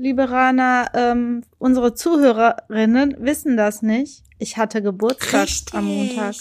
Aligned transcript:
liebe 0.00 0.30
Rana, 0.30 0.90
ähm, 0.94 1.42
unsere 1.58 1.94
Zuhörerinnen 1.94 3.16
wissen 3.18 3.56
das 3.56 3.82
nicht. 3.82 4.24
Ich 4.38 4.56
hatte 4.56 4.82
Geburtstag 4.82 5.42
Richtig. 5.42 5.74
am 5.74 5.84
Montag. 5.84 6.34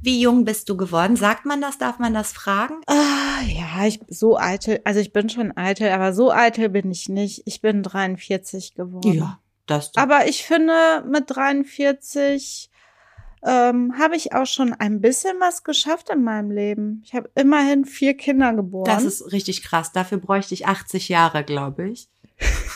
Wie 0.00 0.20
jung 0.20 0.44
bist 0.44 0.68
du 0.68 0.76
geworden? 0.76 1.16
Sagt 1.16 1.44
man 1.44 1.60
das? 1.60 1.78
Darf 1.78 1.98
man 1.98 2.12
das 2.12 2.32
fragen? 2.32 2.80
Ah, 2.86 3.42
ja, 3.46 3.86
ich 3.86 4.00
so 4.08 4.36
eitel, 4.36 4.80
also 4.84 5.00
ich 5.00 5.12
bin 5.12 5.28
schon 5.28 5.56
eitel, 5.56 5.88
aber 5.90 6.12
so 6.12 6.32
eitel 6.32 6.68
bin 6.68 6.90
ich 6.90 7.08
nicht. 7.08 7.42
Ich 7.46 7.60
bin 7.60 7.82
43 7.82 8.74
geworden. 8.74 9.02
das. 9.66 9.92
Aber 9.96 10.26
ich 10.26 10.42
finde, 10.44 11.04
mit 11.08 11.24
43 11.28 12.70
ähm, 13.44 13.94
habe 13.96 14.16
ich 14.16 14.32
auch 14.32 14.46
schon 14.46 14.72
ein 14.72 15.00
bisschen 15.00 15.36
was 15.38 15.62
geschafft 15.62 16.10
in 16.10 16.24
meinem 16.24 16.50
Leben. 16.50 17.02
Ich 17.04 17.14
habe 17.14 17.30
immerhin 17.36 17.84
vier 17.84 18.16
Kinder 18.16 18.52
geboren. 18.54 18.86
Das 18.86 19.04
ist 19.04 19.30
richtig 19.32 19.62
krass. 19.62 19.92
Dafür 19.92 20.18
bräuchte 20.18 20.54
ich 20.54 20.66
80 20.66 21.08
Jahre, 21.08 21.44
glaube 21.44 21.88
ich. 21.88 22.08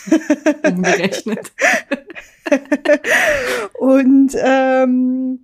Umgerechnet. 0.66 1.52
Und 3.78 4.32
ähm, 4.36 5.40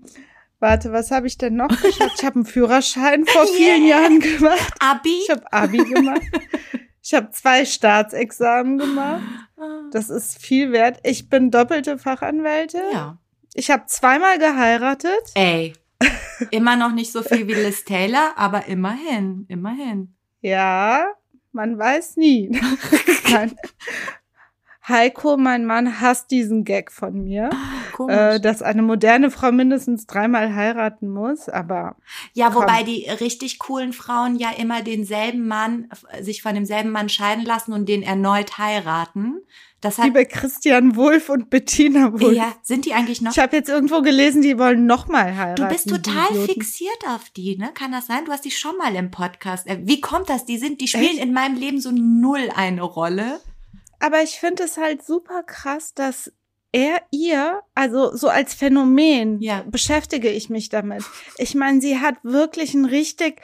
warte, 0.61 0.93
was 0.93 1.11
habe 1.11 1.27
ich 1.27 1.39
denn 1.39 1.57
noch 1.57 1.69
geschafft? 1.69 2.15
Ich 2.19 2.25
habe 2.25 2.37
einen 2.37 2.45
Führerschein 2.47 3.25
vor 3.27 3.47
vielen 3.57 3.85
Yeah. 3.85 4.01
Jahren 4.03 4.21
gemacht. 4.21 4.73
Abi? 4.81 5.21
Ich 5.25 5.31
habe 5.31 5.53
Abi 5.53 5.79
gemacht. 5.79 6.23
Ich 7.03 7.15
habe 7.15 7.31
zwei 7.31 7.65
Staatsexamen 7.65 8.79
gemacht. 8.79 9.23
Das 9.93 10.11
ist 10.11 10.41
viel 10.41 10.73
wert. 10.73 10.99
Ich 11.05 11.29
bin 11.29 11.51
doppelte 11.51 11.99
Fachanwältin. 11.99 12.83
ja. 12.93 13.19
Ich 13.55 13.71
habe 13.73 13.87
zweimal 13.87 14.39
geheiratet. 14.39 15.23
Ey. 15.35 15.73
Immer 16.53 16.77
noch 16.77 16.93
nicht 16.93 17.11
so 17.11 17.23
viel 17.23 17.49
wie 17.49 17.55
Liz 17.55 17.85
Taylor, 17.85 18.35
aber 18.37 18.67
immerhin, 18.67 19.47
immerhin. 19.49 20.15
Ja, 20.43 21.09
man 21.51 21.77
weiß 21.77 22.19
nie. 22.19 22.51
Nein. 23.33 23.57
Heiko, 24.89 25.37
mein 25.37 25.65
Mann, 25.67 26.01
hasst 26.01 26.31
diesen 26.31 26.65
Gag 26.65 26.91
von 26.93 27.25
mir, 27.25 27.51
Komisch. 27.93 28.17
äh, 28.17 28.41
dass 28.41 28.63
eine 28.63 28.83
moderne 28.83 29.31
Frau 29.31 29.53
mindestens 29.53 30.07
dreimal 30.07 30.55
heiraten 30.55 31.09
muss. 31.09 31.49
Aber 31.49 31.97
Ja, 32.33 32.51
Komm. 32.51 32.63
wobei 32.63 32.83
die 32.85 33.07
richtig 33.21 33.59
coolen 33.59 33.93
Frauen 33.93 34.37
ja 34.37 34.51
immer 34.57 34.83
denselben 34.83 35.47
Mann, 35.47 35.89
sich 36.21 36.43
von 36.43 36.55
demselben 36.55 36.91
Mann 36.91 37.09
scheiden 37.09 37.45
lassen 37.45 37.73
und 37.73 37.89
den 37.89 38.03
erneut 38.03 38.59
heiraten. 38.59 39.37
Das 39.81 39.97
hat, 39.99 40.07
wie 40.07 40.11
bei 40.11 40.25
Christian 40.25 40.97
Wulff 40.97 41.29
und 41.29 41.51
Bettina 41.51 42.13
Wulff. 42.13 42.33
ja, 42.35 42.53
sind 42.63 42.85
die 42.85 42.95
eigentlich 42.95 43.21
noch? 43.21 43.31
Ich 43.31 43.39
habe 43.39 43.55
jetzt 43.55 43.69
irgendwo 43.69 44.03
gelesen, 44.03 44.43
die 44.43 44.59
wollen 44.59 44.87
nochmal 44.87 45.37
heiraten. 45.37 45.63
Du 45.63 45.69
bist 45.69 45.89
total 45.89 46.35
fixiert 46.47 46.99
auf 47.07 47.31
die, 47.37 47.57
ne? 47.57 47.71
Kann 47.75 47.93
das 47.93 48.09
sein? 48.09 48.25
Du 48.25 48.33
hast 48.33 48.45
die 48.45 48.51
schon 48.51 48.77
mal 48.77 48.93
im 48.97 49.13
Podcast. 49.13 49.69
äh, 49.69 49.79
Wie 49.83 50.01
kommt 50.01 50.31
das? 50.31 50.45
Die 50.47 50.59
sind, 50.59 50.81
die 50.81 50.89
spielen 50.89 51.05
Echt? 51.05 51.23
in 51.23 51.33
meinem 51.33 51.57
Leben 51.57 51.81
so 51.81 51.93
null 51.93 52.51
eine 52.57 52.83
Rolle. 52.83 53.39
Aber 54.01 54.23
ich 54.23 54.39
finde 54.41 54.65
es 54.65 54.77
halt 54.77 55.05
super 55.05 55.43
krass, 55.43 55.95
dass 55.95 56.33
er 56.73 57.01
ihr, 57.11 57.61
also 57.75 58.15
so 58.15 58.29
als 58.29 58.55
Phänomen, 58.55 59.41
Ja. 59.41 59.65
beschäftige 59.67 60.29
ich 60.31 60.51
mich 60.51 60.69
damit. 60.69 61.03
Ich 61.39 61.55
meine, 61.55 61.81
sie 61.81 61.99
hat 61.99 62.17
wirklich 62.23 62.75
ein 62.75 62.85
richtig 62.85 63.41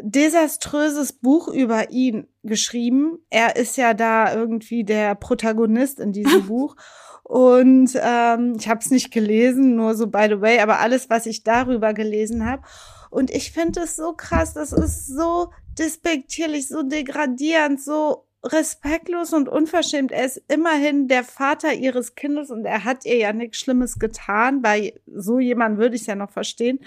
desaströses 0.00 1.12
Buch 1.12 1.48
über 1.48 1.90
ihn 1.90 2.26
geschrieben. 2.42 3.18
Er 3.30 3.56
ist 3.56 3.76
ja 3.76 3.94
da 3.94 4.32
irgendwie 4.34 4.84
der 4.84 5.14
Protagonist 5.14 6.00
in 6.00 6.12
diesem 6.12 6.46
Buch. 6.48 6.76
Und 7.22 7.90
ähm, 8.00 8.54
ich 8.58 8.68
habe 8.68 8.80
es 8.80 8.90
nicht 8.90 9.12
gelesen, 9.12 9.76
nur 9.76 9.94
so 9.94 10.06
by 10.06 10.26
the 10.30 10.40
way, 10.40 10.60
aber 10.60 10.80
alles, 10.80 11.10
was 11.10 11.26
ich 11.26 11.42
darüber 11.44 11.92
gelesen 11.94 12.46
habe. 12.46 12.62
Und 13.10 13.30
ich 13.30 13.52
finde 13.52 13.80
es 13.82 13.96
so 13.96 14.12
krass, 14.14 14.54
das 14.54 14.72
ist 14.72 15.06
so 15.06 15.50
despektierlich, 15.78 16.68
so 16.68 16.82
degradierend, 16.82 17.82
so 17.82 18.26
respektlos 18.44 19.32
und 19.32 19.48
unverschämt. 19.48 20.12
Er 20.12 20.24
ist 20.24 20.42
immerhin 20.48 21.08
der 21.08 21.24
Vater 21.24 21.72
ihres 21.74 22.14
Kindes 22.14 22.50
und 22.50 22.64
er 22.64 22.84
hat 22.84 23.04
ihr 23.04 23.16
ja 23.16 23.32
nichts 23.32 23.58
Schlimmes 23.58 23.98
getan. 23.98 24.62
Bei 24.62 24.94
so 25.06 25.38
jemand 25.38 25.78
würde 25.78 25.96
ich 25.96 26.02
es 26.02 26.06
ja 26.06 26.14
noch 26.14 26.30
verstehen. 26.30 26.80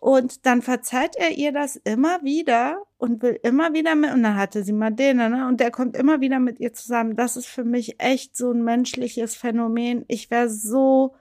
Und 0.00 0.44
dann 0.44 0.60
verzeiht 0.60 1.16
er 1.16 1.30
ihr 1.30 1.50
das 1.50 1.76
immer 1.76 2.22
wieder 2.22 2.82
und 2.98 3.22
will 3.22 3.40
immer 3.42 3.72
wieder 3.72 3.94
mit, 3.94 4.12
und 4.12 4.22
dann 4.22 4.36
hatte 4.36 4.62
sie 4.62 4.74
mal 4.74 4.90
den, 4.90 5.16
ne? 5.16 5.48
Und 5.48 5.60
der 5.60 5.70
kommt 5.70 5.96
immer 5.96 6.20
wieder 6.20 6.40
mit 6.40 6.60
ihr 6.60 6.74
zusammen. 6.74 7.16
Das 7.16 7.38
ist 7.38 7.46
für 7.46 7.64
mich 7.64 8.00
echt 8.00 8.36
so 8.36 8.50
ein 8.52 8.62
menschliches 8.62 9.34
Phänomen. 9.34 10.04
Ich 10.08 10.30
wäre 10.30 10.50
so 10.50 11.14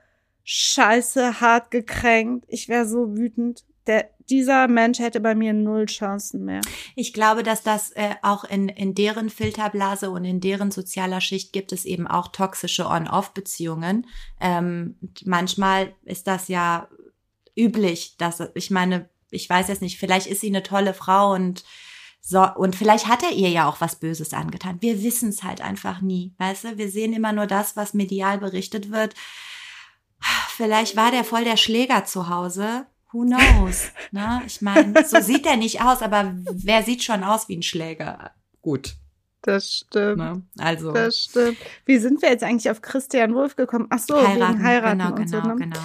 scheiße 0.44 1.40
hart 1.40 1.72
gekränkt. 1.72 2.44
Ich 2.50 2.68
wäre 2.68 2.86
so 2.86 3.16
wütend. 3.16 3.64
Der, 3.88 4.10
dieser 4.30 4.68
Mensch 4.68 5.00
hätte 5.00 5.20
bei 5.20 5.36
mir 5.36 5.54
null 5.54 5.86
Chancen 5.86 6.46
mehr. 6.46 6.62
Ich 6.96 7.14
glaube, 7.14 7.44
dass 7.44 7.64
das 7.64 7.92
äh, 7.92 8.16
auch 8.22 8.44
in, 8.44 8.70
in 8.70 8.96
deren 8.96 9.30
Filterblase 9.30 10.12
und 10.12 10.26
in 10.26 10.40
deren 10.40 10.72
sozialer 10.72 11.22
Schicht 11.22 11.54
gibt 11.54 11.72
es 11.72 11.86
eben 11.86 12.08
auch 12.08 12.30
toxische 12.30 12.88
On-Off-Beziehungen. 12.88 14.08
Ähm, 14.40 14.96
manchmal 15.26 15.94
ist 16.04 16.28
das 16.28 16.48
ja 16.48 16.88
üblich, 17.56 18.18
dass 18.18 18.42
ich 18.56 18.72
meine, 18.72 19.10
ich 19.30 19.50
weiß 19.50 19.68
jetzt 19.68 19.82
nicht, 19.82 20.00
vielleicht 20.00 20.28
ist 20.28 20.42
sie 20.42 20.48
eine 20.48 20.64
tolle 20.64 20.94
Frau 20.94 21.34
und 21.34 21.64
so, 22.26 22.48
und 22.56 22.78
vielleicht 22.78 23.08
hat 23.08 23.22
er 23.22 23.34
ihr 23.34 23.50
ja 23.50 23.68
auch 23.68 23.82
was 23.82 23.98
Böses 23.98 24.34
angetan. 24.34 24.82
Wir 24.82 25.04
wissen 25.04 25.28
es 25.30 25.44
halt 25.44 25.60
einfach 25.60 26.00
nie, 26.00 26.34
weißt 26.38 26.64
du? 26.64 26.78
Wir 26.78 26.90
sehen 26.90 27.12
immer 27.12 27.34
nur 27.34 27.48
das, 27.48 27.76
was 27.76 27.94
medial 27.94 28.38
berichtet 28.38 28.92
wird. 28.92 29.14
Vielleicht 30.48 30.96
war 30.96 31.12
der 31.12 31.26
voll 31.26 31.44
der 31.44 31.58
Schläger 31.58 32.06
zu 32.06 32.30
Hause. 32.30 32.86
Who 33.14 33.24
knows? 33.26 33.92
ne? 34.12 34.42
Ich 34.46 34.62
meine, 34.62 35.06
so 35.06 35.22
sieht 35.22 35.46
er 35.46 35.56
nicht 35.56 35.82
aus, 35.82 36.02
aber 36.02 36.34
wer 36.52 36.84
sieht 36.84 37.04
schon 37.04 37.24
aus 37.24 37.48
wie 37.48 37.56
ein 37.58 37.64
Schläger? 37.64 38.32
Gut. 38.62 38.96
Das 39.44 39.70
stimmt. 39.88 40.18
Ne? 40.18 40.42
Also 40.58 40.92
Das 40.94 41.20
stimmt. 41.20 41.58
Wie 41.86 41.98
sind 41.98 42.22
wir 42.22 42.30
jetzt 42.30 42.44
eigentlich 42.44 42.70
auf 42.72 42.82
Christian 42.82 43.36
Wolf 43.36 43.56
gekommen? 43.56 43.88
Ach 43.90 44.00
so, 44.00 44.16
wegen 44.16 44.64
heiraten 44.64 45.00
genau, 45.00 45.10
und 45.12 45.26
genau, 45.26 45.42
so. 45.42 45.48
Ne? 45.50 45.56
genau. 45.58 45.80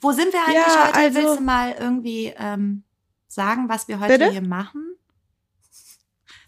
Wo 0.00 0.12
sind 0.12 0.32
wir 0.32 0.40
eigentlich 0.46 0.56
Ja, 0.74 0.86
heute? 0.88 0.94
also- 0.98 1.18
Willst 1.18 1.38
du 1.40 1.42
mal 1.42 1.74
irgendwie 1.78 2.32
ähm, 2.38 2.84
sagen, 3.28 3.68
was 3.68 3.88
wir 3.88 3.98
heute 4.00 4.18
Bitte? 4.18 4.30
hier 4.30 4.42
machen? 4.42 4.85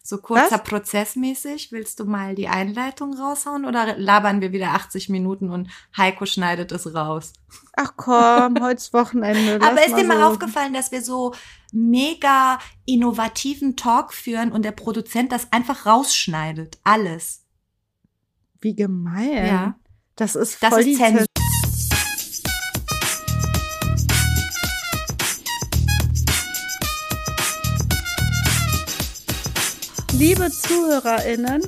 So 0.08 0.16
kurzer 0.16 0.52
Was? 0.52 0.64
Prozessmäßig. 0.64 1.70
Willst 1.70 2.00
du 2.00 2.06
mal 2.06 2.34
die 2.34 2.48
Einleitung 2.48 3.12
raushauen 3.12 3.66
oder 3.66 3.98
labern 3.98 4.41
wir 4.41 4.52
wieder 4.52 4.69
80 4.69 5.10
Minuten 5.10 5.50
und 5.50 5.69
Heiko 5.94 6.24
schneidet 6.24 6.72
es 6.72 6.94
raus? 6.94 7.34
Ach 7.76 7.92
komm, 7.94 8.58
heute 8.62 8.76
ist 8.78 8.94
Wochenende. 8.94 9.60
Aber 9.62 9.84
ist 9.84 9.98
dir 9.98 10.04
mal 10.04 10.20
so. 10.20 10.24
aufgefallen, 10.24 10.72
dass 10.72 10.92
wir 10.92 11.02
so 11.02 11.34
mega 11.72 12.58
innovativen 12.86 13.76
Talk 13.76 14.14
führen 14.14 14.50
und 14.50 14.64
der 14.64 14.72
Produzent 14.72 15.30
das 15.30 15.52
einfach 15.52 15.84
rausschneidet? 15.84 16.78
Alles. 16.84 17.44
Wie 18.62 18.75
gemein. 18.75 19.46
Ja. 19.46 19.78
Das 20.16 20.36
ist 20.36 20.62
Das 20.62 20.70
voll 20.70 20.80
ist 20.80 20.86
die 20.86 20.94
Zensur. 20.94 21.26
Liebe 30.18 30.50
ZuhörerInnen, 30.50 31.62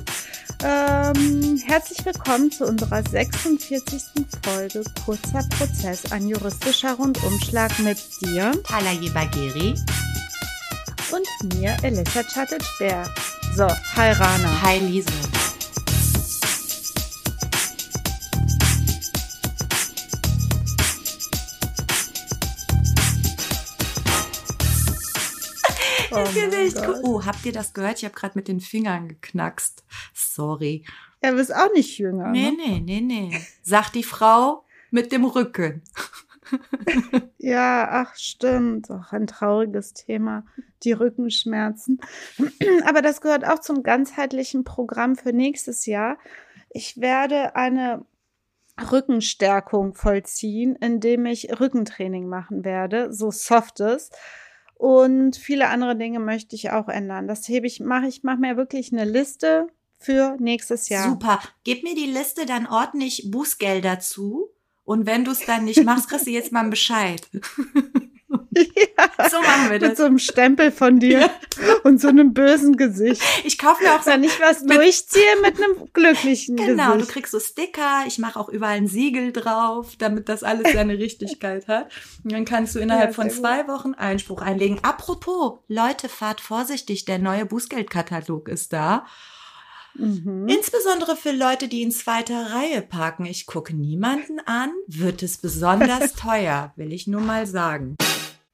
ähm, 0.61 1.57
herzlich 1.65 2.05
willkommen 2.05 2.51
zu 2.51 2.65
unserer 2.65 3.01
46. 3.01 4.01
Folge 4.43 4.83
Kurzer 5.05 5.47
Prozess, 5.57 6.11
ein 6.11 6.27
juristischer 6.27 6.95
Rundumschlag 6.95 7.79
mit 7.79 7.97
dir 8.21 8.51
Talaye 8.63 9.09
Bagheri. 9.11 9.73
und 11.11 11.55
mir, 11.55 11.77
Elissa 11.81 12.23
Chatic-Bär. 12.23 13.05
So, 13.55 13.67
hi 13.95 14.11
Rana. 14.11 14.61
Hi 14.61 14.79
Lise. 14.79 15.40
Das 26.11 26.35
ist 26.35 26.53
echt 26.53 26.77
cool. 26.87 26.93
Gott. 26.93 26.99
Oh, 27.03 27.25
habt 27.25 27.45
ihr 27.45 27.51
das 27.51 27.73
gehört? 27.73 27.97
Ich 27.99 28.05
habe 28.05 28.15
gerade 28.15 28.37
mit 28.37 28.47
den 28.47 28.59
Fingern 28.59 29.07
geknackst. 29.07 29.83
Sorry. 30.13 30.85
Er 31.21 31.33
ist 31.35 31.53
auch 31.55 31.71
nicht 31.73 31.97
jünger. 31.97 32.29
Nee, 32.31 32.51
Ne? 32.51 32.57
nee, 32.57 32.79
nee, 32.79 33.01
nee. 33.01 33.41
Sagt 33.61 33.95
die 33.95 34.03
Frau 34.03 34.65
mit 34.91 35.11
dem 35.11 35.25
Rücken. 35.25 35.81
Ja, 37.37 37.87
ach 37.89 38.15
stimmt. 38.17 38.91
Auch 38.91 39.13
ein 39.13 39.25
trauriges 39.25 39.93
Thema, 39.93 40.43
die 40.83 40.91
Rückenschmerzen. 40.91 41.99
Aber 42.85 43.01
das 43.01 43.21
gehört 43.21 43.45
auch 43.47 43.59
zum 43.59 43.83
ganzheitlichen 43.83 44.65
Programm 44.65 45.15
für 45.15 45.31
nächstes 45.31 45.85
Jahr. 45.85 46.17
Ich 46.69 46.99
werde 46.99 47.55
eine 47.55 48.05
Rückenstärkung 48.91 49.93
vollziehen, 49.93 50.75
indem 50.75 51.25
ich 51.25 51.57
Rückentraining 51.59 52.27
machen 52.27 52.65
werde, 52.65 53.13
so 53.13 53.31
softes. 53.31 54.09
Und 54.81 55.35
viele 55.35 55.67
andere 55.67 55.95
Dinge 55.95 56.19
möchte 56.19 56.55
ich 56.55 56.71
auch 56.71 56.87
ändern. 56.87 57.27
Das 57.27 57.47
hebe 57.47 57.67
ich, 57.67 57.81
mache 57.81 58.07
ich, 58.07 58.23
mache 58.23 58.39
mir 58.39 58.57
wirklich 58.57 58.91
eine 58.91 59.05
Liste 59.05 59.67
für 59.99 60.37
nächstes 60.39 60.89
Jahr. 60.89 61.07
Super. 61.07 61.39
Gib 61.63 61.83
mir 61.83 61.93
die 61.93 62.07
Liste 62.07 62.47
dann 62.47 62.65
ordentlich 62.65 63.29
Bußgelder 63.29 63.99
zu. 63.99 64.49
Und 64.83 65.05
wenn 65.05 65.23
du 65.23 65.33
es 65.33 65.45
dann 65.45 65.65
nicht 65.65 65.83
machst, 65.83 66.09
kriegst 66.09 66.25
du 66.25 66.31
jetzt 66.31 66.51
mal 66.51 66.61
einen 66.61 66.71
Bescheid. 66.71 67.29
Ja, 68.57 69.29
So 69.29 69.39
machen 69.41 69.63
wir 69.65 69.79
mit 69.79 69.81
das. 69.83 69.97
so 69.97 70.03
einem 70.05 70.19
Stempel 70.19 70.71
von 70.71 70.99
dir 70.99 71.29
und 71.83 72.01
so 72.01 72.09
einem 72.09 72.33
bösen 72.33 72.75
Gesicht. 72.77 73.21
Ich 73.45 73.57
kaufe 73.57 73.83
mir 73.83 73.93
auch 73.93 74.01
so 74.03 74.11
Wenn 74.11 74.23
ich 74.23 74.39
was 74.41 74.65
durchziehe 74.65 75.23
mit 75.41 75.55
einem 75.57 75.87
glücklichen 75.93 76.57
Genau, 76.57 76.91
du 76.91 76.97
Gesicht. 76.99 77.11
kriegst 77.13 77.31
so 77.31 77.39
Sticker, 77.39 78.03
ich 78.07 78.17
mache 78.19 78.39
auch 78.39 78.49
überall 78.49 78.75
ein 78.77 78.87
Siegel 78.87 79.31
drauf, 79.31 79.93
damit 79.97 80.27
das 80.29 80.43
alles 80.43 80.71
seine 80.73 80.93
Richtigkeit 80.99 81.67
hat. 81.67 81.91
Und 82.23 82.31
dann 82.33 82.45
kannst 82.45 82.75
du 82.75 82.79
innerhalb 82.79 83.09
Ja, 83.11 83.13
von 83.15 83.29
zwei 83.29 83.67
Wochen 83.67 83.93
Einspruch 83.93 84.41
einlegen. 84.41 84.79
Apropos, 84.83 85.59
Leute, 85.67 86.09
fahrt 86.09 86.41
vorsichtig, 86.41 87.05
der 87.05 87.19
neue 87.19 87.45
Bußgeldkatalog 87.45 88.49
ist 88.49 88.73
da. 88.73 89.05
Mhm. 89.95 90.47
Insbesondere 90.47 91.17
für 91.17 91.31
Leute, 91.31 91.67
die 91.67 91.81
in 91.81 91.91
zweiter 91.91 92.53
Reihe 92.53 92.81
parken. 92.81 93.25
Ich 93.25 93.45
gucke 93.45 93.75
niemanden 93.75 94.39
an, 94.45 94.71
wird 94.87 95.21
es 95.21 95.37
besonders 95.37 96.13
teuer, 96.15 96.71
will 96.77 96.93
ich 96.93 97.07
nur 97.07 97.19
mal 97.21 97.45
sagen. 97.45 97.97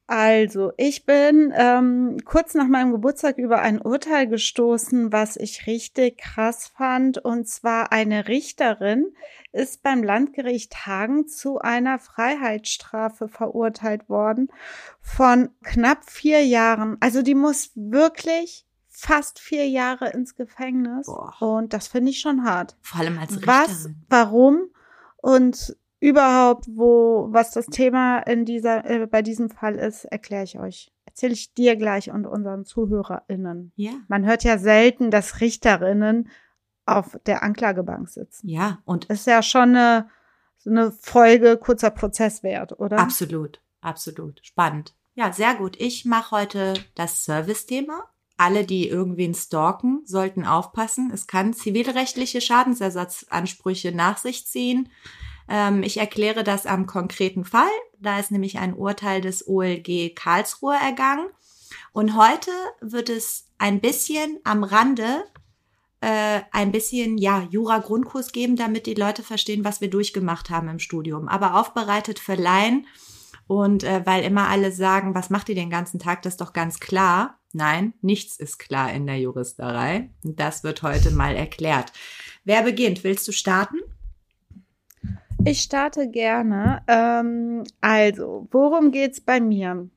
Also, 0.08 0.72
ich 0.78 1.04
bin 1.04 1.52
ähm, 1.54 2.16
kurz 2.24 2.54
nach 2.54 2.66
meinem 2.66 2.92
Geburtstag 2.92 3.36
über 3.36 3.60
ein 3.60 3.78
Urteil 3.78 4.26
gestoßen, 4.26 5.12
was 5.12 5.36
ich 5.36 5.66
richtig 5.66 6.16
krass 6.16 6.66
fand. 6.66 7.18
Und 7.18 7.46
zwar 7.46 7.92
eine 7.92 8.26
Richterin 8.26 9.12
ist 9.52 9.82
beim 9.82 10.02
Landgericht 10.02 10.86
Hagen 10.86 11.28
zu 11.28 11.58
einer 11.58 11.98
Freiheitsstrafe 11.98 13.28
verurteilt 13.28 14.08
worden 14.08 14.48
von 15.02 15.50
knapp 15.62 16.08
vier 16.08 16.42
Jahren. 16.42 16.96
Also 17.00 17.20
die 17.20 17.34
muss 17.34 17.72
wirklich 17.74 18.64
fast 18.88 19.38
vier 19.38 19.68
Jahre 19.68 20.08
ins 20.08 20.34
Gefängnis. 20.36 21.04
Boah. 21.04 21.34
Und 21.40 21.74
das 21.74 21.86
finde 21.86 22.12
ich 22.12 22.20
schon 22.20 22.44
hart. 22.44 22.78
Vor 22.80 23.00
allem 23.00 23.18
als 23.18 23.46
Was, 23.46 23.68
Richterin. 23.68 24.04
warum 24.08 24.70
und 25.18 25.76
überhaupt, 26.00 26.66
wo, 26.68 27.28
was 27.30 27.50
das 27.50 27.66
Thema 27.66 28.18
in 28.20 28.44
dieser, 28.44 28.84
äh, 28.84 29.06
bei 29.06 29.22
diesem 29.22 29.50
Fall 29.50 29.76
ist, 29.76 30.04
erkläre 30.04 30.44
ich 30.44 30.58
euch. 30.58 30.92
Erzähle 31.04 31.32
ich 31.32 31.54
dir 31.54 31.76
gleich 31.76 32.10
und 32.10 32.26
unseren 32.26 32.64
ZuhörerInnen. 32.64 33.72
Ja. 33.76 33.92
Man 34.08 34.24
hört 34.24 34.44
ja 34.44 34.58
selten, 34.58 35.10
dass 35.10 35.40
Richterinnen 35.40 36.28
auf 36.86 37.18
der 37.26 37.42
Anklagebank 37.42 38.08
sitzen. 38.08 38.48
Ja, 38.48 38.78
und 38.84 39.06
Ist 39.06 39.26
ja 39.26 39.42
schon 39.42 39.76
eine, 39.76 40.08
so 40.56 40.70
eine 40.70 40.92
Folge 40.92 41.56
kurzer 41.56 41.90
Prozesswert, 41.90 42.78
oder? 42.78 42.98
Absolut, 42.98 43.60
absolut. 43.80 44.40
Spannend. 44.42 44.94
Ja, 45.14 45.32
sehr 45.32 45.54
gut. 45.56 45.76
Ich 45.80 46.04
mache 46.04 46.36
heute 46.36 46.74
das 46.94 47.24
Service-Thema. 47.24 48.04
Alle, 48.36 48.64
die 48.64 48.88
irgendwen 48.88 49.34
stalken, 49.34 50.02
sollten 50.04 50.46
aufpassen. 50.46 51.10
Es 51.12 51.26
kann 51.26 51.52
zivilrechtliche 51.52 52.40
Schadensersatzansprüche 52.40 53.90
nach 53.90 54.16
sich 54.18 54.46
ziehen. 54.46 54.88
Ähm, 55.48 55.82
ich 55.82 55.96
erkläre 55.96 56.44
das 56.44 56.66
am 56.66 56.86
konkreten 56.86 57.44
Fall. 57.44 57.70
Da 57.98 58.18
ist 58.18 58.30
nämlich 58.30 58.58
ein 58.58 58.74
Urteil 58.74 59.20
des 59.20 59.46
OLG 59.48 60.14
Karlsruhe 60.14 60.76
ergangen. 60.76 61.28
Und 61.92 62.16
heute 62.16 62.50
wird 62.80 63.08
es 63.08 63.46
ein 63.58 63.80
bisschen 63.80 64.38
am 64.44 64.62
Rande 64.64 65.24
äh, 66.00 66.40
ein 66.52 66.70
bisschen 66.70 67.18
ja 67.18 67.46
Jura-Grundkurs 67.50 68.32
geben, 68.32 68.56
damit 68.56 68.86
die 68.86 68.94
Leute 68.94 69.22
verstehen, 69.22 69.64
was 69.64 69.80
wir 69.80 69.90
durchgemacht 69.90 70.50
haben 70.50 70.68
im 70.68 70.78
Studium. 70.78 71.28
Aber 71.28 71.58
aufbereitet 71.58 72.18
für 72.18 72.34
Laien 72.34 72.86
und 73.46 73.82
äh, 73.82 74.02
weil 74.04 74.22
immer 74.22 74.48
alle 74.48 74.70
sagen, 74.70 75.14
was 75.14 75.30
macht 75.30 75.48
ihr 75.48 75.54
den 75.54 75.70
ganzen 75.70 75.98
Tag, 75.98 76.22
das 76.22 76.34
ist 76.34 76.40
doch 76.40 76.52
ganz 76.52 76.78
klar. 76.78 77.38
Nein, 77.52 77.94
nichts 78.02 78.36
ist 78.36 78.58
klar 78.58 78.92
in 78.92 79.06
der 79.06 79.18
Juristerei. 79.18 80.10
Das 80.22 80.62
wird 80.64 80.82
heute 80.82 81.10
mal 81.10 81.34
erklärt. 81.34 81.92
Wer 82.44 82.62
beginnt? 82.62 83.04
Willst 83.04 83.26
du 83.26 83.32
starten? 83.32 83.78
Ich 85.50 85.60
starte 85.60 86.08
gerne. 86.08 86.82
Ähm, 86.86 87.64
also, 87.80 88.48
worum 88.50 88.90
geht's 88.90 89.20
bei 89.20 89.40
mir? 89.40 89.88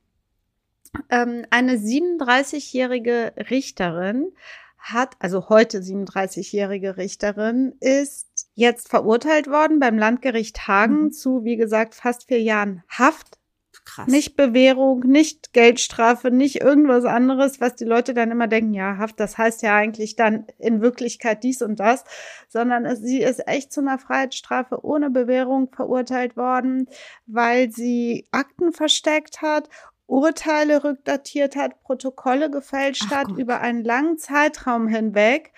Ähm, 1.10 1.46
eine 1.50 1.74
37-jährige 1.76 3.32
Richterin 3.50 4.32
hat, 4.78 5.14
also 5.20 5.48
heute 5.48 5.78
37-jährige 5.78 6.96
Richterin, 6.96 7.74
ist 7.80 8.48
jetzt 8.54 8.88
verurteilt 8.88 9.46
worden 9.46 9.78
beim 9.78 9.96
Landgericht 9.96 10.66
Hagen 10.66 11.04
Mhm. 11.04 11.12
zu, 11.12 11.44
wie 11.44 11.56
gesagt, 11.56 11.94
fast 11.94 12.26
vier 12.26 12.42
Jahren 12.42 12.82
Haft. 12.88 13.38
Krass. 13.84 14.06
Nicht 14.06 14.36
Bewährung, 14.36 15.00
nicht 15.00 15.52
Geldstrafe, 15.52 16.30
nicht 16.30 16.60
irgendwas 16.60 17.04
anderes, 17.04 17.60
was 17.60 17.74
die 17.74 17.84
Leute 17.84 18.14
dann 18.14 18.30
immer 18.30 18.46
denken, 18.46 18.74
ja, 18.74 18.96
Haft, 18.98 19.18
das 19.18 19.38
heißt 19.38 19.62
ja 19.62 19.74
eigentlich 19.74 20.14
dann 20.14 20.46
in 20.58 20.80
Wirklichkeit 20.80 21.42
dies 21.42 21.62
und 21.62 21.80
das, 21.80 22.04
sondern 22.48 22.84
es, 22.84 23.00
sie 23.00 23.20
ist 23.20 23.46
echt 23.48 23.72
zu 23.72 23.80
einer 23.80 23.98
Freiheitsstrafe 23.98 24.84
ohne 24.84 25.10
Bewährung 25.10 25.68
verurteilt 25.74 26.36
worden, 26.36 26.86
weil 27.26 27.72
sie 27.72 28.28
Akten 28.30 28.72
versteckt 28.72 29.42
hat, 29.42 29.68
Urteile 30.06 30.84
rückdatiert 30.84 31.56
hat, 31.56 31.82
Protokolle 31.82 32.50
gefälscht 32.50 33.06
Ach 33.08 33.16
hat 33.16 33.26
Gott. 33.28 33.38
über 33.38 33.60
einen 33.60 33.82
langen 33.82 34.16
Zeitraum 34.18 34.86
hinweg 34.86 35.52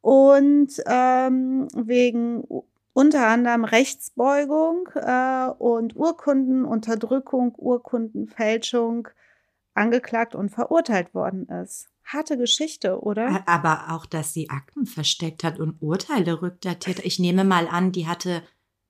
und 0.00 0.70
ähm, 0.86 1.66
wegen 1.74 2.44
unter 2.94 3.26
anderem 3.26 3.64
Rechtsbeugung 3.64 4.88
äh, 4.94 5.48
und 5.58 5.94
Urkundenunterdrückung, 5.96 7.54
Urkundenfälschung 7.56 9.08
angeklagt 9.74 10.34
und 10.34 10.50
verurteilt 10.50 11.12
worden 11.12 11.48
ist. 11.48 11.88
Harte 12.04 12.38
Geschichte, 12.38 13.00
oder? 13.00 13.42
Aber 13.46 13.86
auch, 13.90 14.06
dass 14.06 14.32
sie 14.32 14.48
Akten 14.48 14.86
versteckt 14.86 15.42
hat 15.42 15.58
und 15.58 15.82
Urteile 15.82 16.40
rückdatiert. 16.40 17.04
Ich 17.04 17.18
nehme 17.18 17.44
mal 17.44 17.66
an, 17.66 17.92
die 17.92 18.06
hatte 18.06 18.42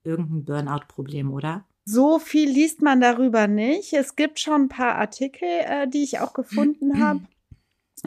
irgendein 0.04 0.44
Burnout-Problem, 0.44 1.32
oder? 1.32 1.64
So 1.86 2.18
viel 2.18 2.50
liest 2.50 2.82
man 2.82 3.00
darüber 3.00 3.46
nicht. 3.46 3.92
Es 3.94 4.16
gibt 4.16 4.38
schon 4.38 4.62
ein 4.62 4.68
paar 4.68 4.96
Artikel, 4.96 5.48
äh, 5.48 5.88
die 5.88 6.02
ich 6.02 6.20
auch 6.20 6.34
gefunden 6.34 7.00
habe 7.02 7.20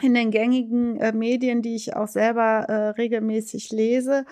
in 0.00 0.14
den 0.14 0.30
gängigen 0.30 1.00
äh, 1.00 1.12
Medien, 1.12 1.62
die 1.62 1.74
ich 1.74 1.96
auch 1.96 2.06
selber 2.06 2.66
äh, 2.68 2.88
regelmäßig 2.90 3.70
lese. 3.70 4.26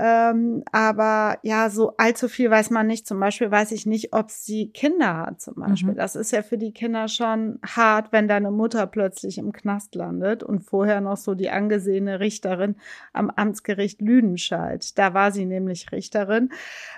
Ähm, 0.00 0.62
aber 0.70 1.38
ja, 1.42 1.70
so 1.70 1.94
allzu 1.96 2.28
viel 2.28 2.50
weiß 2.50 2.70
man 2.70 2.86
nicht. 2.86 3.06
Zum 3.06 3.18
Beispiel 3.18 3.50
weiß 3.50 3.72
ich 3.72 3.84
nicht, 3.84 4.12
ob 4.12 4.30
sie 4.30 4.70
Kinder 4.70 5.16
hat, 5.16 5.40
zum 5.40 5.56
Beispiel. 5.56 5.94
Mhm. 5.94 5.96
Das 5.96 6.14
ist 6.14 6.30
ja 6.30 6.42
für 6.42 6.56
die 6.56 6.72
Kinder 6.72 7.08
schon 7.08 7.58
hart, 7.66 8.12
wenn 8.12 8.28
deine 8.28 8.52
Mutter 8.52 8.86
plötzlich 8.86 9.38
im 9.38 9.50
Knast 9.50 9.96
landet 9.96 10.44
und 10.44 10.60
vorher 10.60 11.00
noch 11.00 11.16
so 11.16 11.34
die 11.34 11.50
angesehene 11.50 12.20
Richterin 12.20 12.76
am 13.12 13.30
Amtsgericht 13.30 14.00
Lüdenscheid. 14.00 14.96
Da 14.96 15.14
war 15.14 15.32
sie 15.32 15.46
nämlich 15.46 15.90
Richterin. 15.90 16.50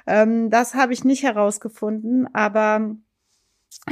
Ähm, 0.07 0.51
das 0.51 0.75
habe 0.75 0.93
ich 0.93 1.03
nicht 1.03 1.23
herausgefunden, 1.23 2.29
aber 2.35 2.97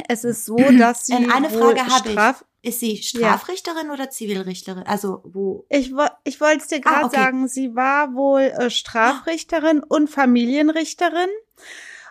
es 0.08 0.25
ist 0.25 0.44
so, 0.44 0.56
dass 0.78 1.06
sie 1.06 1.14
Äh, 1.14 1.28
eine 1.32 1.50
Frage 1.50 1.86
habe 1.86 2.10
ich. 2.10 2.19
Ist 2.60 2.80
sie 2.80 2.96
Strafrichterin 2.96 3.90
oder 3.90 4.10
Zivilrichterin? 4.10 4.82
Also 4.82 5.20
wo? 5.25 5.64
Ich, 5.69 5.94
wo- 5.94 6.10
ich 6.24 6.41
wollte 6.41 6.58
es 6.58 6.67
dir 6.67 6.81
gerade 6.81 7.03
Ah, 7.05 7.06
okay. 7.06 7.17
sagen, 7.17 7.46
sie 7.48 7.76
war 7.76 8.14
wohl 8.14 8.41
äh, 8.43 8.69
Strafrichterin 8.70 9.82
und 9.84 10.10
Familienrichterin. 10.10 11.29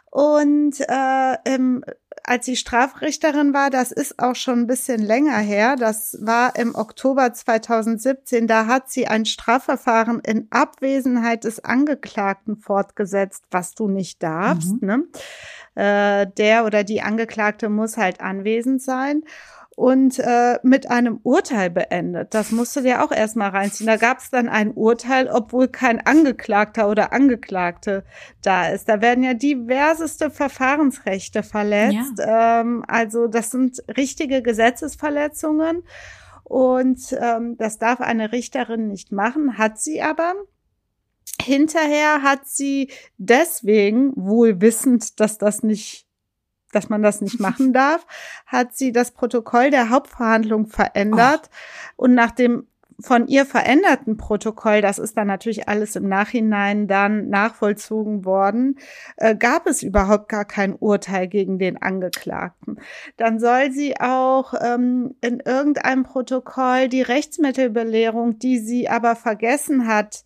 Und 0.10 0.75
äh, 0.88 1.38
im, 1.53 1.84
als 2.27 2.46
sie 2.46 2.57
Strafrichterin 2.57 3.53
war, 3.53 3.69
das 3.69 3.93
ist 3.93 4.19
auch 4.19 4.36
schon 4.36 4.60
ein 4.60 4.67
bisschen 4.67 5.01
länger 5.01 5.38
her, 5.38 5.77
das 5.77 6.17
war 6.22 6.57
im 6.57 6.75
Oktober 6.75 7.31
2017, 7.31 8.48
da 8.48 8.67
hat 8.67 8.89
sie 8.89 9.07
ein 9.07 9.25
Strafverfahren 9.25 10.19
in 10.19 10.48
Abwesenheit 10.50 11.46
des 11.46 11.63
Angeklagten 11.63 12.57
fortgesetzt, 12.57 13.46
was 13.50 13.75
du 13.75 13.88
nicht 13.88 14.22
darfst. 14.22 14.81
Ne? 14.81 15.05
Äh, 15.75 16.27
der 16.38 16.65
oder 16.65 16.84
die 16.84 17.01
Angeklagte 17.01 17.69
muss 17.69 17.96
halt 17.96 18.19
anwesend 18.19 18.81
sein 18.81 19.24
und 19.77 20.17
äh, 20.17 20.57
mit 20.63 20.89
einem 20.89 21.19
Urteil 21.22 21.69
beendet. 21.69 22.34
Das 22.34 22.51
musst 22.51 22.75
du 22.75 22.81
dir 22.81 23.03
auch 23.03 23.12
erstmal 23.12 23.51
reinziehen. 23.51 23.86
Da 23.86 23.98
gab 23.98 24.17
es 24.17 24.31
dann 24.31 24.50
ein 24.50 24.72
Urteil, 24.72 25.27
obwohl 25.27 25.67
kein 25.67 26.03
Angeklagter 26.03 26.89
oder 26.89 27.13
Angeklagte 27.13 28.03
da 28.41 28.69
ist. 28.69 28.89
Da 28.89 29.01
werden 29.01 29.24
ja 29.24 29.36
diverseste 29.36 30.31
Verfahrensrechte 30.31 31.43
verletzt. 31.43 32.19
Ähm, 32.25 32.84
also 32.88 33.27
das 33.27 33.51
sind 33.51 33.84
richtige 33.96 34.41
Gesetzesverletzungen. 34.41 35.84
Und 36.43 37.15
ähm, 37.22 37.55
das 37.60 37.77
darf 37.77 38.01
eine 38.01 38.31
Richterin 38.31 38.88
nicht 38.88 39.12
machen, 39.12 39.60
hat 39.60 39.79
sie 39.79 40.01
aber. 40.01 40.34
Hinterher 41.39 42.24
hat 42.24 42.48
sie 42.48 42.89
deswegen, 43.19 44.12
wohl 44.15 44.60
wissend, 44.60 45.19
dass 45.19 45.38
das 45.38 45.62
nicht 45.62 46.07
dass 46.72 46.90
man 46.90 47.02
das 47.02 47.22
nicht 47.22 47.40
machen 47.40 47.74
darf, 47.74 48.06
hat 48.46 48.76
sie 48.76 48.92
das 48.92 49.12
Protokoll 49.12 49.70
der 49.70 49.90
Hauptverhandlung 49.90 50.68
verändert. 50.68 51.50
Und 51.96 52.14
nach 52.14 52.32
dem 52.32 52.68
von 53.00 53.28
ihr 53.28 53.46
veränderten 53.46 54.18
Protokoll, 54.18 54.82
das 54.82 54.98
ist 54.98 55.18
dann 55.18 55.28
natürlich 55.28 55.68
alles 55.68 55.96
im 55.96 56.08
Nachhinein 56.08 56.88
dann 56.88 57.30
nachvollzogen 57.30 58.26
worden, 58.26 58.80
äh, 59.18 59.36
gab 59.36 59.68
es 59.68 59.84
überhaupt 59.84 60.30
gar 60.30 60.46
kein 60.46 60.74
Urteil 60.74 61.28
gegen 61.28 61.60
den 61.60 61.80
Angeklagten. 61.80 62.80
Dann 63.16 63.40
soll 63.40 63.72
sie 63.72 64.00
auch 64.00 64.54
ähm, 64.60 65.16
in 65.22 65.40
irgendeinem 65.40 66.04
Protokoll 66.04 66.90
die 66.90 67.04
Rechtsmittelbelehrung, 67.04 68.40
die 68.40 68.58
sie 68.58 68.90
aber 68.90 69.16
vergessen 69.16 69.88
hat, 69.88 70.24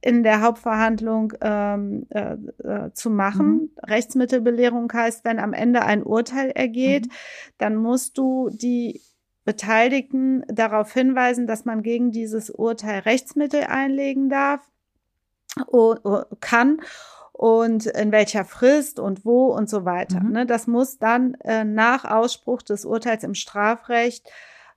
in 0.00 0.22
der 0.22 0.42
Hauptverhandlung 0.42 1.32
ähm, 1.40 2.06
äh, 2.10 2.34
äh, 2.62 2.92
zu 2.92 3.10
machen. 3.10 3.46
Mhm. 3.46 3.70
Rechtsmittelbelehrung 3.84 4.92
heißt, 4.92 5.24
wenn 5.24 5.38
am 5.38 5.52
Ende 5.52 5.82
ein 5.82 6.02
Urteil 6.02 6.50
ergeht, 6.50 7.06
mhm. 7.06 7.12
dann 7.58 7.76
musst 7.76 8.16
du 8.16 8.50
die 8.50 9.00
Beteiligten 9.44 10.44
darauf 10.48 10.92
hinweisen, 10.92 11.46
dass 11.46 11.64
man 11.64 11.82
gegen 11.82 12.10
dieses 12.12 12.50
Urteil 12.50 13.00
Rechtsmittel 13.00 13.64
einlegen 13.64 14.28
darf, 14.28 14.60
kann 16.40 16.80
und 17.32 17.86
in 17.86 18.12
welcher 18.12 18.44
Frist 18.44 18.98
und 18.98 19.24
wo 19.24 19.46
und 19.46 19.70
so 19.70 19.84
weiter. 19.84 20.20
Mhm. 20.20 20.32
Ne? 20.32 20.46
Das 20.46 20.66
muss 20.66 20.98
dann 20.98 21.34
äh, 21.44 21.64
nach 21.64 22.04
Ausspruch 22.04 22.62
des 22.62 22.84
Urteils 22.84 23.24
im 23.24 23.34
Strafrecht 23.34 24.28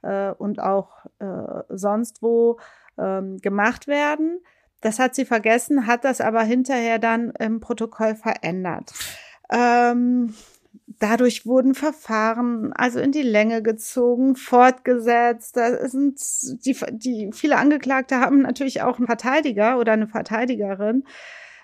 äh, 0.03 0.31
und 0.31 0.61
auch 0.61 1.05
äh, 1.19 1.63
sonst 1.69 2.21
wo 2.21 2.59
ähm, 2.97 3.39
gemacht 3.39 3.87
werden. 3.87 4.41
Das 4.81 4.99
hat 4.99 5.15
sie 5.15 5.25
vergessen, 5.25 5.87
hat 5.87 6.03
das 6.03 6.21
aber 6.21 6.41
hinterher 6.41 6.99
dann 6.99 7.31
im 7.39 7.59
Protokoll 7.59 8.15
verändert. 8.15 8.91
Ähm, 9.51 10.33
dadurch 10.99 11.45
wurden 11.45 11.75
Verfahren 11.75 12.73
also 12.73 12.99
in 12.99 13.11
die 13.11 13.21
Länge 13.21 13.61
gezogen, 13.61 14.35
fortgesetzt. 14.35 15.57
Da 15.57 15.87
sind 15.87 16.19
die, 16.65 16.75
die 16.91 17.29
viele 17.31 17.57
Angeklagte 17.57 18.17
haben 18.17 18.41
natürlich 18.41 18.81
auch 18.81 18.97
einen 18.97 19.07
Verteidiger 19.07 19.77
oder 19.77 19.93
eine 19.93 20.07
Verteidigerin. 20.07 21.03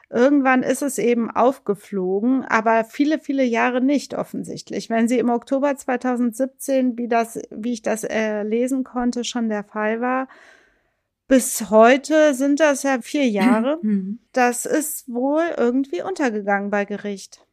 Irgendwann 0.09 0.63
ist 0.63 0.83
es 0.83 0.99
eben 0.99 1.29
aufgeflogen, 1.29 2.45
aber 2.45 2.85
viele, 2.85 3.19
viele 3.19 3.43
Jahre 3.43 3.81
nicht 3.81 4.13
offensichtlich. 4.13 4.89
Wenn 4.89 5.09
sie 5.09 5.19
im 5.19 5.29
Oktober 5.29 5.75
2017, 5.75 6.97
wie 6.97 7.09
das, 7.09 7.41
wie 7.51 7.73
ich 7.73 7.81
das 7.81 8.05
äh, 8.05 8.43
lesen 8.43 8.85
konnte, 8.85 9.25
schon 9.25 9.49
der 9.49 9.65
Fall 9.65 9.99
war, 9.99 10.29
bis 11.27 11.69
heute 11.69 12.33
sind 12.33 12.59
das 12.59 12.83
ja 12.83 12.99
vier 13.01 13.27
Jahre. 13.29 13.79
Mhm. 13.81 14.19
Das 14.33 14.65
ist 14.65 15.11
wohl 15.11 15.43
irgendwie 15.57 16.01
untergegangen 16.01 16.69
bei 16.69 16.85
Gericht. 16.85 17.45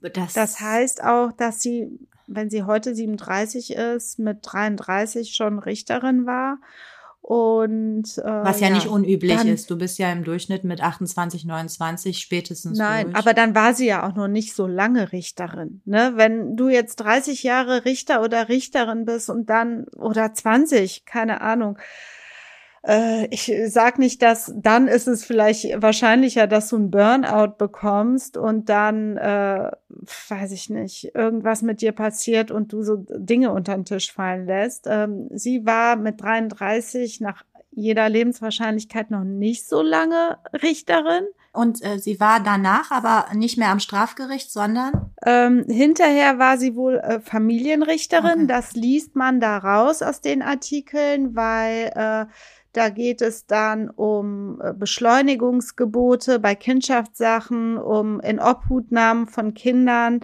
Das, 0.00 0.34
das 0.34 0.60
heißt 0.60 1.02
auch, 1.02 1.32
dass 1.32 1.60
sie, 1.60 1.98
wenn 2.26 2.50
sie 2.50 2.62
heute 2.64 2.94
37 2.94 3.74
ist, 3.74 4.18
mit 4.18 4.38
33 4.42 5.34
schon 5.34 5.58
Richterin 5.58 6.26
war. 6.26 6.58
Und 7.26 8.18
äh, 8.18 8.24
was 8.24 8.60
ja, 8.60 8.68
ja 8.68 8.74
nicht 8.74 8.86
unüblich 8.86 9.34
dann, 9.34 9.48
ist. 9.48 9.68
Du 9.68 9.76
bist 9.76 9.98
ja 9.98 10.12
im 10.12 10.22
Durchschnitt 10.22 10.62
mit 10.62 10.80
28, 10.80 11.44
29 11.44 12.18
spätestens. 12.18 12.78
Nein, 12.78 13.06
durch. 13.06 13.16
aber 13.16 13.34
dann 13.34 13.52
war 13.52 13.74
sie 13.74 13.86
ja 13.86 14.08
auch 14.08 14.14
noch 14.14 14.28
nicht 14.28 14.54
so 14.54 14.68
lange 14.68 15.10
Richterin. 15.10 15.80
Ne? 15.86 16.12
Wenn 16.14 16.56
du 16.56 16.68
jetzt 16.68 16.96
30 16.96 17.42
Jahre 17.42 17.84
Richter 17.84 18.22
oder 18.22 18.48
Richterin 18.48 19.06
bist 19.06 19.28
und 19.28 19.50
dann 19.50 19.86
oder 19.96 20.34
20, 20.34 21.04
keine 21.04 21.40
Ahnung, 21.40 21.78
äh, 22.86 23.26
ich 23.30 23.52
sag 23.66 23.98
nicht, 23.98 24.22
dass 24.22 24.52
dann 24.56 24.86
ist 24.88 25.08
es 25.08 25.24
vielleicht 25.24 25.82
wahrscheinlicher, 25.82 26.46
dass 26.46 26.68
du 26.68 26.76
ein 26.76 26.90
Burnout 26.90 27.56
bekommst 27.58 28.36
und 28.36 28.68
dann, 28.68 29.16
äh, 29.16 29.70
weiß 30.28 30.52
ich 30.52 30.70
nicht, 30.70 31.14
irgendwas 31.14 31.62
mit 31.62 31.80
dir 31.80 31.92
passiert 31.92 32.50
und 32.50 32.72
du 32.72 32.82
so 32.82 33.04
Dinge 33.08 33.52
unter 33.52 33.74
den 33.74 33.84
Tisch 33.84 34.12
fallen 34.12 34.46
lässt. 34.46 34.86
Ähm, 34.88 35.28
sie 35.32 35.66
war 35.66 35.96
mit 35.96 36.22
33 36.22 37.20
nach 37.20 37.44
jeder 37.72 38.08
Lebenswahrscheinlichkeit 38.08 39.10
noch 39.10 39.24
nicht 39.24 39.68
so 39.68 39.82
lange 39.82 40.38
Richterin. 40.62 41.24
Und 41.52 41.82
äh, 41.82 41.98
sie 41.98 42.20
war 42.20 42.40
danach 42.40 42.90
aber 42.90 43.26
nicht 43.34 43.58
mehr 43.58 43.70
am 43.70 43.80
Strafgericht, 43.80 44.50
sondern? 44.50 45.14
Ähm, 45.24 45.64
hinterher 45.68 46.38
war 46.38 46.58
sie 46.58 46.76
wohl 46.76 46.96
äh, 46.96 47.20
Familienrichterin. 47.20 48.42
Okay. 48.42 48.46
Das 48.46 48.72
liest 48.72 49.16
man 49.16 49.40
da 49.40 49.58
raus 49.58 50.02
aus 50.02 50.20
den 50.20 50.42
Artikeln, 50.42 51.34
weil 51.34 51.92
äh, 51.94 52.26
da 52.76 52.90
geht 52.90 53.22
es 53.22 53.46
dann 53.46 53.88
um 53.88 54.60
äh, 54.62 54.72
Beschleunigungsgebote 54.74 56.38
bei 56.38 56.54
Kindschaftssachen, 56.54 57.78
um 57.78 58.20
Inobhutnahmen 58.20 59.26
von 59.26 59.54
Kindern, 59.54 60.20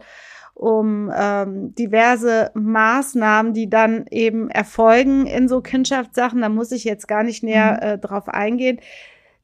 um 0.54 1.10
ähm, 1.14 1.74
diverse 1.74 2.50
Maßnahmen, 2.54 3.54
die 3.54 3.70
dann 3.70 4.06
eben 4.10 4.50
erfolgen 4.50 5.26
in 5.26 5.48
so 5.48 5.60
Kindschaftssachen. 5.62 6.42
Da 6.42 6.48
muss 6.48 6.72
ich 6.72 6.84
jetzt 6.84 7.08
gar 7.08 7.22
nicht 7.22 7.42
näher 7.42 7.80
mhm. 7.80 7.88
äh, 7.88 7.98
drauf 7.98 8.28
eingehen. 8.28 8.80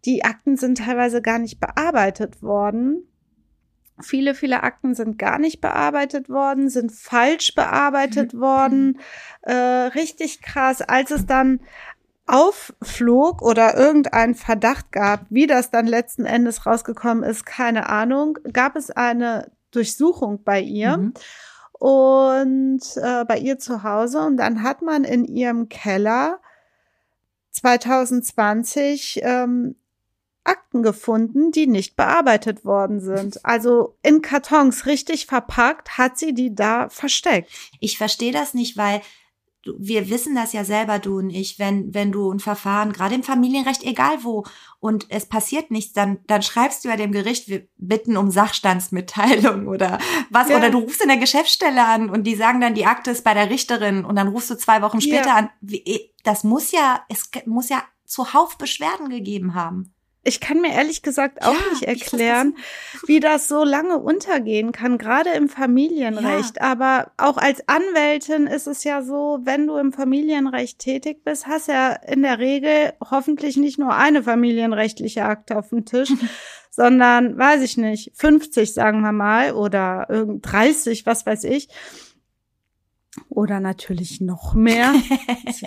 Die 0.05 0.25
Akten 0.25 0.57
sind 0.57 0.79
teilweise 0.79 1.23
gar 1.23 1.39
nicht 1.39 1.61
bearbeitet 1.61 2.43
worden. 2.43 3.09
Viele, 4.01 4.35
viele 4.35 4.63
Akten 4.63 4.95
sind 4.95 5.19
gar 5.19 5.41
nicht 5.41 5.61
bearbeitet 5.61 6.29
worden, 6.29 6.69
sind 6.69 6.93
falsch 6.93 7.55
bearbeitet 7.55 8.33
mhm. 8.33 8.41
worden. 8.41 9.01
Äh, 9.43 9.53
richtig 9.55 10.41
krass. 10.41 10.83
Als 10.83 11.11
es 11.11 11.27
dann 11.27 11.61
aufflog 12.29 13.43
oder 13.43 13.77
irgendein 13.77 14.35
Verdacht 14.35 14.93
gab, 14.93 15.27
wie 15.31 15.47
das 15.47 15.71
dann 15.71 15.87
letzten 15.87 16.27
Endes 16.27 16.67
rausgekommen 16.67 17.25
ist, 17.25 17.47
keine 17.47 17.89
Ahnung, 17.89 18.39
gab 18.53 18.77
es 18.77 18.91
eine 18.91 19.51
Durchsuchung 19.71 20.43
bei 20.45 20.61
ihr 20.61 20.97
mhm. 20.97 21.15
und 21.73 22.83
äh, 22.97 23.25
bei 23.25 23.39
ihr 23.39 23.59
zu 23.59 23.83
Hause 23.83 24.21
und 24.21 24.37
dann 24.37 24.63
hat 24.63 24.83
man 24.83 25.05
in 25.05 25.25
ihrem 25.25 25.69
Keller 25.69 26.41
2020 27.51 29.21
ähm, 29.23 29.77
Akten 30.49 30.83
gefunden, 30.83 31.51
die 31.53 31.67
nicht 31.67 31.95
bearbeitet 31.95 32.65
worden 32.65 33.01
sind. 33.01 33.45
Also 33.45 33.97
in 34.03 34.23
Kartons 34.23 34.87
richtig 34.87 35.27
verpackt 35.27 35.99
hat 35.99 36.19
sie 36.19 36.33
die 36.33 36.55
da 36.55 36.89
versteckt. 36.89 37.51
Ich 37.81 37.99
verstehe 37.99 38.33
das 38.33 38.55
nicht, 38.55 38.77
weil 38.77 39.03
wir 39.79 40.09
wissen 40.09 40.35
das 40.35 40.53
ja 40.53 40.65
selber, 40.65 40.99
du 40.99 41.19
und 41.19 41.31
ich, 41.31 41.59
wenn, 41.59 41.93
wenn 41.95 42.13
du 42.13 42.31
ein 42.33 42.41
Verfahren, 42.41 42.93
gerade 42.93 43.15
im 43.15 43.23
Familienrecht, 43.23 43.83
egal 43.83 44.23
wo, 44.23 44.45
und 44.81 45.07
es 45.11 45.27
passiert 45.27 45.71
nichts, 45.71 45.93
dann, 45.93 46.19
dann 46.27 46.43
schreibst 46.43 46.85
du 46.85 46.89
ja 46.89 46.97
dem 46.97 47.13
Gericht, 47.13 47.49
wir 47.49 47.67
bitten 47.77 48.17
um 48.17 48.31
Sachstandsmitteilung 48.31 49.67
oder 49.69 49.99
was, 50.31 50.49
ja. 50.49 50.57
oder 50.57 50.71
du 50.71 50.79
rufst 50.79 51.03
in 51.03 51.09
der 51.09 51.19
Geschäftsstelle 51.19 51.85
an 51.85 52.11
und 52.11 52.25
die 52.25 52.37
sagen 52.37 52.61
dann, 52.61 52.75
die 52.75 52.87
Akte 52.87 53.11
ist 53.11 53.25
bei 53.25 53.35
der 53.35 53.51
Richterin 53.51 54.05
und 54.05 54.17
dann 54.17 54.29
rufst 54.29 54.51
du 54.51 54.57
zwei 54.57 54.83
Wochen 54.83 55.01
später 55.01 55.29
ja. 55.29 55.37
an. 55.37 55.51
Das 56.25 56.45
muss 56.45 56.73
ja, 56.73 57.03
es 57.09 57.31
muss 57.47 57.69
ja 57.69 57.83
zuhauf 58.05 58.57
Beschwerden 58.57 59.11
gegeben 59.11 59.55
haben 59.55 59.93
ich 60.25 60.41
kann 60.41 60.61
mir 60.61 60.73
ehrlich 60.73 61.03
gesagt 61.03 61.43
auch 61.43 61.55
ja, 61.55 61.71
nicht 61.71 61.83
erklären, 61.85 62.57
wie 63.07 63.21
das 63.21 63.49
so 63.49 63.65
lange 63.65 63.99
untergehen 63.99 64.73
kann, 64.73 64.99
gerade 64.99 65.31
im 65.31 65.49
Familienrecht. 65.49 66.57
Ja. 66.57 66.63
Aber 66.63 67.13
auch 67.17 67.37
als 67.37 67.67
Anwältin 67.67 68.47
ist 68.47 68.67
es 68.67 68.85
ja 68.85 69.03
so, 69.03 69.39
wenn 69.43 69.67
du 69.67 69.77
im 69.77 69.93
Familienrecht 69.93 70.79
tätig 70.79 71.25
bist, 71.25 71.47
hast 71.47 71.69
ja 71.69 71.93
in 71.93 72.23
der 72.23 72.39
Regel 72.39 72.93
hoffentlich 73.11 73.57
nicht 73.57 73.79
nur 73.79 73.95
eine 73.95 74.23
familienrechtliche 74.23 75.25
Akte 75.25 75.57
auf 75.57 75.71
dem 75.71 75.85
Tisch, 75.85 76.11
sondern, 76.71 77.39
weiß 77.39 77.63
ich 77.63 77.77
nicht, 77.77 78.13
50 78.15 78.75
sagen 78.75 79.01
wir 79.01 79.13
mal 79.13 79.53
oder 79.53 80.07
30, 80.09 81.07
was 81.07 81.27
weiß 81.27 81.45
ich 81.45 81.69
oder 83.29 83.61
natürlich 83.61 84.21
noch 84.21 84.55
mehr. 84.55 84.93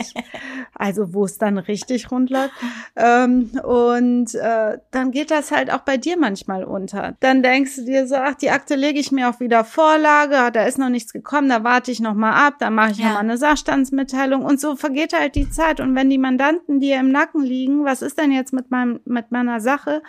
also 0.73 1.13
wo 1.13 1.25
es 1.25 1.37
dann 1.37 1.57
richtig 1.57 2.11
rund 2.11 2.29
läuft. 2.29 2.53
Ähm, 2.95 3.51
und 3.63 4.33
äh, 4.35 4.79
dann 4.91 5.11
geht 5.11 5.31
das 5.31 5.51
halt 5.51 5.71
auch 5.71 5.81
bei 5.81 5.97
dir 5.97 6.17
manchmal 6.17 6.63
unter. 6.63 7.15
Dann 7.19 7.43
denkst 7.43 7.75
du 7.75 7.85
dir 7.85 8.07
so, 8.07 8.15
ach, 8.15 8.35
die 8.35 8.49
Akte 8.49 8.75
lege 8.75 8.99
ich 8.99 9.11
mir 9.11 9.29
auch 9.29 9.39
wieder 9.39 9.63
Vorlage, 9.63 10.51
da 10.51 10.63
ist 10.63 10.77
noch 10.77 10.89
nichts 10.89 11.13
gekommen, 11.13 11.49
da 11.49 11.63
warte 11.63 11.91
ich 11.91 11.99
noch 11.99 12.15
mal 12.15 12.47
ab, 12.47 12.55
dann 12.59 12.73
mache 12.75 12.91
ich 12.91 12.97
ja. 12.97 13.07
noch 13.07 13.13
mal 13.13 13.19
eine 13.19 13.37
Sachstandsmitteilung 13.37 14.43
und 14.43 14.59
so 14.59 14.75
vergeht 14.75 15.13
halt 15.13 15.35
die 15.35 15.49
Zeit. 15.49 15.79
Und 15.79 15.95
wenn 15.95 16.09
die 16.09 16.17
Mandanten 16.17 16.79
dir 16.79 16.99
im 16.99 17.11
Nacken 17.11 17.41
liegen, 17.43 17.85
was 17.85 18.01
ist 18.01 18.17
denn 18.17 18.31
jetzt 18.31 18.53
mit 18.53 18.71
meinem 18.71 18.99
mit 19.05 19.31
meiner 19.31 19.59
Sache? 19.59 20.01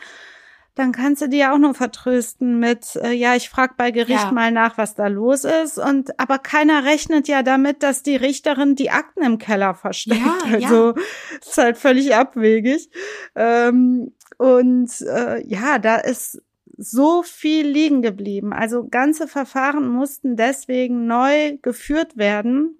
Dann 0.74 0.92
kannst 0.92 1.20
du 1.20 1.28
dir 1.28 1.52
auch 1.52 1.58
nur 1.58 1.74
vertrösten 1.74 2.58
mit, 2.58 2.96
äh, 2.96 3.12
ja, 3.12 3.36
ich 3.36 3.50
frage 3.50 3.74
bei 3.76 3.90
Gericht 3.90 4.24
ja. 4.24 4.32
mal 4.32 4.50
nach, 4.50 4.78
was 4.78 4.94
da 4.94 5.06
los 5.06 5.44
ist. 5.44 5.78
Und 5.78 6.18
aber 6.18 6.38
keiner 6.38 6.84
rechnet 6.84 7.28
ja 7.28 7.42
damit, 7.42 7.82
dass 7.82 8.02
die 8.02 8.16
Richterin 8.16 8.74
die 8.74 8.90
Akten 8.90 9.22
im 9.22 9.38
Keller 9.38 9.74
versteckt. 9.74 10.22
Ja, 10.24 10.54
also 10.54 10.94
ja. 10.96 11.02
ist 11.40 11.58
halt 11.58 11.76
völlig 11.76 12.14
abwegig. 12.14 12.90
Ähm, 13.34 14.12
und 14.38 14.90
äh, 15.02 15.46
ja, 15.46 15.78
da 15.78 15.96
ist 15.96 16.40
so 16.76 17.22
viel 17.22 17.66
liegen 17.66 18.00
geblieben. 18.00 18.52
Also 18.52 18.88
ganze 18.88 19.28
Verfahren 19.28 19.88
mussten 19.88 20.36
deswegen 20.36 21.06
neu 21.06 21.58
geführt 21.60 22.16
werden, 22.16 22.78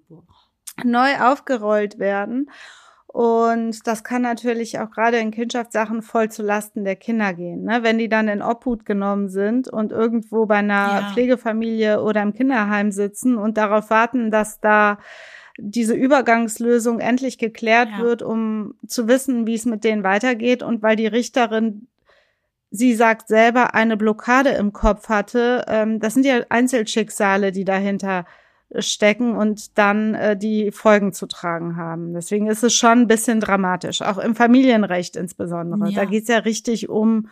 neu 0.83 1.19
aufgerollt 1.19 1.99
werden. 1.99 2.49
Und 3.13 3.85
das 3.85 4.03
kann 4.03 4.23
natürlich 4.23 4.79
auch 4.79 4.89
gerade 4.89 5.17
in 5.17 5.29
Kindschaftssachen 5.29 6.01
voll 6.01 6.31
zu 6.31 6.41
Lasten 6.41 6.83
der 6.83 6.95
Kinder 6.95 7.35
gehen. 7.35 7.63
Ne? 7.63 7.83
Wenn 7.83 7.99
die 7.99 8.09
dann 8.09 8.27
in 8.27 8.41
Obhut 8.41 8.87
genommen 8.87 9.29
sind 9.29 9.67
und 9.67 9.91
irgendwo 9.91 10.47
bei 10.47 10.55
einer 10.55 10.73
ja. 11.01 11.11
Pflegefamilie 11.13 12.01
oder 12.01 12.23
im 12.23 12.33
Kinderheim 12.33 12.91
sitzen 12.91 13.37
und 13.37 13.59
darauf 13.59 13.91
warten, 13.91 14.31
dass 14.31 14.59
da 14.61 14.97
diese 15.59 15.93
Übergangslösung 15.93 16.99
endlich 16.99 17.37
geklärt 17.37 17.89
ja. 17.99 18.03
wird, 18.03 18.23
um 18.23 18.73
zu 18.87 19.07
wissen, 19.07 19.45
wie 19.45 19.53
es 19.53 19.65
mit 19.65 19.83
denen 19.83 20.03
weitergeht. 20.03 20.63
Und 20.63 20.81
weil 20.81 20.95
die 20.95 21.05
Richterin, 21.05 21.87
sie 22.71 22.95
sagt 22.95 23.27
selber, 23.27 23.75
eine 23.75 23.95
Blockade 23.95 24.49
im 24.49 24.73
Kopf 24.73 25.09
hatte, 25.09 25.65
ähm, 25.67 25.99
das 25.99 26.15
sind 26.15 26.25
ja 26.25 26.41
Einzelschicksale, 26.49 27.51
die 27.51 27.63
dahinter 27.63 28.25
stecken 28.79 29.35
und 29.35 29.77
dann 29.77 30.15
äh, 30.15 30.37
die 30.37 30.71
Folgen 30.71 31.13
zu 31.13 31.27
tragen 31.27 31.75
haben. 31.75 32.13
Deswegen 32.13 32.47
ist 32.47 32.63
es 32.63 32.73
schon 32.73 33.01
ein 33.01 33.07
bisschen 33.07 33.39
dramatisch, 33.39 34.01
auch 34.01 34.17
im 34.17 34.35
Familienrecht 34.35 35.15
insbesondere. 35.15 35.89
Ja. 35.89 36.01
Da 36.01 36.05
geht 36.05 36.23
es 36.23 36.29
ja 36.29 36.39
richtig 36.39 36.89
um 36.89 37.29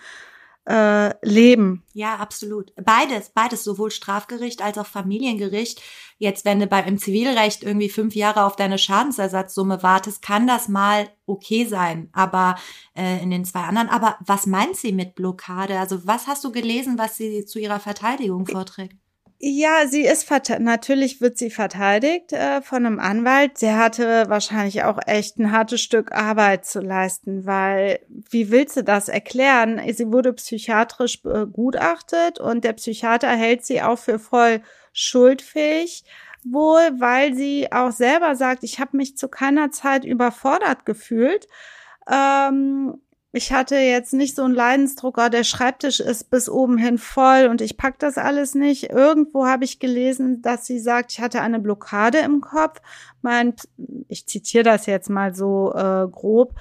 äh, 0.66 1.14
Leben. 1.26 1.84
Ja, 1.94 2.18
absolut. 2.18 2.72
Beides, 2.76 3.32
beides, 3.32 3.64
sowohl 3.64 3.90
Strafgericht 3.90 4.62
als 4.62 4.78
auch 4.78 4.86
Familiengericht. 4.86 5.82
Jetzt, 6.18 6.46
wenn 6.46 6.60
du 6.60 6.68
beim 6.68 6.86
im 6.86 6.98
Zivilrecht 7.00 7.64
irgendwie 7.64 7.90
fünf 7.90 8.16
Jahre 8.16 8.46
auf 8.46 8.56
deine 8.56 8.78
Schadensersatzsumme 8.78 9.82
wartest, 9.82 10.22
kann 10.22 10.46
das 10.46 10.68
mal 10.68 11.10
okay 11.26 11.66
sein. 11.66 12.10
Aber 12.14 12.56
äh, 12.96 13.22
in 13.24 13.32
den 13.32 13.44
zwei 13.44 13.62
anderen. 13.62 13.90
Aber 13.90 14.18
was 14.20 14.46
meint 14.46 14.76
sie 14.76 14.92
mit 14.92 15.16
Blockade? 15.16 15.80
Also 15.80 16.06
was 16.06 16.28
hast 16.28 16.44
du 16.44 16.52
gelesen, 16.52 17.00
was 17.00 17.18
sie 17.18 17.46
zu 17.46 17.58
ihrer 17.58 17.80
Verteidigung 17.80 18.46
vorträgt? 18.46 19.01
Ja, 19.44 19.88
sie 19.88 20.04
ist 20.04 20.30
natürlich 20.60 21.20
wird 21.20 21.40
sie 21.40 21.50
verteidigt 21.50 22.32
äh, 22.32 22.62
von 22.62 22.86
einem 22.86 23.00
Anwalt. 23.00 23.60
Der 23.64 23.80
hatte 23.80 24.26
wahrscheinlich 24.30 24.84
auch 24.84 25.00
echt 25.08 25.40
ein 25.40 25.52
hartes 25.52 25.82
Stück 25.82 26.12
Arbeit 26.12 26.68
zu 26.68 26.80
leisten, 26.80 27.48
weil 27.48 28.02
wie 28.08 28.52
willst 28.52 28.78
du 28.78 28.84
das 28.84 29.10
erklären? 29.10 29.82
Sie 29.94 30.12
wurde 30.12 30.34
psychiatrisch 30.34 31.24
begutachtet 31.24 32.40
und 32.40 32.64
der 32.64 32.74
Psychiater 32.74 33.30
hält 33.30 33.66
sie 33.66 33.82
auch 33.82 33.98
für 33.98 34.20
voll 34.20 34.62
schuldfähig. 34.94 36.04
Wohl, 36.44 36.92
weil 37.00 37.34
sie 37.34 37.72
auch 37.72 37.92
selber 37.92 38.36
sagt, 38.36 38.64
ich 38.64 38.80
habe 38.80 38.96
mich 38.98 39.18
zu 39.18 39.28
keiner 39.28 39.72
Zeit 39.72 40.06
überfordert 40.06 40.86
gefühlt. 40.86 41.48
Ähm, 42.08 43.02
ich 43.34 43.54
hatte 43.54 43.78
jetzt 43.78 44.14
nicht 44.14 44.36
so 44.36 44.44
einen 44.44 44.54
Leidensdrucker, 44.54 45.30
der 45.30 45.46
Schreibtisch 45.46 46.02
ist 46.02 46.30
bis 46.30 46.50
oben 46.50 46.78
hin 46.78 46.98
voll 46.98 47.48
und 47.50 47.62
ich 47.62 47.78
pack 47.78 47.98
das 48.00 48.18
alles 48.18 48.56
nicht. 48.56 48.90
Irgendwo 48.90 49.46
habe 49.46 49.64
ich 49.64 49.80
gelesen, 49.80 50.42
dass 50.42 50.66
sie 50.66 50.80
sagt, 50.80 51.14
ich 51.14 51.22
hatte 51.22 51.42
eine 51.42 51.60
Blockade 51.60 52.20
im 52.20 52.42
Kopf. 52.42 52.82
Mein, 53.22 53.54
ich 54.10 54.28
zitiere 54.28 54.66
das 54.66 54.86
jetzt 54.86 55.10
mal 55.10 55.34
so 55.34 55.74
äh, 55.74 56.08
grob. 56.12 56.56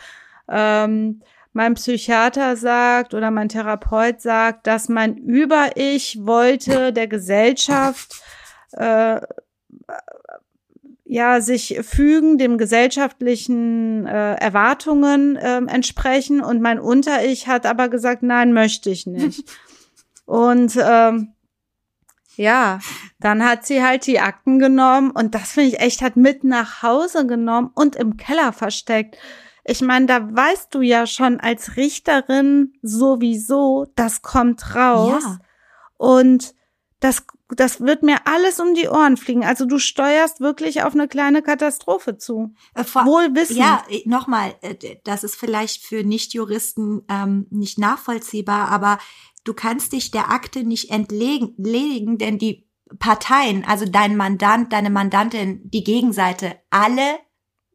Ähm, 0.48 1.22
mein 1.52 1.74
Psychiater 1.74 2.56
sagt 2.56 3.14
oder 3.14 3.32
mein 3.32 3.48
Therapeut 3.48 4.20
sagt, 4.20 4.68
dass 4.68 4.88
mein 4.88 5.16
Über-Ich 5.16 6.24
wollte 6.24 6.92
der 6.92 7.08
Gesellschaft 7.08 8.22
äh, 8.72 9.20
ja 11.10 11.40
sich 11.40 11.80
fügen, 11.82 12.38
dem 12.38 12.56
gesellschaftlichen 12.56 14.06
äh, 14.06 14.34
Erwartungen 14.34 15.34
äh, 15.34 15.56
entsprechen 15.56 16.40
und 16.40 16.62
mein 16.62 16.78
Unter-Ich 16.78 17.48
hat 17.48 17.66
aber 17.66 17.88
gesagt, 17.88 18.22
nein, 18.22 18.52
möchte 18.52 18.90
ich 18.90 19.08
nicht. 19.08 19.42
und 20.24 20.78
ähm, 20.80 21.32
ja, 22.36 22.78
dann 23.18 23.44
hat 23.44 23.66
sie 23.66 23.82
halt 23.82 24.06
die 24.06 24.20
Akten 24.20 24.60
genommen 24.60 25.10
und 25.10 25.34
das 25.34 25.50
finde 25.50 25.70
ich 25.70 25.80
echt, 25.80 26.00
hat 26.00 26.14
mit 26.14 26.44
nach 26.44 26.84
Hause 26.84 27.26
genommen 27.26 27.72
und 27.74 27.96
im 27.96 28.16
Keller 28.16 28.52
versteckt. 28.52 29.18
Ich 29.64 29.80
meine, 29.80 30.06
da 30.06 30.20
weißt 30.32 30.72
du 30.72 30.80
ja 30.80 31.08
schon 31.08 31.40
als 31.40 31.76
Richterin 31.76 32.74
sowieso, 32.82 33.88
das 33.96 34.22
kommt 34.22 34.76
raus. 34.76 35.24
Ja. 35.24 35.38
Und 35.96 36.54
das 37.00 37.24
das 37.56 37.80
wird 37.80 38.02
mir 38.02 38.26
alles 38.26 38.60
um 38.60 38.74
die 38.74 38.88
Ohren 38.88 39.16
fliegen. 39.16 39.44
Also 39.44 39.64
du 39.64 39.78
steuerst 39.78 40.40
wirklich 40.40 40.82
auf 40.82 40.94
eine 40.94 41.08
kleine 41.08 41.42
Katastrophe 41.42 42.16
zu. 42.16 42.54
Äh, 42.74 42.84
vor, 42.84 43.04
Wohl 43.06 43.34
wissen. 43.34 43.56
Ja, 43.56 43.84
äh, 43.88 44.02
nochmal, 44.06 44.54
äh, 44.62 44.96
das 45.04 45.24
ist 45.24 45.36
vielleicht 45.36 45.82
für 45.82 46.04
Nichtjuristen 46.04 47.02
ähm, 47.08 47.46
nicht 47.50 47.78
nachvollziehbar, 47.78 48.68
aber 48.68 48.98
du 49.44 49.54
kannst 49.54 49.92
dich 49.92 50.10
der 50.10 50.30
Akte 50.30 50.64
nicht 50.64 50.90
entledigen, 50.90 52.18
denn 52.18 52.38
die 52.38 52.66
Parteien, 52.98 53.64
also 53.64 53.84
dein 53.86 54.16
Mandant, 54.16 54.72
deine 54.72 54.90
Mandantin, 54.90 55.60
die 55.70 55.84
Gegenseite, 55.84 56.56
alle 56.70 57.18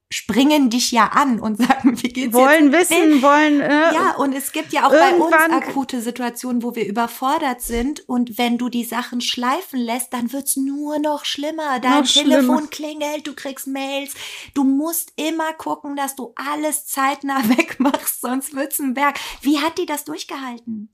springen 0.09 0.69
dich 0.69 0.91
ja 0.91 1.07
an 1.07 1.39
und 1.39 1.57
sagen, 1.67 2.01
wie 2.01 2.09
geht's 2.09 2.33
wollen 2.33 2.71
jetzt? 2.71 2.89
wissen, 2.91 3.21
wollen 3.21 3.61
äh, 3.61 3.93
ja 3.93 4.15
und 4.17 4.33
es 4.33 4.51
gibt 4.51 4.71
ja 4.71 4.85
auch 4.85 4.91
bei 4.91 5.15
uns 5.15 5.33
akute 5.33 6.01
Situationen, 6.01 6.63
wo 6.63 6.75
wir 6.75 6.87
überfordert 6.87 7.61
sind 7.61 8.07
und 8.07 8.37
wenn 8.37 8.57
du 8.57 8.69
die 8.69 8.83
Sachen 8.83 9.21
schleifen 9.21 9.79
lässt, 9.79 10.13
dann 10.13 10.31
wird's 10.31 10.55
nur 10.55 10.99
noch 10.99 11.25
schlimmer. 11.25 11.79
Dein 11.79 12.03
noch 12.03 12.07
Telefon 12.07 12.45
schlimmer. 12.45 12.67
klingelt, 12.67 13.27
du 13.27 13.33
kriegst 13.33 13.67
Mails, 13.67 14.13
du 14.53 14.63
musst 14.63 15.13
immer 15.15 15.53
gucken, 15.53 15.95
dass 15.95 16.15
du 16.15 16.33
alles 16.35 16.85
zeitnah 16.85 17.47
wegmachst, 17.57 18.21
sonst 18.21 18.55
wird's 18.55 18.79
ein 18.79 18.93
Berg. 18.93 19.19
Wie 19.41 19.59
hat 19.59 19.77
die 19.77 19.85
das 19.85 20.05
durchgehalten? 20.05 20.89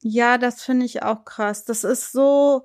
Ja, 0.00 0.38
das 0.38 0.62
finde 0.62 0.86
ich 0.86 1.02
auch 1.02 1.24
krass. 1.24 1.64
Das 1.64 1.82
ist 1.82 2.12
so 2.12 2.64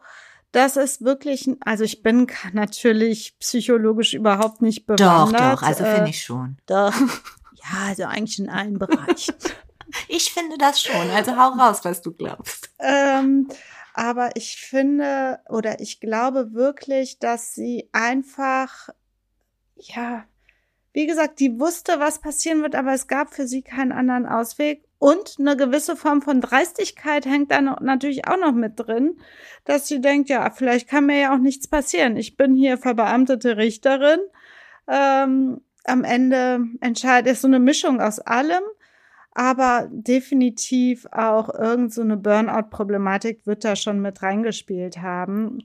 das 0.52 0.76
ist 0.76 1.02
wirklich, 1.02 1.50
also 1.62 1.84
ich 1.84 2.04
bin 2.04 2.28
natürlich 2.54 3.38
psychologisch 3.40 4.14
überhaupt 4.14 4.62
nicht 4.62 4.86
bewandert. 4.86 5.40
Doch, 5.40 5.62
doch, 5.62 5.62
also 5.64 5.84
finde 5.84 6.06
äh, 6.06 6.10
ich 6.10 6.24
schon. 6.24 6.58
Doch. 6.66 6.94
Ja, 7.64 7.90
also 7.90 8.06
eigentlich 8.06 8.40
in 8.40 8.50
allen 8.50 8.80
Bereichen. 8.80 9.36
ich 10.08 10.32
finde 10.34 10.58
das 10.58 10.82
schon. 10.82 11.12
Also 11.12 11.38
hau 11.38 11.50
raus, 11.50 11.82
was 11.84 12.02
du 12.02 12.12
glaubst. 12.12 12.72
Ähm, 12.80 13.50
aber 13.94 14.36
ich 14.36 14.58
finde 14.58 15.40
oder 15.48 15.80
ich 15.80 16.00
glaube 16.00 16.54
wirklich, 16.54 17.20
dass 17.20 17.54
sie 17.54 17.88
einfach, 17.92 18.90
ja, 19.76 20.24
wie 20.94 21.06
gesagt, 21.06 21.40
die 21.40 21.60
wusste, 21.60 22.00
was 22.00 22.20
passieren 22.20 22.62
wird, 22.64 22.76
aber 22.76 22.94
es 22.94 23.08
gab 23.08 23.34
für 23.34 23.48
sie 23.48 23.62
keinen 23.62 23.92
anderen 23.92 24.26
Ausweg. 24.26 24.84
Und 25.02 25.38
eine 25.40 25.58
gewisse 25.58 25.96
Form 25.96 26.22
von 26.22 26.42
Dreistigkeit 26.42 27.26
hängt 27.26 27.50
da 27.50 27.60
natürlich 27.60 28.28
auch 28.28 28.38
noch 28.38 28.52
mit 28.52 28.74
drin, 28.76 29.18
dass 29.66 29.88
sie 29.88 30.00
denkt, 30.00 30.30
ja, 30.30 30.52
vielleicht 30.52 30.88
kann 30.88 31.08
mir 31.08 31.20
ja 31.20 31.34
auch 31.34 31.40
nichts 31.40 31.68
passieren. 31.68 32.18
Ich 32.18 32.38
bin 32.38 32.54
hier 32.54 32.78
verbeamtete 32.78 33.58
Richterin. 33.58 34.20
Ähm, 34.88 35.62
am 35.86 36.04
Ende 36.04 36.60
entscheidet 36.82 37.36
so 37.36 37.48
eine 37.48 37.60
Mischung 37.60 38.00
aus 38.00 38.20
allem, 38.20 38.62
aber 39.34 39.88
definitiv 39.90 41.08
auch 41.12 41.50
irgend 41.50 41.92
so 41.92 42.02
eine 42.04 42.18
Burnout-Problematik 42.18 43.48
wird 43.48 43.64
da 43.64 43.76
schon 43.76 44.02
mit 44.02 44.22
reingespielt 44.22 45.00
haben 45.00 45.64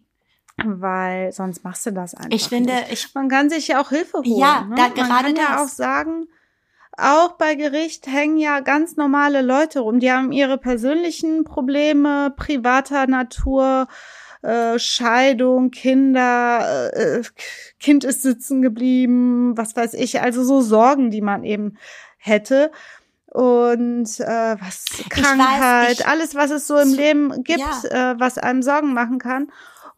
weil 0.64 1.32
sonst 1.32 1.64
machst 1.64 1.84
du 1.84 1.92
das 1.92 2.14
einfach. 2.14 2.30
Ich 2.30 2.48
finde, 2.48 2.72
nicht. 2.72 2.90
ich 2.90 3.14
man 3.14 3.28
kann 3.28 3.50
sich 3.50 3.68
ja 3.68 3.78
auch 3.78 3.90
Hilfe 3.90 4.16
holen. 4.16 4.38
Ja, 4.38 4.62
ne? 4.62 4.74
da 4.74 4.84
man 4.84 4.94
gerade 4.94 5.34
kann 5.34 5.36
ja 5.36 5.62
auch 5.62 5.68
sagen, 5.68 6.28
auch 6.96 7.32
bei 7.32 7.54
Gericht 7.54 8.06
hängen 8.06 8.38
ja 8.38 8.60
ganz 8.60 8.96
normale 8.96 9.42
Leute 9.42 9.80
rum. 9.80 10.00
Die 10.00 10.10
haben 10.10 10.32
ihre 10.32 10.58
persönlichen 10.58 11.44
Probleme 11.44 12.32
privater 12.36 13.06
Natur, 13.06 13.88
äh, 14.42 14.78
Scheidung, 14.78 15.70
Kinder, 15.70 16.90
äh, 16.94 17.22
Kind 17.78 18.04
ist 18.04 18.22
sitzen 18.22 18.62
geblieben, 18.62 19.56
was 19.56 19.76
weiß 19.76 19.94
ich. 19.94 20.20
Also 20.20 20.42
so 20.42 20.60
Sorgen, 20.60 21.10
die 21.10 21.20
man 21.20 21.44
eben 21.44 21.76
hätte 22.18 22.70
und 23.36 24.18
äh, 24.20 24.56
was 24.58 24.86
Krankheit, 25.10 25.88
weiß, 25.88 26.00
ich, 26.00 26.06
alles, 26.06 26.34
was 26.34 26.50
es 26.50 26.66
so 26.66 26.78
im 26.78 26.94
Leben 26.94 27.42
gibt, 27.44 27.58
ja. 27.58 28.12
äh, 28.12 28.20
was 28.20 28.38
einem 28.38 28.62
Sorgen 28.62 28.94
machen 28.94 29.18
kann. 29.18 29.52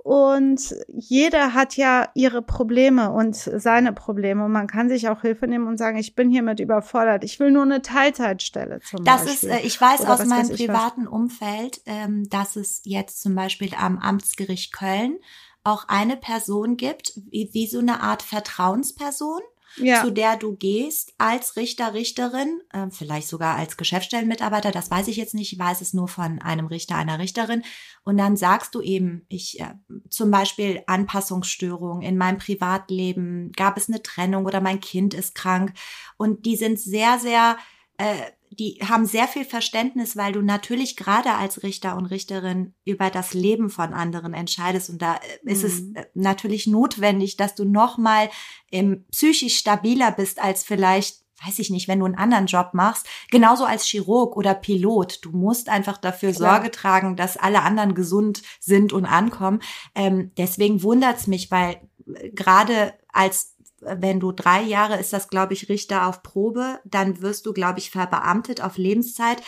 Und 0.08 0.74
jeder 0.88 1.52
hat 1.52 1.76
ja 1.76 2.08
ihre 2.14 2.40
Probleme 2.40 3.12
und 3.12 3.36
seine 3.36 3.92
Probleme. 3.92 4.42
Und 4.42 4.52
man 4.52 4.66
kann 4.66 4.88
sich 4.88 5.10
auch 5.10 5.20
Hilfe 5.20 5.46
nehmen 5.46 5.66
und 5.66 5.76
sagen, 5.76 5.98
ich 5.98 6.14
bin 6.14 6.30
hiermit 6.30 6.60
überfordert. 6.60 7.24
Ich 7.24 7.38
will 7.40 7.50
nur 7.50 7.64
eine 7.64 7.82
Teilzeitstelle 7.82 8.80
zum 8.80 9.04
das 9.04 9.26
Beispiel. 9.26 9.50
Das 9.50 9.58
ist, 9.58 9.64
äh, 9.64 9.66
ich 9.66 9.78
weiß 9.78 10.00
Oder 10.00 10.14
aus 10.14 10.24
meinem 10.24 10.48
privaten. 10.48 11.06
Umfeld, 11.06 11.82
ähm, 11.84 12.26
dass 12.30 12.56
es 12.56 12.80
jetzt 12.86 13.20
zum 13.20 13.34
Beispiel 13.34 13.72
am 13.78 13.98
Amtsgericht 13.98 14.72
Köln 14.72 15.18
auch 15.62 15.84
eine 15.88 16.16
Person 16.16 16.78
gibt, 16.78 17.12
wie, 17.30 17.50
wie 17.52 17.66
so 17.66 17.80
eine 17.80 18.00
Art 18.00 18.22
Vertrauensperson 18.22 19.42
ja. 19.76 20.02
zu 20.02 20.10
der 20.10 20.36
du 20.36 20.56
gehst 20.56 21.14
als 21.18 21.56
Richter, 21.56 21.94
Richterin, 21.94 22.60
äh, 22.72 22.86
vielleicht 22.90 23.28
sogar 23.28 23.56
als 23.56 23.76
Geschäftsstellenmitarbeiter, 23.76 24.70
das 24.70 24.90
weiß 24.90 25.08
ich 25.08 25.16
jetzt 25.16 25.34
nicht, 25.34 25.52
ich 25.52 25.58
weiß 25.58 25.80
es 25.80 25.94
nur 25.94 26.08
von 26.08 26.40
einem 26.40 26.66
Richter, 26.66 26.96
einer 26.96 27.18
Richterin. 27.18 27.62
Und 28.04 28.18
dann 28.18 28.36
sagst 28.36 28.74
du 28.74 28.80
eben, 28.80 29.24
ich 29.28 29.60
äh, 29.60 29.74
zum 30.08 30.30
Beispiel 30.30 30.82
Anpassungsstörungen 30.86 32.02
in 32.02 32.16
meinem 32.16 32.38
Privatleben, 32.38 33.52
gab 33.52 33.76
es 33.76 33.88
eine 33.88 34.02
Trennung 34.02 34.46
oder 34.46 34.60
mein 34.60 34.80
Kind 34.80 35.14
ist 35.14 35.34
krank. 35.34 35.72
Und 36.16 36.46
die 36.46 36.56
sind 36.56 36.80
sehr, 36.80 37.18
sehr 37.18 37.56
äh, 37.98 38.14
die 38.58 38.78
haben 38.86 39.06
sehr 39.06 39.28
viel 39.28 39.44
Verständnis, 39.44 40.16
weil 40.16 40.32
du 40.32 40.42
natürlich 40.42 40.96
gerade 40.96 41.34
als 41.34 41.62
Richter 41.62 41.96
und 41.96 42.06
Richterin 42.06 42.74
über 42.84 43.10
das 43.10 43.34
Leben 43.34 43.70
von 43.70 43.94
anderen 43.94 44.34
entscheidest 44.34 44.90
und 44.90 45.00
da 45.00 45.16
äh, 45.16 45.52
ist 45.52 45.62
mhm. 45.62 45.68
es 45.94 46.02
äh, 46.02 46.06
natürlich 46.14 46.66
notwendig, 46.66 47.36
dass 47.36 47.54
du 47.54 47.64
noch 47.64 47.98
mal 47.98 48.28
ähm, 48.72 49.04
psychisch 49.12 49.56
stabiler 49.58 50.10
bist 50.10 50.40
als 50.40 50.64
vielleicht 50.64 51.22
weiß 51.46 51.60
ich 51.60 51.70
nicht, 51.70 51.86
wenn 51.86 52.00
du 52.00 52.04
einen 52.04 52.16
anderen 52.16 52.46
Job 52.46 52.70
machst, 52.72 53.06
genauso 53.30 53.64
als 53.64 53.86
Chirurg 53.86 54.36
oder 54.36 54.54
Pilot, 54.54 55.24
du 55.24 55.30
musst 55.30 55.68
einfach 55.68 55.96
dafür 55.96 56.32
Klar. 56.32 56.56
Sorge 56.56 56.72
tragen, 56.72 57.14
dass 57.14 57.36
alle 57.36 57.62
anderen 57.62 57.94
gesund 57.94 58.42
sind 58.58 58.92
und 58.92 59.04
ankommen. 59.04 59.60
Ähm, 59.94 60.32
deswegen 60.36 60.82
wundert's 60.82 61.28
mich, 61.28 61.50
weil 61.52 61.76
äh, 62.12 62.30
gerade 62.30 62.94
als 63.12 63.54
wenn 63.80 64.20
du 64.20 64.32
drei 64.32 64.62
Jahre 64.62 64.98
ist 64.98 65.12
das, 65.12 65.28
glaube 65.28 65.52
ich, 65.54 65.68
Richter 65.68 66.06
auf 66.06 66.22
Probe, 66.22 66.80
dann 66.84 67.22
wirst 67.22 67.46
du, 67.46 67.52
glaube 67.52 67.78
ich, 67.78 67.90
verbeamtet 67.90 68.60
auf 68.60 68.76
Lebenszeit. 68.76 69.42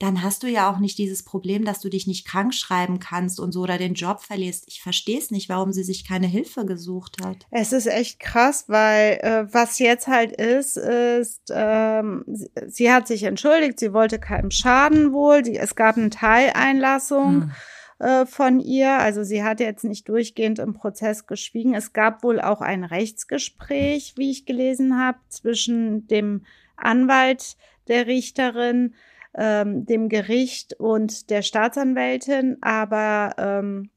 dann 0.00 0.22
hast 0.22 0.44
du 0.44 0.46
ja 0.46 0.70
auch 0.70 0.78
nicht 0.78 0.96
dieses 0.96 1.24
Problem, 1.24 1.64
dass 1.64 1.80
du 1.80 1.88
dich 1.88 2.06
nicht 2.06 2.24
krank 2.24 2.54
schreiben 2.54 3.00
kannst 3.00 3.40
und 3.40 3.50
so 3.50 3.62
oder 3.62 3.78
den 3.78 3.94
Job 3.94 4.22
verlierst. 4.22 4.62
Ich 4.68 4.80
verstehe 4.80 5.18
es 5.18 5.32
nicht, 5.32 5.48
warum 5.48 5.72
sie 5.72 5.82
sich 5.82 6.06
keine 6.06 6.28
Hilfe 6.28 6.64
gesucht 6.64 7.16
hat. 7.24 7.48
Es 7.50 7.72
ist 7.72 7.86
echt 7.86 8.20
krass, 8.20 8.66
weil 8.68 9.18
äh, 9.22 9.52
was 9.52 9.80
jetzt 9.80 10.06
halt 10.06 10.30
ist, 10.30 10.76
ist, 10.76 11.50
ähm, 11.52 12.22
sie, 12.28 12.48
sie 12.68 12.92
hat 12.92 13.08
sich 13.08 13.24
entschuldigt, 13.24 13.80
sie 13.80 13.92
wollte 13.92 14.20
keinem 14.20 14.52
Schaden 14.52 15.12
wohl, 15.12 15.42
die, 15.42 15.56
es 15.56 15.74
gab 15.74 15.96
eine 15.96 16.10
Teileinlassung. 16.10 17.42
Hm 17.42 17.52
äh, 17.98 18.26
von 18.26 18.60
ihr. 18.60 18.92
Also 18.92 19.24
sie 19.24 19.42
hat 19.42 19.60
jetzt 19.60 19.84
nicht 19.84 20.08
durchgehend 20.08 20.58
im 20.58 20.74
Prozess 20.74 21.26
geschwiegen. 21.26 21.74
Es 21.74 21.92
gab 21.92 22.22
wohl 22.22 22.40
auch 22.40 22.60
ein 22.60 22.84
Rechtsgespräch, 22.84 24.14
wie 24.16 24.30
ich 24.30 24.46
gelesen 24.46 24.98
habe, 24.98 25.18
zwischen 25.28 26.06
dem 26.06 26.44
Anwalt 26.76 27.56
der 27.88 28.06
Richterin, 28.06 28.94
ähm, 29.34 29.84
dem 29.86 30.08
Gericht 30.08 30.74
und 30.74 31.30
der 31.30 31.42
Staatsanwältin. 31.42 32.58
Aber 32.60 33.34
ähm, 33.38 33.90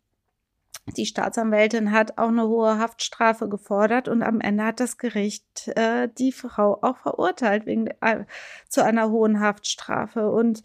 die 0.98 1.06
Staatsanwältin 1.06 1.92
hat 1.92 2.18
auch 2.18 2.30
eine 2.30 2.48
hohe 2.48 2.80
Haftstrafe 2.80 3.48
gefordert 3.48 4.08
und 4.08 4.24
am 4.24 4.42
Ende 4.42 4.66
hat 4.66 4.80
das 4.80 4.98
Gericht 4.98 5.68
äh, 5.70 6.10
die 6.18 6.32
Frau 6.32 6.80
auch 6.82 6.98
verurteilt 6.98 7.66
wegen 7.66 7.88
äh, 8.02 8.26
zu 8.68 8.84
einer 8.84 9.10
hohen 9.10 9.40
Haftstrafe 9.40 10.32
und 10.32 10.64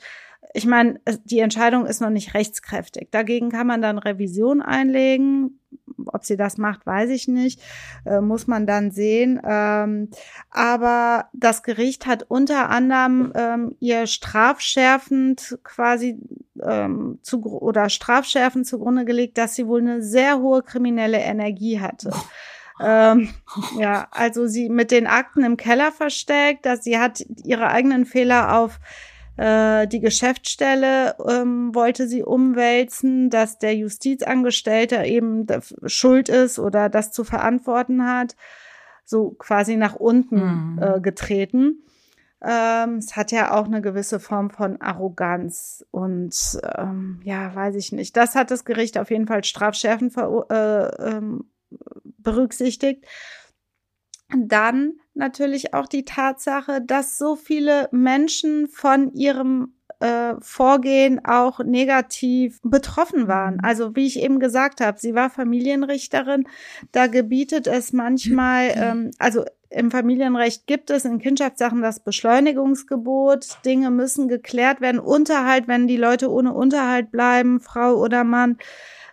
ich 0.54 0.66
meine, 0.66 1.00
die 1.24 1.40
Entscheidung 1.40 1.86
ist 1.86 2.00
noch 2.00 2.10
nicht 2.10 2.34
rechtskräftig. 2.34 3.08
Dagegen 3.10 3.50
kann 3.50 3.66
man 3.66 3.82
dann 3.82 3.98
Revision 3.98 4.62
einlegen. 4.62 5.60
Ob 6.06 6.24
sie 6.24 6.36
das 6.36 6.56
macht, 6.58 6.86
weiß 6.86 7.10
ich 7.10 7.28
nicht. 7.28 7.60
Äh, 8.04 8.20
muss 8.20 8.46
man 8.46 8.66
dann 8.66 8.90
sehen. 8.90 9.40
Ähm, 9.44 10.10
aber 10.50 11.28
das 11.32 11.62
Gericht 11.62 12.06
hat 12.06 12.24
unter 12.28 12.70
anderem 12.70 13.32
ähm, 13.34 13.76
ihr 13.80 14.06
strafschärfend 14.06 15.58
quasi 15.62 16.18
ähm, 16.62 17.18
zu, 17.22 17.44
oder 17.44 17.88
strafschärfend 17.88 18.66
zugrunde 18.66 19.04
gelegt, 19.04 19.38
dass 19.38 19.54
sie 19.54 19.66
wohl 19.66 19.80
eine 19.80 20.02
sehr 20.02 20.38
hohe 20.38 20.62
kriminelle 20.62 21.18
Energie 21.18 21.80
hatte. 21.80 22.12
Ähm, 22.80 23.30
ja, 23.78 24.08
also 24.10 24.46
sie 24.46 24.68
mit 24.68 24.90
den 24.90 25.06
Akten 25.06 25.44
im 25.44 25.56
Keller 25.56 25.92
versteckt, 25.92 26.66
dass 26.66 26.84
sie 26.84 26.98
hat 26.98 27.24
ihre 27.44 27.68
eigenen 27.68 28.04
Fehler 28.04 28.58
auf 28.58 28.78
äh, 29.36 29.86
die 29.86 30.00
Geschäftsstelle 30.00 31.16
ähm, 31.28 31.74
wollte 31.74 32.08
sie 32.08 32.22
umwälzen, 32.22 33.30
dass 33.30 33.58
der 33.58 33.74
Justizangestellte 33.74 35.04
eben 35.04 35.46
schuld 35.84 36.28
ist 36.28 36.58
oder 36.58 36.88
das 36.88 37.12
zu 37.12 37.24
verantworten 37.24 38.06
hat, 38.06 38.36
so 39.04 39.30
quasi 39.30 39.76
nach 39.76 39.94
unten 39.94 40.76
mhm. 40.76 40.82
äh, 40.82 41.00
getreten. 41.00 41.82
Ähm, 42.42 42.96
es 42.96 43.16
hat 43.16 43.32
ja 43.32 43.54
auch 43.54 43.66
eine 43.66 43.80
gewisse 43.80 44.20
Form 44.20 44.50
von 44.50 44.80
Arroganz 44.80 45.84
und 45.90 46.58
ähm, 46.76 47.20
ja, 47.24 47.54
weiß 47.54 47.74
ich 47.76 47.92
nicht. 47.92 48.16
Das 48.16 48.34
hat 48.34 48.50
das 48.50 48.64
Gericht 48.64 48.98
auf 48.98 49.10
jeden 49.10 49.26
Fall 49.26 49.42
strafschärfend 49.42 50.14
äh, 50.16 50.86
ähm, 51.16 51.50
berücksichtigt. 52.18 53.06
Dann 54.36 54.94
natürlich 55.16 55.74
auch 55.74 55.86
die 55.86 56.04
Tatsache, 56.04 56.80
dass 56.80 57.18
so 57.18 57.36
viele 57.36 57.88
Menschen 57.90 58.68
von 58.68 59.12
ihrem 59.12 59.74
äh, 60.00 60.34
Vorgehen 60.40 61.24
auch 61.24 61.60
negativ 61.60 62.60
betroffen 62.62 63.28
waren. 63.28 63.54
Mhm. 63.54 63.60
Also 63.62 63.96
wie 63.96 64.06
ich 64.06 64.20
eben 64.20 64.40
gesagt 64.40 64.80
habe, 64.80 64.98
sie 64.98 65.14
war 65.14 65.30
Familienrichterin. 65.30 66.46
Da 66.92 67.06
gebietet 67.06 67.66
es 67.66 67.92
manchmal, 67.92 68.72
ähm, 68.76 69.10
also 69.18 69.44
im 69.70 69.90
Familienrecht 69.90 70.66
gibt 70.66 70.90
es 70.90 71.04
in 71.04 71.18
Kindschaftssachen 71.18 71.82
das 71.82 72.00
Beschleunigungsgebot. 72.00 73.58
Dinge 73.64 73.90
müssen 73.90 74.28
geklärt 74.28 74.80
werden. 74.80 75.00
Unterhalt, 75.00 75.66
wenn 75.66 75.86
die 75.86 75.96
Leute 75.96 76.30
ohne 76.30 76.52
Unterhalt 76.52 77.10
bleiben, 77.10 77.60
Frau 77.60 77.94
oder 77.96 78.22
Mann 78.22 78.58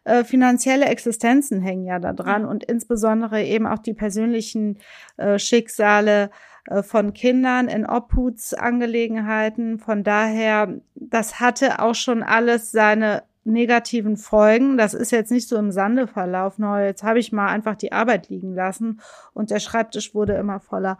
äh, 0.03 0.23
finanzielle 0.23 0.85
Existenzen 0.85 1.61
hängen 1.61 1.85
ja 1.85 1.99
da 1.99 2.13
dran 2.13 2.45
und 2.45 2.63
insbesondere 2.63 3.43
eben 3.43 3.65
auch 3.65 3.79
die 3.79 3.93
persönlichen 3.93 4.79
äh, 5.17 5.39
Schicksale 5.39 6.29
äh, 6.65 6.83
von 6.83 7.13
Kindern 7.13 7.67
in 7.67 7.85
Obhutsangelegenheiten. 7.85 9.79
Von 9.79 10.03
daher, 10.03 10.75
das 10.95 11.39
hatte 11.39 11.79
auch 11.79 11.95
schon 11.95 12.23
alles 12.23 12.71
seine 12.71 13.23
negativen 13.45 14.17
Folgen. 14.17 14.77
Das 14.77 14.93
ist 14.93 15.11
jetzt 15.11 15.31
nicht 15.31 15.47
so 15.47 15.57
im 15.57 15.71
Sande 15.71 16.07
verlaufen. 16.07 16.65
Jetzt 16.79 17.03
habe 17.03 17.19
ich 17.19 17.31
mal 17.31 17.47
einfach 17.47 17.75
die 17.75 17.91
Arbeit 17.91 18.29
liegen 18.29 18.53
lassen 18.55 19.01
und 19.33 19.51
der 19.51 19.59
Schreibtisch 19.59 20.15
wurde 20.15 20.33
immer 20.33 20.59
voller. 20.59 20.97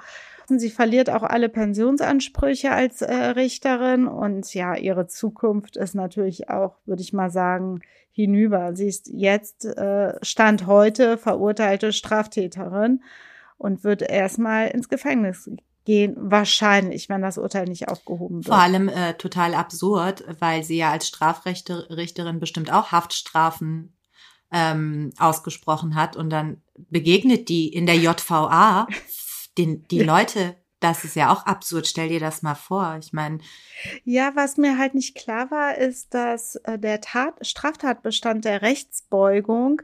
Sie 0.48 0.70
verliert 0.70 1.10
auch 1.10 1.24
alle 1.24 1.50
Pensionsansprüche 1.50 2.72
als 2.72 3.02
äh, 3.02 3.14
Richterin 3.14 4.08
und 4.08 4.54
ja, 4.54 4.76
ihre 4.76 5.08
Zukunft 5.08 5.78
ist 5.78 5.96
natürlich 5.96 6.50
auch, 6.50 6.76
würde 6.86 7.02
ich 7.02 7.14
mal 7.14 7.30
sagen, 7.30 7.82
hinüber. 8.12 8.76
Sie 8.76 8.88
ist 8.88 9.10
jetzt, 9.12 9.66
äh, 9.66 10.14
Stand 10.22 10.68
heute, 10.68 11.18
verurteilte 11.18 11.94
Straftäterin 11.94 13.02
und 13.58 13.84
wird 13.84 14.02
erstmal 14.02 14.68
ins 14.68 14.90
Gefängnis 14.90 15.50
gehen, 15.86 16.16
wahrscheinlich, 16.18 17.10
wenn 17.10 17.22
das 17.22 17.38
Urteil 17.38 17.66
nicht 17.66 17.90
aufgehoben 17.90 18.38
wird. 18.38 18.48
Vor 18.48 18.58
allem 18.58 18.90
äh, 18.90 19.14
total 19.16 19.54
absurd, 19.54 20.24
weil 20.40 20.64
sie 20.64 20.78
ja 20.78 20.92
als 20.92 21.08
Strafrichterin 21.08 22.40
bestimmt 22.40 22.72
auch 22.72 22.92
Haftstrafen 22.92 23.94
ähm, 24.52 25.12
ausgesprochen 25.18 25.96
hat 25.96 26.16
und 26.16 26.30
dann 26.30 26.62
begegnet 26.90 27.50
die 27.50 27.68
in 27.68 27.86
der 27.86 27.98
JVA 27.98 28.88
den, 29.58 29.88
die 29.88 30.02
Leute, 30.04 30.56
das 30.80 31.06
ist 31.06 31.16
ja 31.16 31.32
auch 31.32 31.46
absurd. 31.46 31.88
Stell 31.88 32.10
dir 32.10 32.20
das 32.20 32.42
mal 32.42 32.56
vor. 32.56 32.98
Ich 33.00 33.14
meine. 33.14 33.40
Ja, 34.04 34.32
was 34.36 34.58
mir 34.58 34.78
halt 34.78 34.96
nicht 34.96 35.16
klar 35.16 35.50
war, 35.50 35.78
ist, 35.78 36.14
dass 36.14 36.56
äh, 36.64 36.78
der 36.78 37.00
Tat, 37.00 37.36
Straftatbestand 37.46 38.44
der 38.44 38.62
Rechtsbeugung 38.62 39.82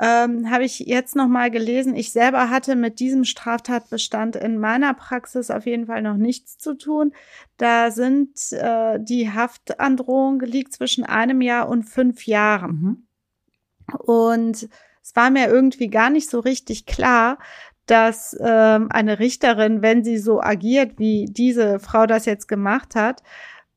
ähm, 0.00 0.50
habe 0.50 0.64
ich 0.64 0.80
jetzt 0.80 1.14
noch 1.14 1.28
mal 1.28 1.50
gelesen. 1.50 1.94
Ich 1.94 2.12
selber 2.12 2.50
hatte 2.50 2.74
mit 2.76 2.98
diesem 2.98 3.24
Straftatbestand 3.24 4.36
in 4.36 4.58
meiner 4.58 4.92
Praxis 4.92 5.50
auf 5.50 5.66
jeden 5.66 5.86
Fall 5.86 6.02
noch 6.02 6.16
nichts 6.16 6.58
zu 6.58 6.74
tun. 6.74 7.14
Da 7.56 7.90
sind 7.90 8.52
äh, 8.52 8.98
die 9.00 9.30
Haftandrohung 9.30 10.40
liegt 10.40 10.72
zwischen 10.72 11.04
einem 11.04 11.40
Jahr 11.40 11.68
und 11.68 11.84
fünf 11.84 12.26
Jahren. 12.26 12.70
Mhm. 12.70 13.98
Und 13.98 14.68
es 15.02 15.14
war 15.14 15.30
mir 15.30 15.48
irgendwie 15.48 15.88
gar 15.88 16.10
nicht 16.10 16.28
so 16.28 16.40
richtig 16.40 16.86
klar, 16.86 17.38
dass 17.86 18.36
ähm, 18.40 18.88
eine 18.90 19.18
Richterin, 19.18 19.82
wenn 19.82 20.04
sie 20.04 20.18
so 20.18 20.40
agiert, 20.40 20.98
wie 20.98 21.26
diese 21.28 21.78
Frau 21.78 22.06
das 22.06 22.24
jetzt 22.24 22.48
gemacht 22.48 22.94
hat, 22.94 23.22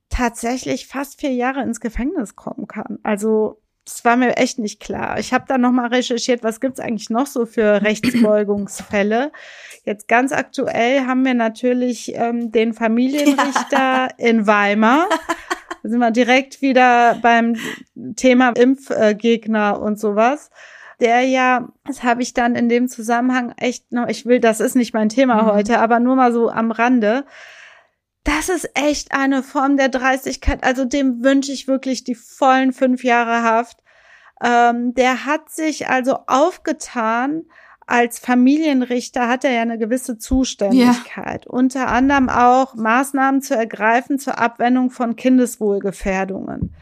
tatsächlich 0.09 0.87
fast 0.87 1.19
vier 1.19 1.33
Jahre 1.33 1.61
ins 1.61 1.79
Gefängnis 1.79 2.35
kommen 2.35 2.67
kann. 2.67 2.99
Also 3.03 3.61
das 3.87 4.03
war 4.03 4.17
mir 4.17 4.35
echt 4.35 4.59
nicht 4.59 4.81
klar. 4.81 5.17
Ich 5.17 5.33
habe 5.33 5.45
da 5.47 5.57
noch 5.57 5.71
mal 5.71 5.87
recherchiert, 5.87 6.43
was 6.43 6.59
gibt's 6.59 6.79
eigentlich 6.79 7.09
noch 7.09 7.25
so 7.25 7.45
für 7.45 7.81
Rechtsbeugungsfälle. 7.83 9.31
Jetzt 9.83 10.07
ganz 10.07 10.31
aktuell 10.31 11.05
haben 11.05 11.25
wir 11.25 11.33
natürlich 11.33 12.13
ähm, 12.15 12.51
den 12.51 12.73
Familienrichter 12.73 14.09
in 14.17 14.45
Weimar. 14.45 15.07
Da 15.83 15.89
sind 15.89 15.99
wir 15.99 16.11
direkt 16.11 16.61
wieder 16.61 17.15
beim 17.21 17.55
Thema 18.17 18.49
Impfgegner 18.49 19.79
und 19.79 19.99
sowas 19.99 20.49
der 20.99 21.21
ja, 21.21 21.69
das 21.85 22.03
habe 22.03 22.21
ich 22.21 22.33
dann 22.33 22.55
in 22.55 22.69
dem 22.69 22.87
Zusammenhang 22.87 23.53
echt 23.57 23.91
noch, 23.91 24.07
ich 24.07 24.25
will, 24.25 24.39
das 24.39 24.59
ist 24.59 24.75
nicht 24.75 24.93
mein 24.93 25.09
Thema 25.09 25.43
mhm. 25.43 25.47
heute, 25.47 25.79
aber 25.79 25.99
nur 25.99 26.15
mal 26.15 26.33
so 26.33 26.49
am 26.49 26.71
Rande. 26.71 27.25
Das 28.23 28.49
ist 28.49 28.69
echt 28.73 29.13
eine 29.13 29.43
Form 29.43 29.77
der 29.77 29.89
Dreistigkeit. 29.89 30.63
Also 30.63 30.85
dem 30.85 31.23
wünsche 31.23 31.51
ich 31.51 31.67
wirklich 31.67 32.03
die 32.03 32.15
vollen 32.15 32.73
fünf 32.73 33.03
Jahre 33.03 33.41
Haft. 33.43 33.83
Ähm, 34.43 34.93
der 34.93 35.25
hat 35.25 35.49
sich 35.49 35.87
also 35.87 36.19
aufgetan, 36.27 37.43
als 37.85 38.19
Familienrichter 38.19 39.29
hat 39.29 39.45
er 39.45 39.51
ja 39.51 39.61
eine 39.61 39.77
gewisse 39.77 40.17
Zuständigkeit. 40.17 41.45
Ja. 41.45 41.51
Unter 41.51 41.87
anderem 41.87 42.27
auch 42.27 42.75
Maßnahmen 42.75 43.41
zu 43.41 43.55
ergreifen 43.55 44.19
zur 44.19 44.39
Abwendung 44.39 44.91
von 44.91 45.15
Kindeswohlgefährdungen 45.15 46.75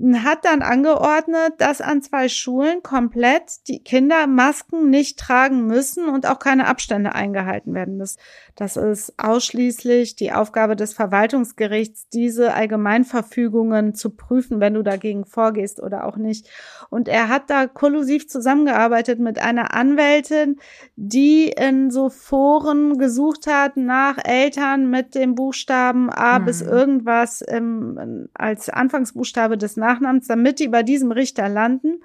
hat 0.00 0.44
dann 0.44 0.62
angeordnet, 0.62 1.54
dass 1.58 1.80
an 1.80 2.02
zwei 2.02 2.28
Schulen 2.28 2.82
komplett 2.82 3.66
die 3.66 3.82
Kinder 3.82 4.28
Masken 4.28 4.90
nicht 4.90 5.18
tragen 5.18 5.66
müssen 5.66 6.08
und 6.08 6.26
auch 6.26 6.38
keine 6.38 6.68
Abstände 6.68 7.14
eingehalten 7.14 7.74
werden 7.74 7.96
müssen. 7.96 8.18
Das 8.54 8.76
ist 8.76 9.14
ausschließlich 9.18 10.14
die 10.14 10.32
Aufgabe 10.32 10.76
des 10.76 10.92
Verwaltungsgerichts, 10.92 12.08
diese 12.08 12.54
Allgemeinverfügungen 12.54 13.94
zu 13.94 14.10
prüfen, 14.10 14.60
wenn 14.60 14.74
du 14.74 14.82
dagegen 14.82 15.24
vorgehst 15.24 15.82
oder 15.82 16.04
auch 16.04 16.16
nicht. 16.16 16.48
Und 16.90 17.08
er 17.08 17.28
hat 17.28 17.50
da 17.50 17.66
kollusiv 17.66 18.28
zusammengearbeitet 18.28 19.18
mit 19.18 19.40
einer 19.40 19.74
Anwältin, 19.74 20.58
die 20.94 21.48
in 21.48 21.90
so 21.90 22.08
Foren 22.08 22.98
gesucht 22.98 23.46
hat 23.46 23.76
nach 23.76 24.18
Eltern 24.22 24.90
mit 24.90 25.14
dem 25.14 25.34
Buchstaben 25.34 26.08
A 26.10 26.36
hm. 26.36 26.44
bis 26.44 26.60
irgendwas 26.60 27.40
im, 27.40 28.28
als 28.34 28.68
Anfangsbuchstabe 28.68 29.58
des 29.58 29.76
Nachnamens, 29.88 30.26
damit 30.26 30.58
die 30.60 30.68
bei 30.68 30.82
diesem 30.82 31.12
Richter 31.12 31.48
landen. 31.48 32.02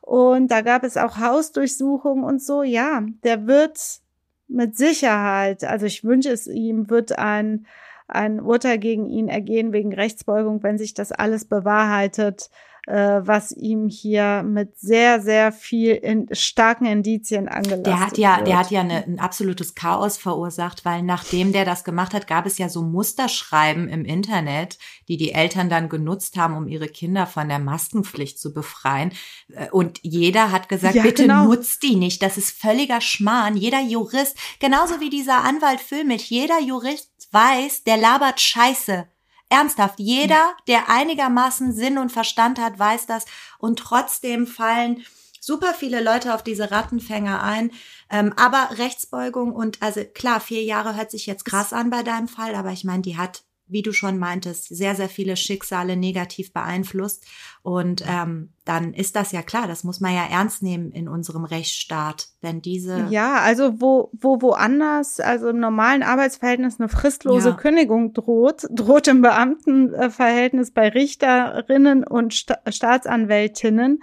Und 0.00 0.50
da 0.50 0.62
gab 0.62 0.82
es 0.84 0.96
auch 0.96 1.18
Hausdurchsuchungen 1.18 2.24
und 2.24 2.42
so. 2.42 2.62
Ja, 2.62 3.02
der 3.22 3.46
wird 3.46 3.78
mit 4.48 4.76
Sicherheit, 4.76 5.64
also 5.64 5.86
ich 5.86 6.04
wünsche 6.04 6.30
es 6.30 6.46
ihm, 6.46 6.90
wird 6.90 7.18
ein 7.18 7.66
ein 8.08 8.40
Urteil 8.40 8.78
gegen 8.78 9.06
ihn 9.06 9.28
ergehen 9.28 9.72
wegen 9.72 9.94
Rechtsbeugung, 9.94 10.62
wenn 10.62 10.76
sich 10.76 10.92
das 10.92 11.12
alles 11.12 11.46
bewahrheitet 11.46 12.50
äh, 12.86 13.20
was 13.22 13.52
ihm 13.52 13.88
hier 13.88 14.42
mit 14.42 14.78
sehr, 14.78 15.20
sehr 15.20 15.52
viel 15.52 15.94
in, 15.94 16.26
starken 16.32 16.84
Indizien 16.84 17.46
angelastet 17.48 17.86
Der 17.86 18.00
hat 18.00 18.18
ja, 18.18 18.36
wird. 18.38 18.48
der 18.48 18.58
hat 18.58 18.70
ja 18.72 18.80
eine, 18.80 19.04
ein 19.04 19.20
absolutes 19.20 19.74
Chaos 19.74 20.16
verursacht, 20.16 20.84
weil 20.84 21.02
nachdem 21.02 21.52
der 21.52 21.64
das 21.64 21.84
gemacht 21.84 22.12
hat, 22.12 22.26
gab 22.26 22.44
es 22.44 22.58
ja 22.58 22.68
so 22.68 22.82
Musterschreiben 22.82 23.88
im 23.88 24.04
Internet, 24.04 24.78
die 25.06 25.16
die 25.16 25.32
Eltern 25.32 25.68
dann 25.68 25.88
genutzt 25.88 26.36
haben, 26.36 26.56
um 26.56 26.66
ihre 26.66 26.88
Kinder 26.88 27.26
von 27.26 27.48
der 27.48 27.60
Maskenpflicht 27.60 28.40
zu 28.40 28.52
befreien. 28.52 29.12
Äh, 29.54 29.70
und 29.70 30.00
jeder 30.02 30.50
hat 30.50 30.68
gesagt, 30.68 30.96
Ja, 30.96 31.02
bitte 31.04 31.22
genau. 31.22 31.44
nutzt 31.44 31.84
die 31.84 31.94
nicht. 31.94 32.20
Das 32.20 32.36
ist 32.36 32.50
völliger 32.50 33.00
Schmarrn. 33.00 33.56
Jeder 33.56 33.80
Jurist, 33.80 34.36
genauso 34.58 34.98
wie 35.00 35.10
dieser 35.10 35.44
Anwalt 35.44 35.80
Füllmich, 35.80 36.30
jeder 36.30 36.60
Jurist 36.60 37.10
weiß, 37.30 37.84
der 37.84 37.96
labert 37.96 38.40
Scheiße. 38.40 39.06
Ernsthaft, 39.52 39.98
jeder, 39.98 40.56
der 40.66 40.88
einigermaßen 40.88 41.72
Sinn 41.74 41.98
und 41.98 42.10
Verstand 42.10 42.58
hat, 42.58 42.78
weiß 42.78 43.04
das. 43.06 43.26
Und 43.58 43.78
trotzdem 43.78 44.46
fallen 44.46 45.04
super 45.40 45.74
viele 45.74 46.02
Leute 46.02 46.34
auf 46.34 46.42
diese 46.42 46.70
Rattenfänger 46.70 47.42
ein. 47.42 47.70
Ähm, 48.10 48.32
aber 48.36 48.78
Rechtsbeugung 48.78 49.52
und 49.52 49.82
also 49.82 50.02
klar, 50.04 50.40
vier 50.40 50.62
Jahre 50.62 50.96
hört 50.96 51.10
sich 51.10 51.26
jetzt 51.26 51.44
krass 51.44 51.74
an 51.74 51.90
bei 51.90 52.02
deinem 52.02 52.28
Fall, 52.28 52.54
aber 52.54 52.70
ich 52.70 52.84
meine, 52.84 53.02
die 53.02 53.18
hat, 53.18 53.42
wie 53.72 53.82
du 53.82 53.92
schon 53.92 54.18
meintest, 54.18 54.68
sehr, 54.68 54.94
sehr 54.94 55.08
viele 55.08 55.36
Schicksale 55.36 55.96
negativ 55.96 56.52
beeinflusst. 56.52 57.26
Und 57.62 58.04
ähm, 58.06 58.52
dann 58.64 58.92
ist 58.92 59.16
das 59.16 59.32
ja 59.32 59.42
klar, 59.42 59.66
das 59.66 59.82
muss 59.82 60.00
man 60.00 60.14
ja 60.14 60.24
ernst 60.30 60.62
nehmen 60.62 60.92
in 60.92 61.08
unserem 61.08 61.44
Rechtsstaat, 61.44 62.28
wenn 62.40 62.60
diese 62.60 63.06
Ja, 63.10 63.36
also 63.36 63.80
wo, 63.80 64.10
wo 64.12 64.40
woanders, 64.42 65.20
also 65.20 65.48
im 65.48 65.58
normalen 65.58 66.02
Arbeitsverhältnis 66.02 66.78
eine 66.78 66.88
fristlose 66.88 67.50
Ja. 67.50 67.54
Kündigung 67.56 68.12
droht, 68.12 68.66
droht 68.70 69.08
im 69.08 69.22
Beamtenverhältnis 69.22 70.72
bei 70.72 70.88
Richterinnen 70.88 72.04
und 72.04 72.34
Sta 72.34 72.58
Staatsanwältinnen 72.68 74.02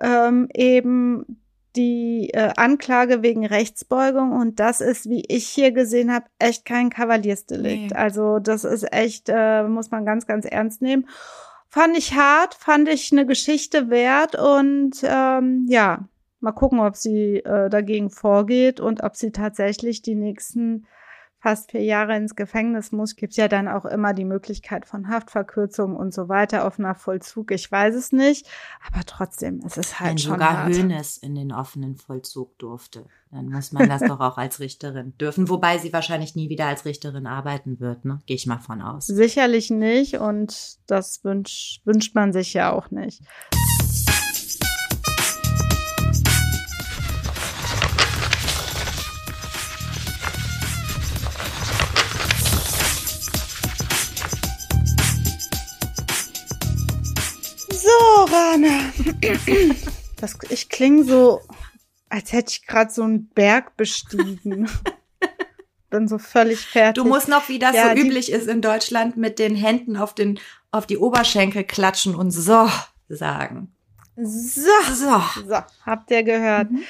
ähm, 0.00 0.48
eben 0.54 1.42
die 1.78 2.30
äh, 2.34 2.50
Anklage 2.56 3.22
wegen 3.22 3.46
Rechtsbeugung 3.46 4.32
und 4.32 4.60
das 4.60 4.80
ist, 4.80 5.08
wie 5.08 5.24
ich 5.28 5.48
hier 5.48 5.70
gesehen 5.70 6.12
habe, 6.12 6.26
echt 6.38 6.64
kein 6.64 6.90
Kavaliersdelikt. 6.90 7.92
Nee. 7.92 7.96
Also 7.96 8.40
das 8.40 8.64
ist 8.64 8.92
echt, 8.92 9.28
äh, 9.28 9.62
muss 9.62 9.90
man 9.90 10.04
ganz, 10.04 10.26
ganz 10.26 10.44
ernst 10.44 10.82
nehmen. 10.82 11.08
Fand 11.68 11.96
ich 11.96 12.14
hart, 12.14 12.54
fand 12.54 12.88
ich 12.88 13.12
eine 13.12 13.26
Geschichte 13.26 13.90
wert 13.90 14.34
und 14.34 14.96
ähm, 15.04 15.66
ja, 15.68 16.08
mal 16.40 16.52
gucken, 16.52 16.80
ob 16.80 16.96
sie 16.96 17.36
äh, 17.36 17.70
dagegen 17.70 18.10
vorgeht 18.10 18.80
und 18.80 19.02
ob 19.02 19.16
sie 19.16 19.30
tatsächlich 19.30 20.02
die 20.02 20.16
nächsten 20.16 20.86
fast 21.40 21.70
vier 21.70 21.84
Jahre 21.84 22.16
ins 22.16 22.34
Gefängnis 22.34 22.92
muss. 22.92 23.16
Gibt 23.16 23.34
ja 23.34 23.48
dann 23.48 23.68
auch 23.68 23.84
immer 23.84 24.12
die 24.12 24.24
Möglichkeit 24.24 24.86
von 24.86 25.08
Haftverkürzung 25.08 25.96
und 25.96 26.12
so 26.12 26.28
weiter, 26.28 26.66
offener 26.66 26.94
Vollzug. 26.94 27.52
Ich 27.52 27.70
weiß 27.70 27.94
es 27.94 28.12
nicht, 28.12 28.46
aber 28.86 29.04
trotzdem, 29.06 29.60
es 29.64 29.76
ist 29.76 30.00
halt 30.00 30.10
wenn 30.10 30.18
schon 30.18 30.32
sogar 30.32 30.64
hart. 30.64 30.74
Hönes 30.74 31.18
in 31.18 31.34
den 31.34 31.52
offenen 31.52 31.96
Vollzug 31.96 32.58
durfte, 32.58 33.04
dann 33.30 33.48
muss 33.50 33.72
man 33.72 33.88
das 33.88 34.02
doch 34.06 34.20
auch 34.20 34.38
als 34.38 34.60
Richterin 34.60 35.16
dürfen, 35.18 35.48
wobei 35.48 35.78
sie 35.78 35.92
wahrscheinlich 35.92 36.34
nie 36.34 36.48
wieder 36.48 36.66
als 36.66 36.84
Richterin 36.84 37.26
arbeiten 37.26 37.78
wird, 37.80 38.04
ne? 38.04 38.20
Gehe 38.26 38.36
ich 38.36 38.46
mal 38.46 38.58
von 38.58 38.82
aus. 38.82 39.06
Sicherlich 39.06 39.70
nicht 39.70 40.16
und 40.16 40.78
das 40.86 41.22
wünsch, 41.24 41.80
wünscht 41.84 42.14
man 42.14 42.32
sich 42.32 42.54
ja 42.54 42.72
auch 42.72 42.90
nicht. 42.90 43.22
Rana. 58.48 58.92
Das, 60.16 60.36
ich 60.48 60.68
klinge 60.68 61.04
so, 61.04 61.40
als 62.08 62.32
hätte 62.32 62.52
ich 62.52 62.66
gerade 62.66 62.90
so 62.90 63.02
einen 63.02 63.28
Berg 63.28 63.76
bestiegen. 63.76 64.68
Bin 65.90 66.06
so 66.08 66.18
völlig 66.18 66.60
fertig. 66.60 67.02
Du 67.02 67.08
musst 67.08 67.28
noch, 67.28 67.48
wie 67.48 67.58
das 67.58 67.74
Ja, 67.74 67.94
so 67.94 68.02
üblich 68.02 68.30
ist 68.30 68.46
in 68.46 68.60
Deutschland, 68.60 69.16
mit 69.16 69.38
den 69.38 69.54
Händen 69.54 69.96
auf 69.96 70.14
den 70.14 70.38
auf 70.70 70.86
die 70.86 70.98
Oberschenkel 70.98 71.64
klatschen 71.64 72.14
und 72.14 72.30
so 72.30 72.68
sagen. 73.08 73.72
so. 74.16 74.70
So. 74.92 75.22
So, 75.46 75.58
habt 75.86 76.10
ihr 76.10 76.24
gehört. 76.24 76.70
Mhm. 76.70 76.82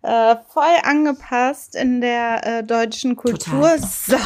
Äh, 0.00 0.36
voll 0.48 0.76
angepasst 0.82 1.74
in 1.74 2.00
der 2.00 2.46
äh, 2.46 2.64
deutschen 2.64 3.16
Kultur. 3.16 3.76
Total. 3.76 3.80
So. 3.80 4.16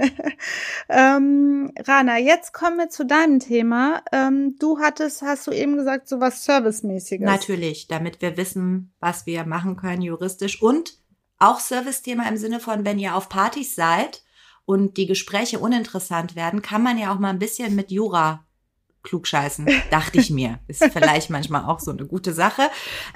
ähm, 0.88 1.72
Rana, 1.78 2.18
jetzt 2.18 2.52
kommen 2.52 2.78
wir 2.78 2.88
zu 2.88 3.04
deinem 3.04 3.40
Thema. 3.40 4.02
Ähm, 4.12 4.56
du 4.58 4.78
hattest, 4.78 5.22
hast 5.22 5.46
du 5.46 5.52
eben 5.52 5.76
gesagt, 5.76 6.08
so 6.08 6.20
was 6.20 6.44
Servicemäßiges. 6.44 7.24
Natürlich, 7.24 7.88
damit 7.88 8.22
wir 8.22 8.36
wissen, 8.36 8.92
was 9.00 9.26
wir 9.26 9.44
machen 9.44 9.76
können 9.76 10.02
juristisch 10.02 10.62
und 10.62 10.98
auch 11.38 11.60
Service-Thema 11.60 12.28
im 12.28 12.36
Sinne 12.36 12.60
von, 12.60 12.84
wenn 12.84 12.98
ihr 12.98 13.16
auf 13.16 13.28
Partys 13.28 13.74
seid 13.74 14.22
und 14.66 14.96
die 14.96 15.06
Gespräche 15.06 15.58
uninteressant 15.58 16.36
werden, 16.36 16.62
kann 16.62 16.82
man 16.82 16.98
ja 16.98 17.12
auch 17.12 17.18
mal 17.18 17.30
ein 17.30 17.38
bisschen 17.38 17.74
mit 17.74 17.90
Jura 17.90 18.44
klugscheißen, 19.02 19.66
dachte 19.90 20.18
ich 20.18 20.30
mir. 20.30 20.58
Ist 20.68 20.84
vielleicht 20.92 21.30
manchmal 21.30 21.64
auch 21.64 21.80
so 21.80 21.90
eine 21.90 22.06
gute 22.06 22.34
Sache. 22.34 22.62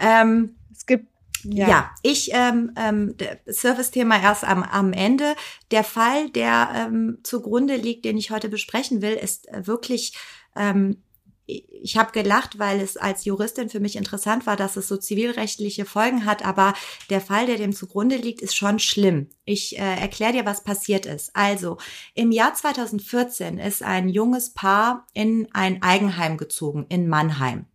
Ähm, 0.00 0.56
Es 0.72 0.86
gibt 0.86 1.13
ja. 1.44 1.68
ja, 1.68 1.90
ich 2.02 2.30
ähm, 2.32 2.72
ähm, 2.76 3.14
Service-Thema 3.50 4.22
erst 4.22 4.44
am, 4.44 4.62
am 4.62 4.92
Ende. 4.92 5.34
Der 5.70 5.84
Fall, 5.84 6.30
der 6.30 6.70
ähm, 6.74 7.18
zugrunde 7.22 7.76
liegt, 7.76 8.04
den 8.04 8.16
ich 8.16 8.30
heute 8.30 8.48
besprechen 8.48 9.02
will, 9.02 9.14
ist 9.14 9.48
äh, 9.48 9.66
wirklich. 9.66 10.16
Ähm, 10.56 11.02
ich 11.46 11.98
habe 11.98 12.12
gelacht, 12.12 12.58
weil 12.58 12.80
es 12.80 12.96
als 12.96 13.26
Juristin 13.26 13.68
für 13.68 13.80
mich 13.80 13.96
interessant 13.96 14.46
war, 14.46 14.56
dass 14.56 14.76
es 14.76 14.88
so 14.88 14.96
zivilrechtliche 14.96 15.84
Folgen 15.84 16.24
hat, 16.24 16.42
aber 16.42 16.72
der 17.10 17.20
Fall, 17.20 17.44
der 17.44 17.58
dem 17.58 17.74
zugrunde 17.74 18.16
liegt, 18.16 18.40
ist 18.40 18.56
schon 18.56 18.78
schlimm. 18.78 19.28
Ich 19.44 19.78
äh, 19.78 20.00
erkläre 20.00 20.32
dir, 20.32 20.46
was 20.46 20.64
passiert 20.64 21.04
ist. 21.04 21.36
Also, 21.36 21.76
im 22.14 22.32
Jahr 22.32 22.54
2014 22.54 23.58
ist 23.58 23.82
ein 23.82 24.08
junges 24.08 24.54
Paar 24.54 25.06
in 25.12 25.46
ein 25.52 25.82
Eigenheim 25.82 26.38
gezogen 26.38 26.86
in 26.88 27.08
Mannheim. 27.08 27.66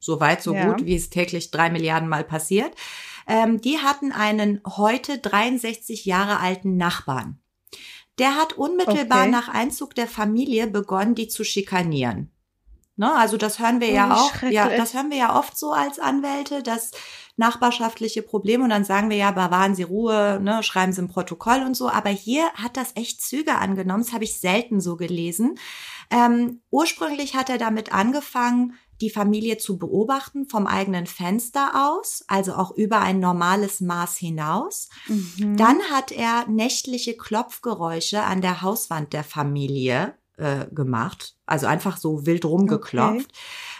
So, 0.00 0.18
weit, 0.18 0.42
so 0.42 0.54
Ja. 0.54 0.72
gut, 0.72 0.84
wie 0.84 0.96
es 0.96 1.10
täglich 1.10 1.50
drei 1.50 1.70
Milliarden 1.70 2.08
Mal 2.08 2.24
passiert. 2.24 2.74
Ähm, 3.26 3.60
die 3.60 3.78
hatten 3.78 4.12
einen 4.12 4.60
heute 4.66 5.18
63 5.18 6.04
Jahre 6.06 6.40
alten 6.40 6.76
Nachbarn. 6.76 7.38
Der 8.18 8.34
hat 8.36 8.54
unmittelbar 8.54 9.24
Okay. 9.24 9.30
nach 9.30 9.48
Einzug 9.48 9.94
der 9.94 10.08
Familie 10.08 10.66
begonnen, 10.66 11.14
die 11.14 11.28
zu 11.28 11.44
schikanieren. 11.44 12.30
Ne, 12.96 13.14
also 13.14 13.38
das 13.38 13.58
hören 13.58 13.80
wir 13.80 13.88
Oh, 13.88 13.92
ja 13.94 14.08
wie 14.08 14.12
auch, 14.12 14.42
ja, 14.50 14.68
das 14.76 14.92
hören 14.92 15.10
wir 15.10 15.16
ja 15.16 15.38
oft 15.38 15.56
so 15.56 15.72
als 15.72 15.98
Anwälte, 15.98 16.62
dass 16.62 16.90
nachbarschaftliche 17.36 18.20
Probleme 18.20 18.62
und 18.64 18.68
dann 18.70 18.84
sagen 18.84 19.08
wir 19.08 19.16
ja, 19.16 19.30
bewahren 19.30 19.74
Sie 19.74 19.84
Ruhe, 19.84 20.38
ne, 20.42 20.62
schreiben 20.62 20.92
Sie 20.92 21.00
ein 21.00 21.08
Protokoll 21.08 21.62
und 21.64 21.74
so. 21.74 21.88
Aber 21.88 22.10
hier 22.10 22.52
hat 22.54 22.76
das 22.76 22.92
echt 22.96 23.22
Züge 23.22 23.54
angenommen. 23.56 24.02
Das 24.04 24.12
habe 24.12 24.24
ich 24.24 24.38
selten 24.38 24.82
so 24.82 24.96
gelesen. 24.96 25.54
Ähm, 26.10 26.60
ursprünglich 26.70 27.34
hat 27.36 27.48
er 27.48 27.56
damit 27.56 27.92
angefangen, 27.94 28.74
die 29.00 29.10
Familie 29.10 29.58
zu 29.58 29.78
beobachten 29.78 30.48
vom 30.48 30.66
eigenen 30.66 31.06
Fenster 31.06 31.72
aus, 31.74 32.24
also 32.28 32.54
auch 32.54 32.70
über 32.72 33.00
ein 33.00 33.18
normales 33.18 33.80
Maß 33.80 34.16
hinaus. 34.16 34.88
Mhm. 35.08 35.56
Dann 35.56 35.80
hat 35.90 36.12
er 36.12 36.46
nächtliche 36.48 37.16
Klopfgeräusche 37.16 38.22
an 38.22 38.40
der 38.40 38.62
Hauswand 38.62 39.12
der 39.12 39.24
Familie 39.24 40.14
äh, 40.36 40.66
gemacht, 40.72 41.36
also 41.46 41.66
einfach 41.66 41.96
so 41.96 42.26
wild 42.26 42.44
rumgeklopft. 42.44 43.32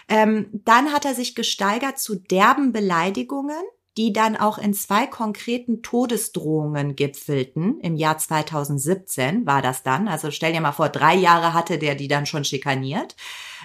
Ähm, 0.07 0.47
dann 0.51 0.91
hat 0.91 1.05
er 1.05 1.15
sich 1.15 1.35
gesteigert 1.35 1.99
zu 1.99 2.15
derben 2.15 2.71
Beleidigungen, 2.71 3.63
die 3.97 4.13
dann 4.13 4.37
auch 4.37 4.57
in 4.57 4.73
zwei 4.73 5.05
konkreten 5.05 5.81
Todesdrohungen 5.81 6.95
gipfelten. 6.95 7.79
Im 7.81 7.95
Jahr 7.95 8.17
2017 8.17 9.45
war 9.45 9.61
das 9.61 9.83
dann. 9.83 10.07
Also 10.07 10.31
stell 10.31 10.53
dir 10.53 10.61
mal 10.61 10.71
vor, 10.71 10.89
drei 10.89 11.15
Jahre 11.15 11.53
hatte 11.53 11.77
der 11.77 11.95
die 11.95 12.07
dann 12.07 12.25
schon 12.25 12.45
schikaniert. 12.45 13.15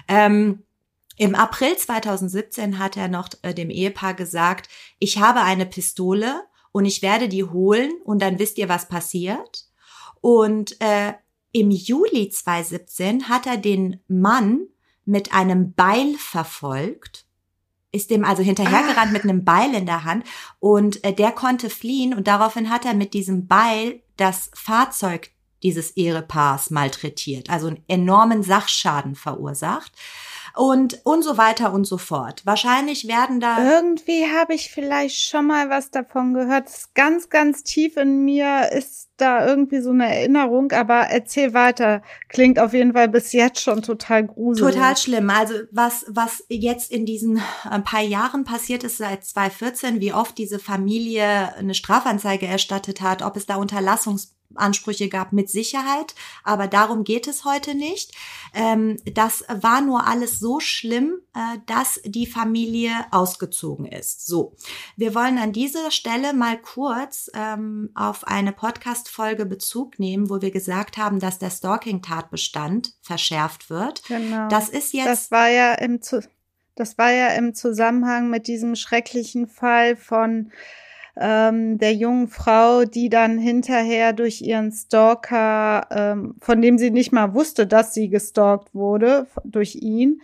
Ähm, 0.07 0.63
Im 1.17 1.33
April 1.33 1.75
2017 1.75 2.77
hat 2.77 2.95
er 2.95 3.07
noch 3.07 3.29
äh, 3.41 3.53
dem 3.53 3.69
Ehepaar 3.71 4.13
gesagt, 4.13 4.69
ich 4.99 5.17
habe 5.17 5.41
eine 5.41 5.65
Pistole 5.65 6.43
und 6.71 6.85
ich 6.85 7.01
werde 7.01 7.27
die 7.27 7.43
holen 7.43 7.91
und 8.05 8.21
dann 8.21 8.37
wisst 8.37 8.59
ihr, 8.59 8.69
was 8.69 8.87
passiert. 8.87 9.65
Und 10.21 10.79
äh, 10.79 11.13
im 11.51 11.71
Juli 11.71 12.29
2017 12.29 13.29
hat 13.29 13.47
er 13.47 13.57
den 13.57 13.99
Mann 14.07 14.67
mit 15.05 15.33
einem 15.33 15.73
Beil 15.73 16.13
verfolgt, 16.19 17.25
ist 17.91 18.11
dem 18.11 18.23
also 18.23 18.43
hinterhergerannt 18.43 19.11
mit 19.11 19.23
einem 19.23 19.43
Beil 19.43 19.73
in 19.73 19.87
der 19.87 20.03
Hand 20.03 20.23
und 20.59 21.03
äh, 21.03 21.13
der 21.13 21.31
konnte 21.31 21.71
fliehen 21.71 22.13
und 22.13 22.27
daraufhin 22.27 22.69
hat 22.69 22.85
er 22.85 22.93
mit 22.93 23.15
diesem 23.15 23.47
Beil 23.47 24.03
das 24.17 24.51
Fahrzeug 24.53 25.31
dieses 25.63 25.97
Ehepaars 25.97 26.69
malträtiert, 26.69 27.49
also 27.49 27.67
einen 27.67 27.83
enormen 27.87 28.43
Sachschaden 28.43 29.15
verursacht. 29.15 29.91
Und, 30.57 30.99
und 31.03 31.23
so 31.23 31.37
weiter 31.37 31.73
und 31.73 31.85
so 31.85 31.97
fort. 31.97 32.41
Wahrscheinlich 32.45 33.07
werden 33.07 33.39
da. 33.39 33.75
Irgendwie 33.75 34.25
habe 34.25 34.53
ich 34.53 34.71
vielleicht 34.71 35.21
schon 35.21 35.47
mal 35.47 35.69
was 35.69 35.91
davon 35.91 36.33
gehört. 36.33 36.69
Ganz, 36.95 37.29
ganz 37.29 37.63
tief 37.63 37.97
in 37.97 38.25
mir 38.25 38.71
ist 38.71 39.09
da 39.17 39.47
irgendwie 39.47 39.81
so 39.81 39.91
eine 39.91 40.07
Erinnerung, 40.07 40.71
aber 40.71 41.01
erzähl 41.09 41.53
weiter. 41.53 42.01
Klingt 42.29 42.59
auf 42.59 42.73
jeden 42.73 42.93
Fall 42.93 43.09
bis 43.09 43.33
jetzt 43.33 43.61
schon 43.61 43.81
total 43.81 44.25
gruselig. 44.25 44.75
Total 44.75 44.97
schlimm. 44.97 45.29
Also 45.29 45.55
was, 45.71 46.05
was 46.07 46.43
jetzt 46.49 46.91
in 46.91 47.05
diesen 47.05 47.41
ein 47.63 47.81
äh, 47.81 47.83
paar 47.83 48.01
Jahren 48.01 48.43
passiert 48.43 48.83
ist 48.83 48.97
seit 48.97 49.25
2014, 49.25 50.01
wie 50.01 50.13
oft 50.13 50.37
diese 50.37 50.59
Familie 50.59 51.55
eine 51.55 51.73
Strafanzeige 51.73 52.47
erstattet 52.47 53.01
hat, 53.01 53.21
ob 53.21 53.35
es 53.37 53.45
da 53.45 53.55
Unterlassungs 53.55 54.36
Ansprüche 54.55 55.09
gab, 55.09 55.33
mit 55.33 55.49
Sicherheit. 55.49 56.15
Aber 56.43 56.67
darum 56.67 57.03
geht 57.03 57.27
es 57.27 57.45
heute 57.45 57.75
nicht. 57.75 58.13
Ähm, 58.53 58.97
das 59.13 59.43
war 59.47 59.81
nur 59.81 60.07
alles 60.07 60.39
so 60.39 60.59
schlimm, 60.59 61.21
äh, 61.35 61.59
dass 61.65 61.99
die 62.05 62.27
Familie 62.27 62.91
ausgezogen 63.11 63.85
ist. 63.85 64.25
So, 64.25 64.55
wir 64.95 65.13
wollen 65.15 65.37
an 65.37 65.53
dieser 65.53 65.91
Stelle 65.91 66.33
mal 66.33 66.57
kurz 66.59 67.29
ähm, 67.33 67.89
auf 67.95 68.25
eine 68.25 68.51
Podcast-Folge 68.51 69.45
Bezug 69.45 69.99
nehmen, 69.99 70.29
wo 70.29 70.41
wir 70.41 70.51
gesagt 70.51 70.97
haben, 70.97 71.19
dass 71.19 71.39
der 71.39 71.49
Stalking-Tatbestand 71.49 72.93
verschärft 73.01 73.69
wird. 73.69 74.03
Genau. 74.07 74.47
Das 74.49 74.69
ist 74.69 74.93
jetzt. 74.93 75.07
Das 75.07 75.31
war 75.31 75.49
ja 75.49 75.73
im, 75.73 75.99
das 76.75 76.97
war 76.97 77.11
ja 77.11 77.29
im 77.29 77.53
Zusammenhang 77.53 78.29
mit 78.29 78.47
diesem 78.47 78.75
schrecklichen 78.75 79.47
Fall 79.47 79.95
von 79.95 80.51
ähm, 81.19 81.77
der 81.79 81.93
jungen 81.95 82.27
Frau, 82.27 82.83
die 82.85 83.09
dann 83.09 83.37
hinterher 83.37 84.13
durch 84.13 84.41
ihren 84.41 84.71
Stalker, 84.71 85.87
ähm, 85.91 86.35
von 86.39 86.61
dem 86.61 86.77
sie 86.77 86.91
nicht 86.91 87.11
mal 87.11 87.33
wusste, 87.33 87.65
dass 87.67 87.93
sie 87.93 88.09
gestalkt 88.09 88.73
wurde, 88.75 89.27
durch 89.43 89.75
ihn, 89.75 90.21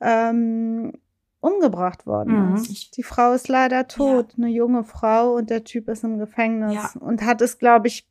ähm, 0.00 0.92
umgebracht 1.40 2.06
worden 2.06 2.50
Mhm. 2.50 2.54
ist. 2.56 2.96
Die 2.96 3.02
Frau 3.02 3.32
ist 3.32 3.48
leider 3.48 3.88
tot, 3.88 4.34
eine 4.36 4.48
junge 4.48 4.84
Frau 4.84 5.34
und 5.34 5.48
der 5.50 5.64
Typ 5.64 5.88
ist 5.88 6.04
im 6.04 6.18
Gefängnis 6.18 6.74
Ja. 6.74 6.90
und 7.00 7.22
hat 7.24 7.40
es, 7.40 7.58
glaube 7.58 7.86
ich, 7.88 8.06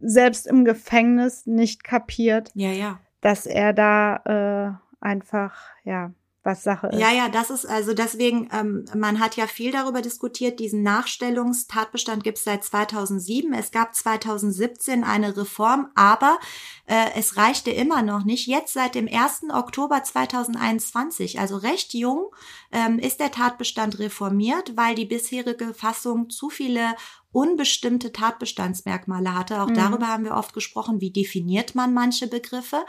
selbst 0.00 0.46
im 0.46 0.64
Gefängnis 0.64 1.46
nicht 1.46 1.82
kapiert, 1.82 2.50
ja, 2.54 2.70
ja. 2.70 3.00
dass 3.20 3.46
er 3.46 3.72
da 3.72 4.78
äh, 5.00 5.04
einfach, 5.04 5.56
ja, 5.84 6.12
was 6.48 6.62
Sache 6.62 6.88
ist. 6.88 6.98
Ja, 6.98 7.12
ja, 7.12 7.28
das 7.28 7.50
ist 7.50 7.66
also 7.66 7.94
deswegen, 7.94 8.48
ähm, 8.52 8.86
man 8.94 9.20
hat 9.20 9.36
ja 9.36 9.46
viel 9.46 9.70
darüber 9.70 10.02
diskutiert. 10.02 10.58
Diesen 10.58 10.82
Nachstellungstatbestand 10.82 12.24
gibt 12.24 12.38
es 12.38 12.44
seit 12.44 12.64
2007. 12.64 13.52
Es 13.52 13.70
gab 13.70 13.94
2017 13.94 15.04
eine 15.04 15.36
Reform, 15.36 15.90
aber 15.94 16.38
äh, 16.86 17.10
es 17.16 17.36
reichte 17.36 17.70
immer 17.70 18.02
noch 18.02 18.24
nicht. 18.24 18.46
Jetzt 18.46 18.72
seit 18.72 18.94
dem 18.94 19.06
1. 19.06 19.50
Oktober 19.52 20.02
2021, 20.02 21.38
also 21.38 21.58
recht 21.58 21.92
jung, 21.92 22.30
ähm, 22.72 22.98
ist 22.98 23.20
der 23.20 23.30
Tatbestand 23.30 23.98
reformiert, 23.98 24.76
weil 24.76 24.94
die 24.94 25.04
bisherige 25.04 25.74
Fassung 25.74 26.30
zu 26.30 26.48
viele 26.48 26.94
unbestimmte 27.38 28.12
Tatbestandsmerkmale 28.12 29.34
hatte. 29.34 29.62
Auch 29.62 29.68
Mhm. 29.68 29.74
darüber 29.74 30.08
haben 30.08 30.24
wir 30.24 30.34
oft 30.34 30.52
gesprochen. 30.54 31.00
Wie 31.00 31.10
definiert 31.12 31.74
man 31.74 31.94
manche 31.94 32.26
Begriffe? 32.26 32.84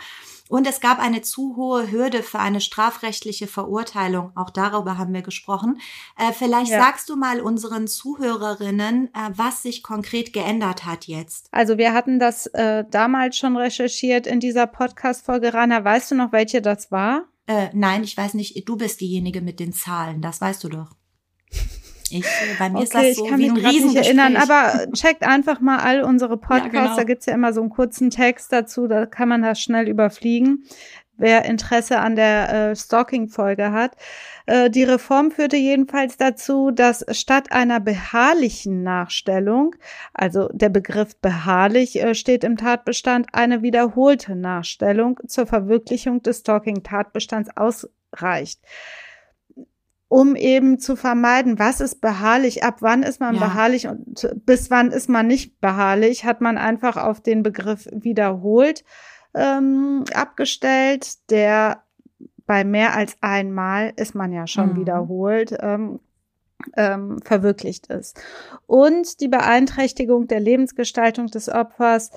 Und 0.49 0.65
es 0.67 0.79
gab 0.79 0.97
eine 0.99 1.21
zu 1.21 1.55
hohe 1.55 1.91
Hürde 1.91 2.23
für 2.23 2.39
eine 2.39 2.59
strafrechtliche 2.59 3.45
Verurteilung. 3.45 4.31
Auch 4.35 4.49
darüber 4.49 4.97
haben 4.97 5.13
wir 5.13 5.21
gesprochen. 5.21 5.79
Äh, 6.17 6.33
vielleicht 6.33 6.71
Ja. 6.71 6.79
sagst 6.81 7.07
du 7.09 7.15
mal 7.15 7.39
unseren 7.41 7.87
Zuhörerinnen, 7.87 9.09
äh, 9.13 9.29
was 9.35 9.61
sich 9.61 9.83
konkret 9.83 10.33
geändert 10.33 10.85
hat 10.85 11.05
jetzt. 11.05 11.47
Also 11.51 11.77
wir 11.77 11.93
hatten 11.93 12.17
das 12.19 12.47
äh, 12.47 12.83
damals 12.89 13.37
schon 13.37 13.55
recherchiert 13.57 14.25
in 14.25 14.39
dieser 14.39 14.65
Podcast-Folge. 14.65 15.53
Rana, 15.53 15.83
weißt 15.83 16.11
du 16.11 16.15
noch, 16.15 16.31
welche 16.31 16.61
das 16.63 16.91
war? 16.91 17.25
Äh, 17.45 17.69
nein, 17.73 18.03
ich 18.03 18.17
weiß 18.17 18.33
nicht, 18.33 18.67
du 18.67 18.75
bist 18.75 19.01
diejenige 19.01 19.41
mit 19.41 19.59
den 19.59 19.73
Zahlen, 19.73 20.21
das 20.21 20.41
weißt 20.41 20.63
du 20.63 20.69
doch. 20.69 20.89
Ich, 22.11 22.25
bei 22.57 22.69
mir 22.69 22.83
ist 22.83 22.95
Okay, 22.95 23.09
das 23.09 23.17
so 23.17 23.25
ich 23.25 23.29
kann 23.29 23.39
wie 23.39 23.49
mich 23.49 23.65
ein 23.65 23.71
grad 23.79 23.85
nicht 23.85 23.95
erinnern, 23.95 24.35
aber 24.37 24.91
checkt 24.93 25.23
einfach 25.23 25.59
mal 25.59 25.79
all 25.79 26.03
unsere 26.03 26.37
Podcasts. 26.37 26.73
Ja, 26.73 26.81
genau. 26.83 26.95
Da 26.95 27.03
gibt's 27.03 27.25
ja 27.25 27.33
immer 27.33 27.53
so 27.53 27.61
einen 27.61 27.69
kurzen 27.69 28.09
Text 28.09 28.51
dazu, 28.51 28.87
da 28.87 29.05
kann 29.05 29.29
man 29.29 29.41
das 29.41 29.61
schnell 29.61 29.87
überfliegen. 29.87 30.65
Wer 31.17 31.43
Interesse 31.43 31.99
an 31.99 32.15
der 32.15 32.71
äh, 32.71 32.75
Stalking-Folge 32.77 33.73
hat. 33.73 33.97
Äh, 34.45 34.69
die 34.69 34.83
Reform 34.83 35.31
führte 35.31 35.57
jedenfalls 35.57 36.15
dazu, 36.15 36.71
dass 36.71 37.05
statt 37.11 37.51
einer 37.51 37.81
beharrlichen 37.81 38.83
Nachstellung, 38.83 39.75
also 40.13 40.47
der 40.53 40.69
Begriff 40.69 41.17
beharrlich 41.17 42.01
äh, 42.01 42.15
steht 42.15 42.45
im 42.45 42.55
Tatbestand, 42.55 43.27
eine 43.33 43.61
wiederholte 43.61 44.37
Nachstellung 44.37 45.19
zur 45.27 45.45
Verwirklichung 45.45 46.23
des 46.23 46.39
Stalking-Tatbestands 46.39 47.49
ausreicht 47.57 48.61
um 50.09 50.35
eben 50.35 50.79
zu 50.79 50.95
vermeiden, 50.97 51.57
was 51.59 51.79
ist 51.79 52.01
beharrlich, 52.01 52.63
ab 52.63 52.77
wann 52.81 53.03
ist 53.03 53.19
man 53.21 53.35
Ja. 53.35 53.47
beharrlich 53.47 53.87
und 53.87 54.27
bis 54.45 54.69
wann 54.69 54.91
ist 54.91 55.07
man 55.07 55.27
nicht 55.27 55.61
beharrlich, 55.61 56.25
hat 56.25 56.41
man 56.41 56.57
einfach 56.57 56.97
auf 56.97 57.21
den 57.21 57.43
Begriff 57.43 57.87
wiederholt 57.91 58.83
ähm, 59.35 60.03
abgestellt, 60.13 61.29
der 61.29 61.83
bei 62.47 62.63
mehr 62.63 62.95
als 62.95 63.15
einmal 63.21 63.93
ist 63.95 64.15
man 64.15 64.31
ja 64.33 64.47
schon 64.47 64.73
Mhm. 64.73 64.75
wiederholt. 64.81 65.55
Ähm, 65.61 65.99
ähm, 66.75 67.19
verwirklicht 67.23 67.87
ist. 67.87 68.19
Und 68.67 69.21
die 69.21 69.29
Beeinträchtigung 69.29 70.27
der 70.27 70.41
Lebensgestaltung 70.41 71.27
des 71.27 71.47
Opfers 71.47 72.11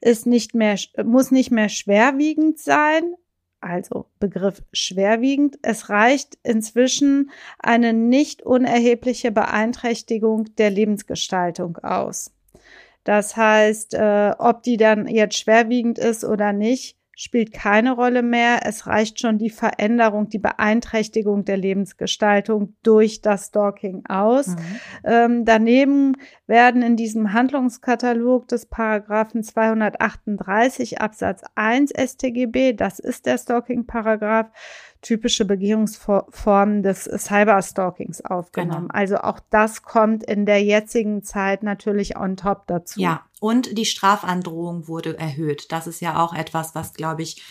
ist 0.00 0.24
nicht 0.24 0.54
mehr, 0.54 0.76
muss 1.04 1.32
nicht 1.32 1.50
mehr 1.50 1.68
schwerwiegend 1.68 2.60
sein, 2.60 3.14
also 3.60 4.06
Begriff 4.18 4.62
schwerwiegend. 4.72 5.58
Es 5.62 5.88
reicht 5.88 6.38
inzwischen 6.42 7.30
eine 7.58 7.92
nicht 7.92 8.42
unerhebliche 8.42 9.32
Beeinträchtigung 9.32 10.54
der 10.56 10.70
Lebensgestaltung 10.70 11.78
aus. 11.78 12.32
Das 13.04 13.36
heißt, 13.36 13.94
äh, 13.94 14.32
ob 14.38 14.62
die 14.62 14.76
dann 14.76 15.06
jetzt 15.06 15.38
schwerwiegend 15.38 15.98
ist 15.98 16.24
oder 16.24 16.52
nicht, 16.52 16.97
spielt 17.20 17.52
keine 17.52 17.96
Rolle 17.96 18.22
mehr. 18.22 18.60
Es 18.62 18.86
reicht 18.86 19.18
schon 19.18 19.38
die 19.38 19.50
Veränderung, 19.50 20.28
die 20.28 20.38
Beeinträchtigung 20.38 21.44
der 21.44 21.56
Lebensgestaltung 21.56 22.76
durch 22.84 23.22
das 23.22 23.46
Stalking 23.46 24.04
aus. 24.08 24.46
Mhm. 24.46 24.56
Ähm, 25.02 25.44
daneben 25.44 26.16
werden 26.46 26.80
in 26.80 26.94
diesem 26.94 27.32
Handlungskatalog 27.32 28.46
des 28.46 28.66
Paragraphen 28.66 29.42
238 29.42 31.00
Absatz 31.00 31.42
1 31.56 31.90
StGB, 31.90 32.74
das 32.74 33.00
ist 33.00 33.26
der 33.26 33.36
Stalking-Paragraph, 33.36 34.52
typische 35.00 35.44
Begehungsformen 35.44 36.82
des 36.82 37.04
Cyberstalkings 37.04 38.24
aufgenommen. 38.24 38.88
Genau. 38.88 38.98
Also 38.98 39.18
auch 39.18 39.40
das 39.50 39.82
kommt 39.82 40.24
in 40.24 40.46
der 40.46 40.62
jetzigen 40.62 41.22
Zeit 41.22 41.62
natürlich 41.62 42.16
on 42.16 42.36
top 42.36 42.66
dazu. 42.66 43.00
Ja, 43.00 43.24
und 43.40 43.78
die 43.78 43.84
Strafandrohung 43.84 44.88
wurde 44.88 45.16
erhöht. 45.18 45.70
Das 45.70 45.86
ist 45.86 46.00
ja 46.00 46.22
auch 46.22 46.34
etwas, 46.34 46.74
was, 46.74 46.94
glaube 46.94 47.22
ich, 47.22 47.42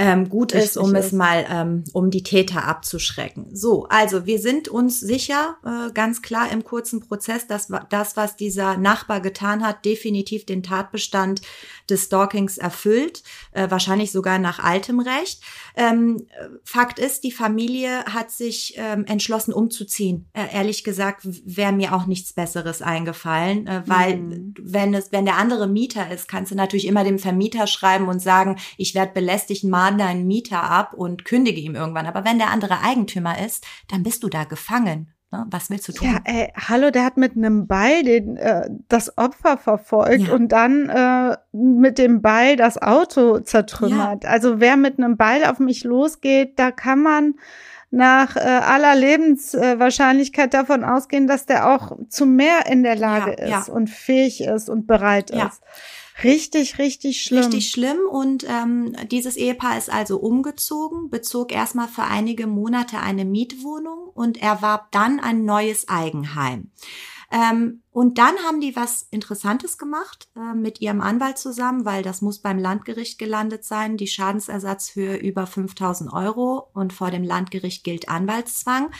ähm, 0.00 0.28
gut 0.28 0.52
ist, 0.52 0.76
um 0.76 0.94
es 0.94 1.06
ist. 1.06 1.12
mal, 1.12 1.46
ähm, 1.50 1.84
um 1.92 2.10
die 2.10 2.22
Täter 2.22 2.64
abzuschrecken. 2.66 3.54
So, 3.54 3.86
also 3.88 4.26
wir 4.26 4.38
sind 4.38 4.68
uns 4.68 5.00
sicher, 5.00 5.56
äh, 5.64 5.92
ganz 5.92 6.22
klar 6.22 6.50
im 6.52 6.64
kurzen 6.64 7.00
Prozess, 7.00 7.46
dass 7.46 7.68
das, 7.90 8.16
was 8.16 8.36
dieser 8.36 8.76
Nachbar 8.76 9.20
getan 9.20 9.64
hat, 9.64 9.84
definitiv 9.84 10.46
den 10.46 10.62
Tatbestand 10.62 11.42
des 11.88 12.04
Stalkings 12.04 12.56
erfüllt, 12.58 13.22
äh, 13.52 13.70
wahrscheinlich 13.70 14.12
sogar 14.12 14.38
nach 14.38 14.58
altem 14.60 15.00
Recht. 15.00 15.42
Ähm, 15.76 16.26
äh, 16.38 16.48
Fakt 16.64 16.98
ist, 16.98 17.24
die 17.24 17.32
Familie 17.32 18.04
hat 18.04 18.30
sich 18.30 18.74
ähm, 18.76 19.04
entschlossen, 19.06 19.52
umzuziehen. 19.52 20.28
Äh, 20.32 20.54
ehrlich 20.54 20.84
gesagt 20.84 21.22
wäre 21.44 21.72
mir 21.72 21.94
auch 21.94 22.06
nichts 22.06 22.32
Besseres 22.32 22.80
eingefallen, 22.80 23.66
äh, 23.66 23.82
weil 23.86 24.16
Mhm. 24.16 24.54
wenn 24.60 24.94
es, 24.94 25.12
wenn 25.12 25.24
der 25.24 25.36
andere 25.36 25.66
Mieter 25.66 26.10
ist, 26.10 26.28
kannst 26.28 26.52
du 26.52 26.56
natürlich 26.56 26.86
immer 26.86 27.04
dem 27.04 27.18
Vermieter 27.18 27.66
schreiben 27.66 28.08
und 28.08 28.20
sagen, 28.20 28.56
ich 28.76 28.94
werde 28.94 29.12
belästigt, 29.12 29.64
mahn 29.64 29.89
deinen 29.98 30.26
Mieter 30.26 30.62
ab 30.62 30.94
und 30.94 31.24
kündige 31.24 31.60
ihm 31.60 31.74
irgendwann. 31.74 32.06
Aber 32.06 32.24
wenn 32.24 32.38
der 32.38 32.50
andere 32.50 32.80
Eigentümer 32.82 33.38
ist, 33.44 33.64
dann 33.88 34.02
bist 34.02 34.22
du 34.22 34.28
da 34.28 34.44
gefangen. 34.44 35.12
Ne? 35.32 35.46
Was 35.50 35.70
willst 35.70 35.86
du 35.86 35.92
tun? 35.92 36.08
Ja, 36.08 36.18
ey, 36.24 36.52
hallo, 36.56 36.90
der 36.90 37.04
hat 37.04 37.16
mit 37.16 37.36
einem 37.36 37.68
Ball 37.68 38.02
den, 38.02 38.36
äh, 38.36 38.68
das 38.88 39.16
Opfer 39.16 39.58
verfolgt 39.58 40.26
Ja. 40.26 40.34
und 40.34 40.48
dann 40.50 40.88
äh, 40.88 41.36
mit 41.52 41.98
dem 41.98 42.20
Ball 42.20 42.56
das 42.56 42.82
Auto 42.82 43.38
zertrümmert. 43.38 44.24
Also 44.26 44.58
wer 44.58 44.76
mit 44.76 44.98
einem 44.98 45.16
Ball 45.16 45.44
auf 45.44 45.60
mich 45.60 45.84
losgeht, 45.84 46.58
da 46.58 46.72
kann 46.72 47.00
man 47.02 47.34
nach 47.92 48.36
äh, 48.36 48.40
aller 48.40 48.94
Lebenswahrscheinlichkeit 48.94 50.46
äh, 50.54 50.58
davon 50.58 50.84
ausgehen, 50.84 51.26
dass 51.26 51.46
der 51.46 51.68
auch 51.74 51.96
zu 52.08 52.26
mehr 52.26 52.66
in 52.66 52.82
der 52.82 52.96
Lage 52.96 53.36
Ja, 53.40 53.46
ja. 53.46 53.60
ist 53.60 53.68
und 53.68 53.88
fähig 53.90 54.42
ist 54.42 54.68
und 54.68 54.86
bereit 54.86 55.30
Ja. 55.34 55.46
ist. 55.46 55.62
Richtig, 56.22 56.78
richtig 56.78 57.22
schlimm. 57.22 57.44
Richtig 57.44 57.70
schlimm 57.70 57.98
und 58.10 58.44
ähm, 58.48 58.94
dieses 59.10 59.36
Ehepaar 59.36 59.78
ist 59.78 59.90
also 59.90 60.18
umgezogen, 60.18 61.10
bezog 61.10 61.52
erstmal 61.52 61.88
für 61.88 62.04
einige 62.04 62.46
Monate 62.46 62.98
eine 62.98 63.24
Mietwohnung 63.24 64.08
und 64.14 64.40
erwarb 64.40 64.90
dann 64.92 65.20
ein 65.20 65.44
neues 65.44 65.88
Eigenheim. 65.88 66.70
Ähm, 67.32 67.82
und 67.92 68.18
dann 68.18 68.34
haben 68.44 68.60
die 68.60 68.74
was 68.74 69.06
Interessantes 69.10 69.78
gemacht 69.78 70.28
äh, 70.34 70.54
mit 70.54 70.80
ihrem 70.80 71.00
Anwalt 71.00 71.38
zusammen, 71.38 71.84
weil 71.84 72.02
das 72.02 72.22
muss 72.22 72.40
beim 72.40 72.58
Landgericht 72.58 73.18
gelandet 73.20 73.64
sein. 73.64 73.96
Die 73.96 74.08
Schadensersatzhöhe 74.08 75.16
über 75.16 75.46
5000 75.46 76.12
Euro 76.12 76.68
und 76.74 76.92
vor 76.92 77.12
dem 77.12 77.22
Landgericht 77.22 77.84
gilt 77.84 78.08
Anwaltszwang. 78.08 78.90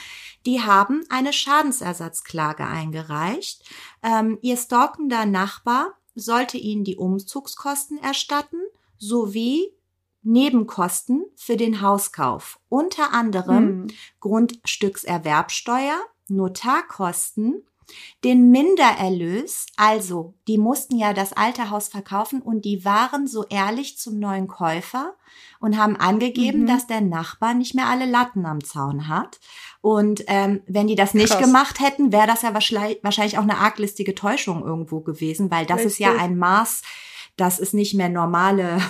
Die 0.47 0.61
haben 0.61 1.03
eine 1.09 1.33
Schadensersatzklage 1.33 2.65
eingereicht. 2.65 3.69
Ähm, 4.05 4.39
ihr 4.43 4.57
stalkender 4.57 5.27
Nachbar 5.27 6.00
sollte 6.15 6.59
ihnen 6.59 6.85
die 6.85 6.97
Umzugskosten 6.97 7.99
erstatten 7.99 8.61
sowie 8.99 9.73
Nebenkosten 10.23 11.25
für 11.35 11.57
den 11.57 11.81
Hauskauf, 11.81 12.61
unter 12.69 13.13
anderem 13.13 13.67
hm. 13.67 13.87
Grundstückserwerbsteuer, 14.21 15.99
Notarkosten, 16.29 17.65
den 18.25 18.51
Mindererlös, 18.51 19.67
also 19.77 20.35
die 20.47 20.59
mussten 20.59 20.97
ja 20.97 21.13
das 21.13 21.33
alte 21.33 21.71
Haus 21.71 21.89
verkaufen 21.89 22.43
und 22.43 22.65
die 22.65 22.85
waren 22.85 23.27
so 23.27 23.45
ehrlich 23.49 23.99
zum 23.99 24.19
neuen 24.19 24.49
Käufer 24.49 25.15
und 25.61 25.79
haben 25.79 25.97
angegeben, 25.97 26.63
mhm. 26.63 26.67
dass 26.67 26.87
der 26.87 27.01
Nachbar 27.01 27.55
nicht 27.55 27.75
mehr 27.75 27.87
alle 27.87 28.07
Latten 28.07 28.47
am 28.47 28.63
Zaun 28.65 29.09
hat. 29.09 29.41
Und 29.81 30.25
ähm, 30.27 30.63
wenn 30.67 30.87
die 30.87 30.97
das 30.97 31.15
nicht 31.15 31.31
Krass. 31.31 31.43
gemacht 31.43 31.81
hätten, 31.81 32.13
wäre 32.13 32.27
das 32.27 32.43
ja 32.43 32.55
wahrscheinlich 32.55 33.39
auch 33.39 33.43
eine 33.43 33.59
arglistige 33.59 34.15
Täuschung 34.15 34.65
irgendwo 34.65 35.01
gewesen, 35.01 35.51
weil 35.51 35.67
das 35.67 35.79
Richtig. 35.79 35.93
ist 35.93 35.99
ja 35.99 36.17
ein 36.17 36.37
Maß, 36.37 36.83
das 37.37 37.59
ist 37.59 37.75
nicht 37.75 37.95
mehr 37.95 38.09
normale 38.09 38.81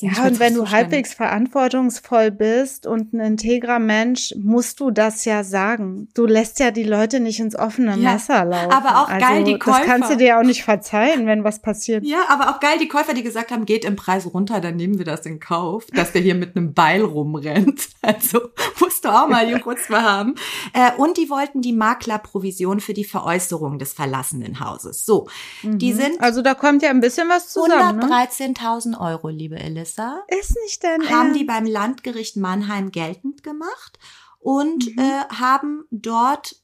ja, 0.00 0.26
und 0.26 0.38
wenn 0.38 0.54
du 0.54 0.70
halbwegs 0.70 1.14
verantwortungsvoll 1.14 2.30
bist 2.30 2.86
und 2.86 3.12
ein 3.12 3.20
integrer 3.20 3.78
Mensch, 3.78 4.34
musst 4.38 4.80
du 4.80 4.90
das 4.90 5.24
ja 5.24 5.44
sagen. 5.44 6.08
Du 6.14 6.26
lässt 6.26 6.58
ja 6.58 6.70
die 6.70 6.84
Leute 6.84 7.20
nicht 7.20 7.40
ins 7.40 7.56
offene 7.56 7.96
ja, 7.98 8.12
Messer 8.12 8.44
laufen. 8.44 8.72
Aber 8.72 9.02
auch 9.02 9.08
also, 9.08 9.26
geil, 9.26 9.44
die 9.44 9.58
Käufer. 9.58 9.78
Das 9.78 9.86
kannst 9.86 10.10
du 10.10 10.16
dir 10.16 10.38
auch 10.38 10.42
nicht 10.42 10.64
verzeihen, 10.64 11.26
wenn 11.26 11.44
was 11.44 11.60
passiert. 11.60 12.04
Ja, 12.04 12.20
aber 12.28 12.50
auch 12.50 12.60
geil, 12.60 12.78
die 12.80 12.88
Käufer, 12.88 13.14
die 13.14 13.22
gesagt 13.22 13.50
haben, 13.50 13.66
geht 13.66 13.84
im 13.84 13.96
Preis 13.96 14.26
runter, 14.32 14.60
dann 14.60 14.76
nehmen 14.76 14.98
wir 14.98 15.04
das 15.04 15.26
in 15.26 15.40
Kauf, 15.40 15.86
dass 15.92 16.12
der 16.12 16.22
hier 16.22 16.34
mit 16.34 16.56
einem 16.56 16.72
Beil 16.72 17.02
rumrennt. 17.02 17.88
Also 18.02 18.40
musst 18.80 19.04
du 19.04 19.10
auch 19.10 19.28
mal 19.28 19.46
die 19.46 19.60
Chutzpe 19.60 20.00
haben. 20.00 20.34
Äh, 20.72 20.92
und 20.96 21.18
die 21.18 21.28
wollten 21.28 21.60
die 21.60 21.74
Maklerprovision 21.74 22.80
für 22.80 22.94
die 22.94 23.04
Veräußerung 23.04 23.78
des 23.78 23.92
verlassenen 23.92 24.58
Hauses. 24.58 25.04
So, 25.04 25.28
mhm. 25.62 25.78
die 25.78 25.92
sind. 25.92 26.18
Also 26.18 26.40
da 26.40 26.54
kommt 26.54 26.82
ja 26.82 26.88
ein 26.88 27.00
bisschen 27.00 27.28
was 27.28 27.50
zusammen. 27.50 28.00
113.000 28.00 28.90
ne? 28.92 29.00
Euro, 29.00 29.28
liebe 29.40 29.58
Elissa. 29.58 30.22
Ist 30.28 30.54
nicht 30.62 30.84
dein 30.84 31.02
Haben 31.08 31.28
Ernst? 31.28 31.40
die 31.40 31.44
beim 31.44 31.64
Landgericht 31.64 32.36
Mannheim 32.36 32.92
geltend 32.92 33.42
gemacht 33.42 33.98
und 34.38 34.94
mhm. 34.94 34.98
äh, 34.98 35.24
haben 35.34 35.84
dort 35.90 36.56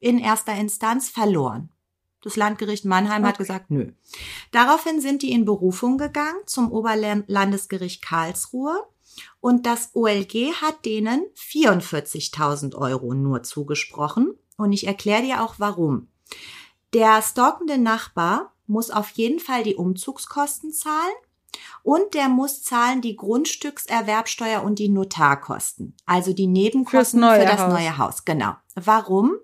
in 0.00 0.18
erster 0.18 0.54
Instanz 0.54 1.08
verloren. 1.08 1.70
Das 2.22 2.36
Landgericht 2.36 2.84
Mannheim 2.84 3.22
okay. 3.22 3.28
hat 3.28 3.38
gesagt, 3.38 3.70
nö. 3.70 3.92
Daraufhin 4.50 5.00
sind 5.00 5.22
die 5.22 5.30
in 5.30 5.44
Berufung 5.44 5.96
gegangen 5.96 6.40
zum 6.46 6.72
Oberlandesgericht 6.72 8.02
Karlsruhe 8.02 8.84
und 9.40 9.66
das 9.66 9.90
OLG 9.94 10.54
hat 10.60 10.84
denen 10.84 11.22
44.000 11.36 12.74
Euro 12.74 13.14
nur 13.14 13.42
zugesprochen 13.42 14.34
und 14.56 14.72
ich 14.72 14.86
erkläre 14.86 15.22
dir 15.22 15.44
auch 15.44 15.56
warum. 15.58 16.08
Der 16.94 17.22
stalkende 17.22 17.78
Nachbar 17.78 18.54
muss 18.66 18.90
auf 18.90 19.10
jeden 19.10 19.38
Fall 19.38 19.62
die 19.62 19.74
Umzugskosten 19.76 20.72
zahlen 20.72 21.14
und 21.82 22.14
der 22.14 22.28
muss 22.28 22.62
zahlen 22.62 23.00
die 23.00 23.16
Grundstückserwerbsteuer 23.16 24.62
und 24.62 24.78
die 24.78 24.88
Notarkosten, 24.88 25.96
also 26.06 26.32
die 26.32 26.46
Nebenkosten 26.46 27.20
für 27.20 27.44
das 27.44 27.68
neue 27.68 27.98
Haus. 27.98 28.24
Genau. 28.24 28.54
Warum? 28.74 29.36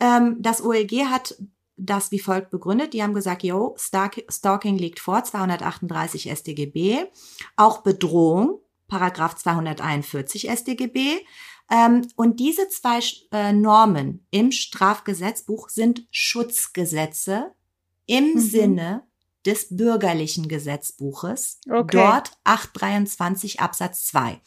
Ähm, 0.00 0.36
das 0.40 0.62
OLG 0.64 1.06
hat 1.06 1.36
das 1.76 2.10
wie 2.10 2.18
folgt 2.18 2.50
begründet. 2.50 2.92
Die 2.92 3.02
haben 3.02 3.14
gesagt, 3.14 3.42
yo, 3.42 3.76
Stalking 3.78 4.78
liegt 4.78 5.00
vor, 5.00 5.24
238 5.24 6.30
StGB. 6.30 7.06
Auch 7.56 7.82
Bedrohung, 7.82 8.60
Paragraph 8.86 9.34
241 9.36 10.48
StGB. 10.50 11.18
Ähm, 11.70 12.06
und 12.16 12.40
diese 12.40 12.68
zwei 12.68 13.00
äh, 13.32 13.52
Normen 13.52 14.26
im 14.30 14.52
Strafgesetzbuch 14.52 15.68
sind 15.68 16.06
Schutzgesetze 16.10 17.52
im 18.06 18.34
mhm. 18.34 18.38
Sinne 18.38 19.06
des 19.46 19.76
bürgerlichen 19.76 20.48
Gesetzbuches. 20.48 21.60
Okay. 21.68 21.96
Dort 21.96 22.32
823 22.44 23.60
Absatz 23.60 24.04
2. 24.06 24.40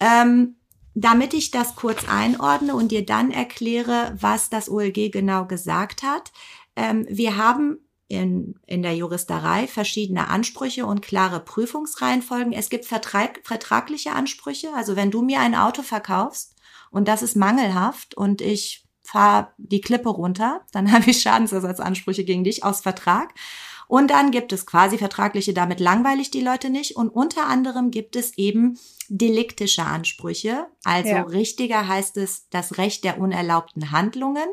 Ähm, 0.00 0.56
damit 0.94 1.34
ich 1.34 1.50
das 1.50 1.76
kurz 1.76 2.08
einordne 2.08 2.74
und 2.74 2.90
dir 2.90 3.04
dann 3.04 3.30
erkläre, 3.30 4.16
was 4.18 4.48
das 4.48 4.70
OLG 4.70 5.12
genau 5.12 5.44
gesagt 5.44 6.02
hat. 6.02 6.32
Ähm, 6.74 7.06
wir 7.10 7.36
haben 7.36 7.78
in, 8.08 8.54
in 8.66 8.82
der 8.82 8.94
Juristerei 8.94 9.66
verschiedene 9.66 10.28
Ansprüche 10.28 10.86
und 10.86 11.02
klare 11.02 11.40
Prüfungsreihenfolgen. 11.40 12.52
Es 12.52 12.70
gibt 12.70 12.86
Vertrag, 12.86 13.40
vertragliche 13.44 14.12
Ansprüche. 14.12 14.68
Also 14.74 14.96
wenn 14.96 15.10
du 15.10 15.22
mir 15.22 15.40
ein 15.40 15.54
Auto 15.54 15.82
verkaufst 15.82 16.54
und 16.90 17.08
das 17.08 17.22
ist 17.22 17.36
mangelhaft 17.36 18.16
und 18.16 18.40
ich 18.40 18.86
fahre 19.02 19.52
die 19.58 19.80
Klippe 19.80 20.08
runter, 20.08 20.62
dann 20.72 20.92
habe 20.92 21.10
ich 21.10 21.20
Schadensersatzansprüche 21.20 22.24
gegen 22.24 22.44
dich 22.44 22.64
aus 22.64 22.80
Vertrag. 22.80 23.34
Und 23.88 24.10
dann 24.10 24.30
gibt 24.30 24.52
es 24.52 24.66
quasi 24.66 24.98
vertragliche, 24.98 25.54
damit 25.54 25.80
langweilig 25.80 26.30
die 26.30 26.40
Leute 26.40 26.70
nicht. 26.70 26.96
Und 26.96 27.08
unter 27.08 27.46
anderem 27.46 27.90
gibt 27.90 28.16
es 28.16 28.36
eben 28.36 28.78
deliktische 29.08 29.84
Ansprüche. 29.84 30.66
Also 30.84 31.10
ja. 31.10 31.22
richtiger 31.22 31.86
heißt 31.86 32.16
es 32.16 32.48
das 32.50 32.78
Recht 32.78 33.04
der 33.04 33.20
unerlaubten 33.20 33.92
Handlungen. 33.92 34.48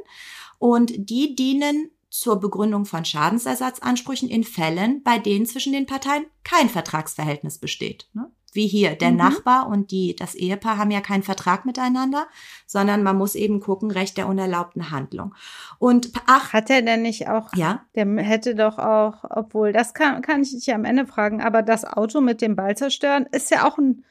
Und 0.60 0.94
die 0.96 1.36
dienen 1.36 1.90
zur 2.10 2.40
Begründung 2.40 2.86
von 2.86 3.04
Schadensersatzansprüchen 3.06 4.30
in 4.30 4.44
Fällen, 4.44 5.02
bei 5.04 5.18
denen 5.18 5.48
zwischen 5.48 5.74
den 5.74 5.88
Parteien 5.88 6.28
kein 6.44 6.70
Vertragsverhältnis 6.70 7.58
besteht. 7.58 8.08
Ne? 8.14 8.32
Wie 8.56 8.68
hier. 8.68 8.96
Der 8.96 9.12
mhm. 9.12 9.18
Nachbar 9.18 9.68
und 9.68 9.92
die, 9.92 10.16
das 10.16 10.36
Ehepaar 10.36 10.78
haben 10.78 10.92
ja 10.92 11.02
keinen 11.02 11.24
Vertrag 11.24 11.66
miteinander, 11.66 12.28
sondern 12.66 13.04
man 13.04 13.18
muss 13.18 13.36
eben 13.36 13.60
gucken, 13.60 13.92
Recht 13.92 14.18
der 14.18 14.28
unerlaubten 14.28 14.92
Handlung. 14.92 15.36
Und 15.80 16.12
ach. 16.28 16.54
Hat 16.54 16.70
er 16.70 16.82
denn 16.82 17.02
nicht 17.02 17.28
auch, 17.28 17.54
ja? 17.56 17.86
Der 17.96 18.06
hätte 18.18 18.56
doch 18.56 18.78
auch, 18.78 19.24
obwohl, 19.30 19.74
das 19.74 19.94
kann, 19.94 20.22
kann 20.22 20.42
ich 20.42 20.52
dich 20.52 20.74
am 20.74 20.86
Ende 20.86 21.06
fragen, 21.06 21.42
aber 21.42 21.62
das 21.62 21.86
Auto 21.86 22.22
mit 22.22 22.42
dem 22.42 22.56
Ball 22.56 22.78
zerstören 22.78 23.26
ist 23.32 23.50
ja 23.52 23.68
auch 23.68 23.78
ein 23.78 24.04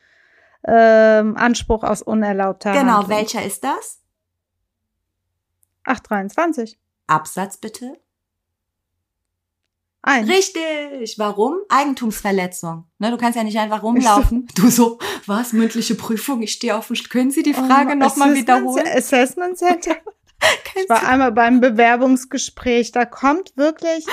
ähm, 0.64 1.36
Anspruch 1.36 1.82
aus 1.84 2.02
unerlaubter 2.02 2.72
Genau, 2.72 2.98
Handlung. 2.98 3.18
welcher 3.18 3.44
ist 3.44 3.64
das? 3.64 4.00
823. 5.84 6.78
Absatz 7.06 7.56
bitte. 7.56 7.96
Ein. 10.02 10.24
Richtig. 10.24 11.16
Warum? 11.18 11.58
Eigentumsverletzung. 11.68 12.86
Ne, 12.98 13.12
du 13.12 13.16
kannst 13.16 13.36
ja 13.36 13.44
nicht 13.44 13.58
einfach 13.58 13.82
rumlaufen. 13.82 14.48
Du 14.56 14.68
so, 14.68 14.98
was? 15.26 15.52
Mündliche 15.52 15.94
Prüfung? 15.94 16.42
Ich 16.42 16.52
stehe 16.52 16.76
auf 16.76 16.88
dem... 16.88 16.96
Können 16.96 17.30
Sie 17.30 17.44
die 17.44 17.54
Frage 17.54 17.92
oh, 17.92 17.94
nochmal 17.94 18.34
wiederholen? 18.34 18.84
Assessment 18.86 19.56
Center. 19.58 19.96
ich 20.74 20.88
war 20.88 21.06
einmal 21.06 21.30
beim 21.30 21.60
Bewerbungsgespräch. 21.60 22.90
Da 22.90 23.04
kommt 23.04 23.56
wirklich... 23.56 24.04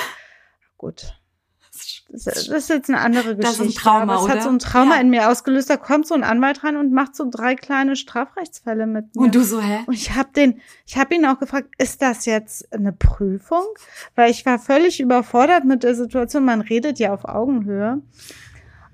Gut. 0.78 1.19
Das, 2.12 2.48
ist 2.48 2.68
jetzt 2.68 2.90
eine 2.90 2.98
andere 2.98 3.36
Geschichte. 3.36 3.42
Das 3.42 3.68
ist 3.68 3.78
ein 3.78 3.82
Trauma, 3.82 4.14
aber 4.14 4.24
es 4.24 4.28
hat 4.28 4.42
so 4.42 4.48
ein 4.48 4.58
Trauma 4.58 4.96
ja. 4.96 5.00
in 5.00 5.10
mir 5.10 5.30
ausgelöst. 5.30 5.70
Da 5.70 5.76
kommt 5.76 6.08
so 6.08 6.14
ein 6.14 6.24
Anwalt 6.24 6.64
rein 6.64 6.76
und 6.76 6.92
macht 6.92 7.14
so 7.14 7.28
drei 7.30 7.54
kleine 7.54 7.94
Strafrechtsfälle 7.94 8.86
mit 8.86 9.14
mir. 9.14 9.22
Und 9.22 9.34
du 9.34 9.44
so, 9.44 9.60
hä? 9.60 9.80
Und 9.86 9.94
ich 9.94 10.14
habe 10.14 10.30
den, 10.34 10.60
ich 10.86 10.98
habe 10.98 11.14
ihn 11.14 11.24
auch 11.24 11.38
gefragt, 11.38 11.68
ist 11.78 12.02
das 12.02 12.26
jetzt 12.26 12.72
eine 12.72 12.92
Prüfung? 12.92 13.64
Weil 14.16 14.30
ich 14.30 14.44
war 14.44 14.58
völlig 14.58 15.00
überfordert 15.00 15.64
mit 15.64 15.84
der 15.84 15.94
Situation. 15.94 16.44
Man 16.44 16.62
redet 16.62 16.98
ja 16.98 17.14
auf 17.14 17.24
Augenhöhe. 17.24 18.02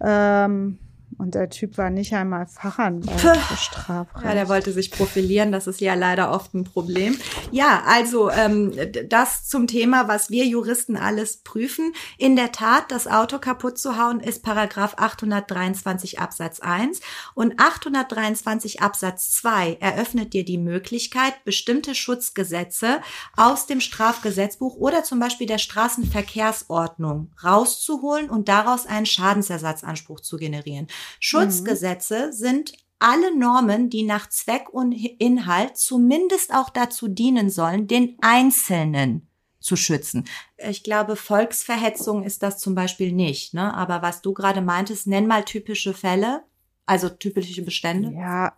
Ähm, 0.04 0.78
und 1.18 1.34
der 1.34 1.48
Typ 1.48 1.78
war 1.78 1.90
nicht 1.90 2.12
einmal 2.12 2.46
Fachanwalt 2.46 3.20
für 3.20 3.56
Strafrecht. 3.56 4.24
Ja, 4.24 4.34
der 4.34 4.48
wollte 4.48 4.72
sich 4.72 4.90
profilieren. 4.90 5.52
Das 5.52 5.66
ist 5.66 5.80
ja 5.80 5.94
leider 5.94 6.30
oft 6.30 6.54
ein 6.54 6.64
Problem. 6.64 7.18
Ja, 7.50 7.82
also 7.86 8.30
ähm, 8.30 8.72
das 9.08 9.48
zum 9.48 9.66
Thema, 9.66 10.08
was 10.08 10.30
wir 10.30 10.44
Juristen 10.44 10.96
alles 10.96 11.38
prüfen. 11.38 11.92
In 12.18 12.36
der 12.36 12.52
Tat, 12.52 12.90
das 12.90 13.06
Auto 13.06 13.38
kaputt 13.38 13.78
zu 13.78 13.96
hauen, 13.96 14.20
ist 14.20 14.42
Paragraph 14.42 14.94
823 14.98 16.20
Absatz 16.20 16.60
1. 16.60 17.00
Und 17.34 17.58
823 17.58 18.82
Absatz 18.82 19.30
2 19.32 19.78
eröffnet 19.80 20.34
dir 20.34 20.44
die 20.44 20.58
Möglichkeit, 20.58 21.44
bestimmte 21.44 21.94
Schutzgesetze 21.94 23.00
aus 23.36 23.66
dem 23.66 23.80
Strafgesetzbuch 23.80 24.76
oder 24.76 25.02
zum 25.02 25.18
Beispiel 25.18 25.46
der 25.46 25.58
Straßenverkehrsordnung 25.58 27.30
rauszuholen 27.42 28.28
und 28.28 28.48
daraus 28.48 28.86
einen 28.86 29.06
Schadensersatzanspruch 29.06 30.20
zu 30.20 30.36
generieren. 30.36 30.88
Schutzgesetze 31.20 32.28
mhm. 32.28 32.32
sind 32.32 32.72
alle 32.98 33.36
Normen, 33.36 33.90
die 33.90 34.04
nach 34.04 34.28
Zweck 34.28 34.70
und 34.70 34.92
Inhalt 34.92 35.76
zumindest 35.76 36.54
auch 36.54 36.70
dazu 36.70 37.08
dienen 37.08 37.50
sollen, 37.50 37.86
den 37.86 38.16
Einzelnen 38.22 39.28
zu 39.60 39.76
schützen. 39.76 40.24
Ich 40.56 40.82
glaube, 40.82 41.16
Volksverhetzung 41.16 42.22
ist 42.22 42.42
das 42.42 42.58
zum 42.58 42.74
Beispiel 42.74 43.12
nicht. 43.12 43.52
Ne? 43.52 43.74
Aber 43.74 44.00
was 44.00 44.22
du 44.22 44.32
gerade 44.32 44.62
meintest, 44.62 45.06
nenn 45.06 45.26
mal 45.26 45.44
typische 45.44 45.92
Fälle, 45.92 46.44
also 46.86 47.08
typische 47.08 47.62
Bestände. 47.62 48.12
Ja, 48.16 48.56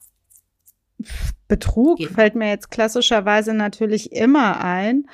Betrug 1.47 1.99
Geht. 1.99 2.11
fällt 2.11 2.35
mir 2.35 2.49
jetzt 2.49 2.71
klassischerweise 2.71 3.55
natürlich 3.55 4.13
immer 4.13 4.63
ein. 4.63 5.09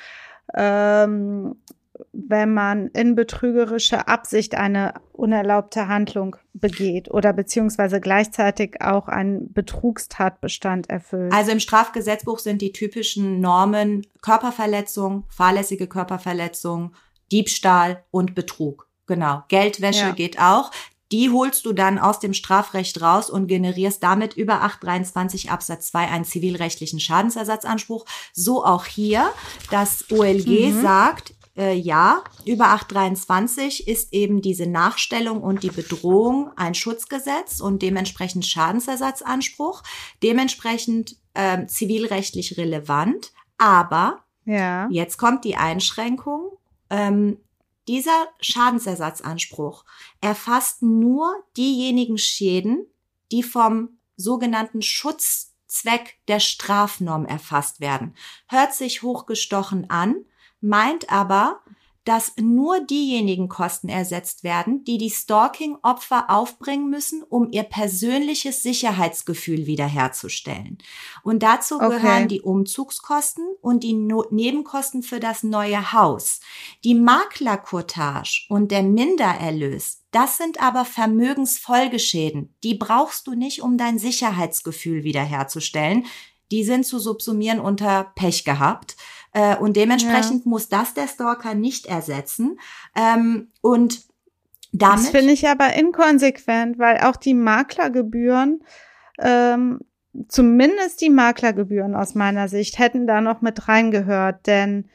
ähm, 0.55 1.57
wenn 2.13 2.53
man 2.53 2.89
in 2.89 3.15
betrügerischer 3.15 4.09
Absicht 4.09 4.55
eine 4.55 4.95
unerlaubte 5.13 5.89
Handlung 5.89 6.37
begeht 6.53 7.11
oder 7.11 7.33
beziehungsweise 7.33 8.01
gleichzeitig 8.01 8.81
auch 8.81 9.09
einen 9.09 9.53
Betrugstatbestand 9.53 10.91
erfüllt. 10.91 11.33
Also 11.33 11.53
im 11.53 11.61
Strafgesetzbuch 11.61 12.39
sind 12.39 12.63
die 12.63 12.73
typischen 12.73 13.41
Normen 13.41 14.07
Körperverletzung, 14.23 15.25
fahrlässige 15.29 15.87
Körperverletzung, 15.87 16.95
Diebstahl 17.31 18.05
und 18.11 18.35
Betrug. 18.35 18.89
Genau. 19.07 19.43
Geldwäsche 19.49 20.07
ja. 20.07 20.13
geht 20.13 20.41
auch. 20.41 20.71
Die 21.13 21.31
holst 21.31 21.67
du 21.67 21.73
dann 21.73 21.99
aus 21.99 22.19
dem 22.19 22.33
Strafrecht 22.33 23.01
raus 23.01 23.31
und 23.31 23.47
generierst 23.47 24.03
damit 24.03 24.35
über 24.35 24.63
823 24.63 25.51
Absatz 25.51 25.89
2 25.89 26.09
einen 26.09 26.25
zivilrechtlichen 26.25 26.99
Schadensersatzanspruch. 26.99 28.07
So 28.33 28.65
auch 28.65 28.87
hier. 28.87 29.31
Das 29.71 30.11
OLG 30.11 30.73
mhm. 30.73 30.83
sagt, 30.83 31.34
äh, 31.57 31.75
ja, 31.75 32.25
über 32.45 32.69
823 32.69 33.87
ist 33.87 34.13
eben 34.13 34.43
diese 34.43 34.67
Nachstellung 34.67 35.43
und 35.43 35.63
die 35.63 35.71
Bedrohung 35.71 36.51
ein 36.57 36.75
Schutzgesetz 36.75 37.61
und 37.61 37.83
dementsprechend 37.83 38.45
Schadensersatzanspruch, 38.45 39.83
dementsprechend 40.23 41.17
äh, 41.35 41.67
zivilrechtlich 41.67 42.57
relevant. 42.59 43.33
Aber 43.57 44.25
ja. 44.45 44.89
jetzt 44.91 45.17
kommt 45.17 45.45
die 45.45 45.57
Einschränkung. 45.57 46.59
Ähm, 46.91 47.39
dieser 47.87 48.29
Schadensersatzanspruch 48.41 49.85
erfasst 50.21 50.83
nur 50.83 51.35
diejenigen 51.57 52.19
Schäden, 52.19 52.87
die 53.31 53.43
vom 53.43 53.99
sogenannten 54.17 54.83
Schutzzweck 54.83 56.19
der 56.29 56.41
Strafnorm 56.41 57.27
erfasst 57.27 57.81
werden. 57.81 58.17
Hört 58.49 58.75
sich 58.75 59.03
hochgestochen 59.03 59.91
an, 59.91 60.25
meint 60.65 61.13
aber, 61.13 61.61
dass 62.05 62.35
nur 62.37 62.81
diejenigen 62.81 63.49
Kosten 63.49 63.89
ersetzt 63.89 64.45
werden, 64.45 64.85
die 64.85 64.99
die 64.99 65.11
Stalking-Opfer 65.11 66.29
aufbringen 66.29 66.91
müssen, 66.91 67.23
um 67.23 67.51
ihr 67.51 67.63
persönliches 67.63 68.63
Sicherheitsgefühl 68.63 69.67
wiederherzustellen. 69.67 70.79
Und 71.23 71.43
dazu 71.43 71.77
okay. 71.77 71.89
gehören 71.89 72.29
die 72.29 72.43
Umzugskosten 72.43 73.47
und 73.63 73.83
die 73.83 73.95
no 73.95 74.27
Nebenkosten 74.31 75.03
für 75.03 75.19
das 75.19 75.43
neue 75.43 75.95
Haus. 75.95 76.41
Die 76.85 76.95
Maklercourtage 76.95 78.47
und 78.51 78.71
der 78.71 78.83
Mindererlös, 78.83 80.03
das 80.11 80.37
sind 80.37 80.61
aber 80.63 80.85
Vermögensfolgeschäden. 80.85 82.55
Die 82.63 82.75
brauchst 82.75 83.27
du 83.27 83.35
nicht, 83.35 83.63
um 83.63 83.79
dein 83.79 83.99
Sicherheitsgefühl 83.99 85.05
wiederherzustellen. 85.05 86.05
Die 86.51 86.65
sind 86.65 86.85
zu 86.85 86.99
subsumieren 86.99 87.61
unter 87.61 88.13
Pech 88.15 88.45
gehabt. 88.45 88.97
Äh, 89.35 89.57
und 89.57 89.77
dementsprechend 89.77 90.45
ja. 90.45 90.49
muss 90.49 90.69
das 90.69 90.95
der 90.95 91.09
Stalker 91.09 91.55
nicht 91.55 91.87
ersetzen. 91.87 92.59
Ähm, 92.95 93.49
und 93.61 94.03
damit. 94.73 94.99
Das 94.99 95.11
finde 95.11 95.33
ich 95.33 95.49
aber 95.49 95.75
inkonsequent, 95.75 96.79
weil 96.79 96.99
auch 96.99 97.17
die 97.17 97.35
Maklergebühren, 97.35 98.63
ähm, 99.19 99.81
zumindest 100.29 101.01
die 101.01 101.11
Maklergebühren 101.11 101.97
aus 101.97 102.15
meiner 102.15 102.49
Sicht, 102.49 102.79
hätten 102.79 103.07
da 103.07 103.21
noch 103.21 103.41
mit 103.41 103.69
reingehört, 103.69 104.47
denn 104.47 104.89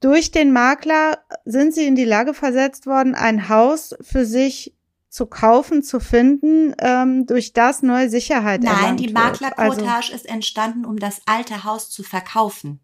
durch 0.00 0.32
den 0.32 0.52
Makler 0.52 1.18
sind 1.44 1.72
sie 1.72 1.86
in 1.86 1.94
die 1.94 2.04
Lage 2.04 2.34
versetzt 2.34 2.86
worden, 2.86 3.14
ein 3.14 3.48
Haus 3.48 3.94
für 4.00 4.26
sich 4.26 4.74
zu 5.08 5.26
kaufen, 5.26 5.82
zu 5.82 6.00
finden, 6.00 6.74
ähm, 6.78 7.24
durch 7.26 7.52
das 7.52 7.82
neue 7.82 8.10
Sicherheit 8.10 8.62
Nein, 8.62 8.96
die 8.96 9.12
Maklerquotage 9.12 9.94
also, 9.94 10.12
ist 10.12 10.28
entstanden, 10.28 10.84
um 10.84 10.98
das 10.98 11.22
alte 11.24 11.64
Haus 11.64 11.88
zu 11.88 12.02
verkaufen. 12.02 12.80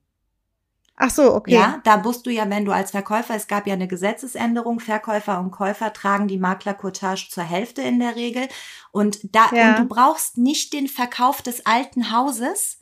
Ach 1.04 1.10
so, 1.10 1.34
okay. 1.34 1.52
Ja, 1.52 1.80
da 1.82 1.96
musst 1.96 2.26
du 2.26 2.30
ja, 2.30 2.48
wenn 2.48 2.64
du 2.64 2.70
als 2.70 2.92
Verkäufer, 2.92 3.34
es 3.34 3.48
gab 3.48 3.66
ja 3.66 3.72
eine 3.72 3.88
Gesetzesänderung, 3.88 4.78
Verkäufer 4.78 5.40
und 5.40 5.50
Käufer 5.50 5.92
tragen 5.92 6.28
die 6.28 6.38
Maklercourtage 6.38 7.26
zur 7.28 7.42
Hälfte 7.42 7.82
in 7.82 7.98
der 7.98 8.14
Regel. 8.14 8.46
Und 8.92 9.18
da, 9.34 9.50
ja. 9.52 9.70
und 9.70 9.80
du 9.80 9.84
brauchst 9.86 10.38
nicht 10.38 10.72
den 10.72 10.86
Verkauf 10.86 11.42
des 11.42 11.66
alten 11.66 12.12
Hauses, 12.12 12.78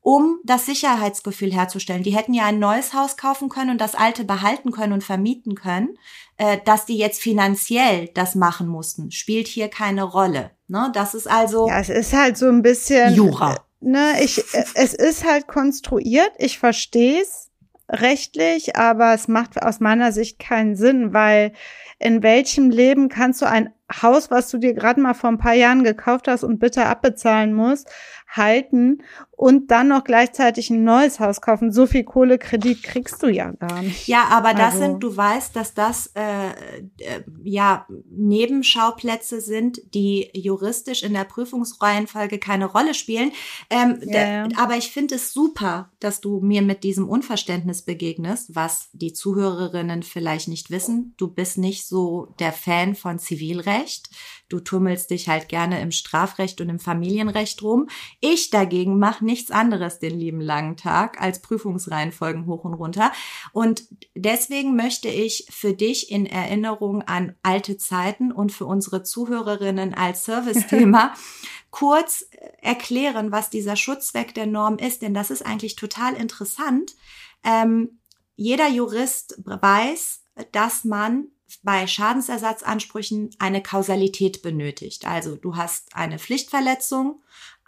um 0.00 0.40
das 0.42 0.66
Sicherheitsgefühl 0.66 1.52
herzustellen. 1.52 2.02
Die 2.02 2.16
hätten 2.16 2.34
ja 2.34 2.46
ein 2.46 2.58
neues 2.58 2.94
Haus 2.94 3.16
kaufen 3.16 3.48
können 3.48 3.70
und 3.70 3.80
das 3.80 3.94
alte 3.94 4.24
behalten 4.24 4.72
können 4.72 4.92
und 4.92 5.04
vermieten 5.04 5.54
können. 5.54 5.96
Äh, 6.38 6.58
dass 6.64 6.84
die 6.84 6.96
jetzt 6.98 7.22
finanziell 7.22 8.08
das 8.08 8.34
machen 8.34 8.66
mussten, 8.66 9.12
spielt 9.12 9.46
hier 9.46 9.68
keine 9.68 10.02
Rolle. 10.02 10.50
Ne? 10.66 10.90
Das 10.92 11.14
ist 11.14 11.30
also. 11.30 11.68
Ja, 11.68 11.78
es 11.78 11.90
ist 11.90 12.12
halt 12.12 12.36
so 12.36 12.48
ein 12.48 12.62
bisschen. 12.62 13.14
Jura. 13.14 13.64
Ne, 13.78 14.14
ich, 14.22 14.38
äh, 14.54 14.64
es 14.74 14.94
ist 14.94 15.24
halt 15.24 15.46
konstruiert, 15.46 16.30
ich 16.38 16.58
verstehe 16.58 17.20
es 17.20 17.51
rechtlich, 17.92 18.76
aber 18.76 19.14
es 19.14 19.28
macht 19.28 19.62
aus 19.62 19.80
meiner 19.80 20.12
Sicht 20.12 20.38
keinen 20.38 20.74
Sinn, 20.76 21.12
weil 21.12 21.52
in 21.98 22.22
welchem 22.22 22.70
Leben 22.70 23.08
kannst 23.08 23.42
du 23.42 23.46
ein 23.46 23.72
Haus, 24.00 24.30
was 24.30 24.50
du 24.50 24.58
dir 24.58 24.74
gerade 24.74 25.00
mal 25.00 25.14
vor 25.14 25.30
ein 25.30 25.38
paar 25.38 25.54
Jahren 25.54 25.84
gekauft 25.84 26.26
hast 26.26 26.42
und 26.42 26.58
bitte 26.58 26.86
abbezahlen 26.86 27.52
musst, 27.52 27.90
halten 28.32 29.02
und 29.42 29.70
dann 29.70 29.88
noch 29.88 30.04
gleichzeitig 30.04 30.70
ein 30.70 30.84
neues 30.84 31.20
Haus 31.20 31.40
kaufen. 31.40 31.72
So 31.72 31.86
viel 31.86 32.04
Kohlekredit 32.04 32.82
kriegst 32.82 33.22
du 33.22 33.28
ja 33.28 33.50
gar 33.52 33.82
nicht. 33.82 34.06
Ja, 34.08 34.28
aber 34.30 34.54
das 34.54 34.74
also. 34.74 34.78
sind, 34.78 35.00
du 35.00 35.16
weißt, 35.16 35.54
dass 35.54 35.74
das 35.74 36.12
äh, 36.14 36.50
äh, 36.50 37.22
ja 37.42 37.86
Nebenschauplätze 38.10 39.40
sind, 39.40 39.80
die 39.94 40.30
juristisch 40.32 41.02
in 41.02 41.12
der 41.12 41.24
Prüfungsreihenfolge 41.24 42.38
keine 42.38 42.66
Rolle 42.66 42.94
spielen. 42.94 43.32
Ähm, 43.68 44.00
ja. 44.02 44.48
Aber 44.56 44.76
ich 44.76 44.90
finde 44.92 45.16
es 45.16 45.32
super, 45.32 45.90
dass 46.00 46.20
du 46.20 46.40
mir 46.40 46.62
mit 46.62 46.84
diesem 46.84 47.08
Unverständnis 47.08 47.82
begegnest, 47.82 48.54
was 48.54 48.88
die 48.92 49.12
Zuhörerinnen 49.12 50.02
vielleicht 50.02 50.48
nicht 50.48 50.70
wissen. 50.70 51.14
Du 51.16 51.28
bist 51.28 51.58
nicht 51.58 51.86
so 51.86 52.34
der 52.38 52.52
Fan 52.52 52.94
von 52.94 53.18
Zivilrecht. 53.18 54.08
Du 54.52 54.60
tummelst 54.60 55.10
dich 55.10 55.28
halt 55.28 55.48
gerne 55.48 55.80
im 55.80 55.92
Strafrecht 55.92 56.60
und 56.60 56.68
im 56.68 56.78
Familienrecht 56.78 57.62
rum. 57.62 57.88
Ich 58.20 58.50
dagegen 58.50 58.98
mache 58.98 59.24
nichts 59.24 59.50
anderes 59.50 59.98
den 59.98 60.18
lieben 60.18 60.42
langen 60.42 60.76
Tag 60.76 61.20
als 61.20 61.40
Prüfungsreihenfolgen 61.40 62.46
hoch 62.46 62.64
und 62.64 62.74
runter. 62.74 63.12
Und 63.52 63.84
deswegen 64.14 64.76
möchte 64.76 65.08
ich 65.08 65.46
für 65.50 65.72
dich 65.72 66.10
in 66.10 66.26
Erinnerung 66.26 67.00
an 67.02 67.34
alte 67.42 67.78
Zeiten 67.78 68.30
und 68.30 68.52
für 68.52 68.66
unsere 68.66 69.02
Zuhörerinnen 69.02 69.94
als 69.94 70.24
Servicethema 70.26 71.14
kurz 71.70 72.26
erklären, 72.60 73.32
was 73.32 73.48
dieser 73.48 73.76
Schutzzweck 73.76 74.34
der 74.34 74.46
Norm 74.46 74.76
ist, 74.76 75.00
denn 75.00 75.14
das 75.14 75.30
ist 75.30 75.46
eigentlich 75.46 75.76
total 75.76 76.14
interessant. 76.14 76.94
Ähm, 77.42 78.00
jeder 78.36 78.68
Jurist 78.68 79.40
weiß, 79.44 80.22
dass 80.52 80.84
man 80.84 81.28
bei 81.62 81.86
Schadensersatzansprüchen 81.86 83.30
eine 83.38 83.62
Kausalität 83.62 84.42
benötigt. 84.42 85.06
Also 85.06 85.36
du 85.36 85.56
hast 85.56 85.94
eine 85.94 86.18
Pflichtverletzung, 86.18 87.22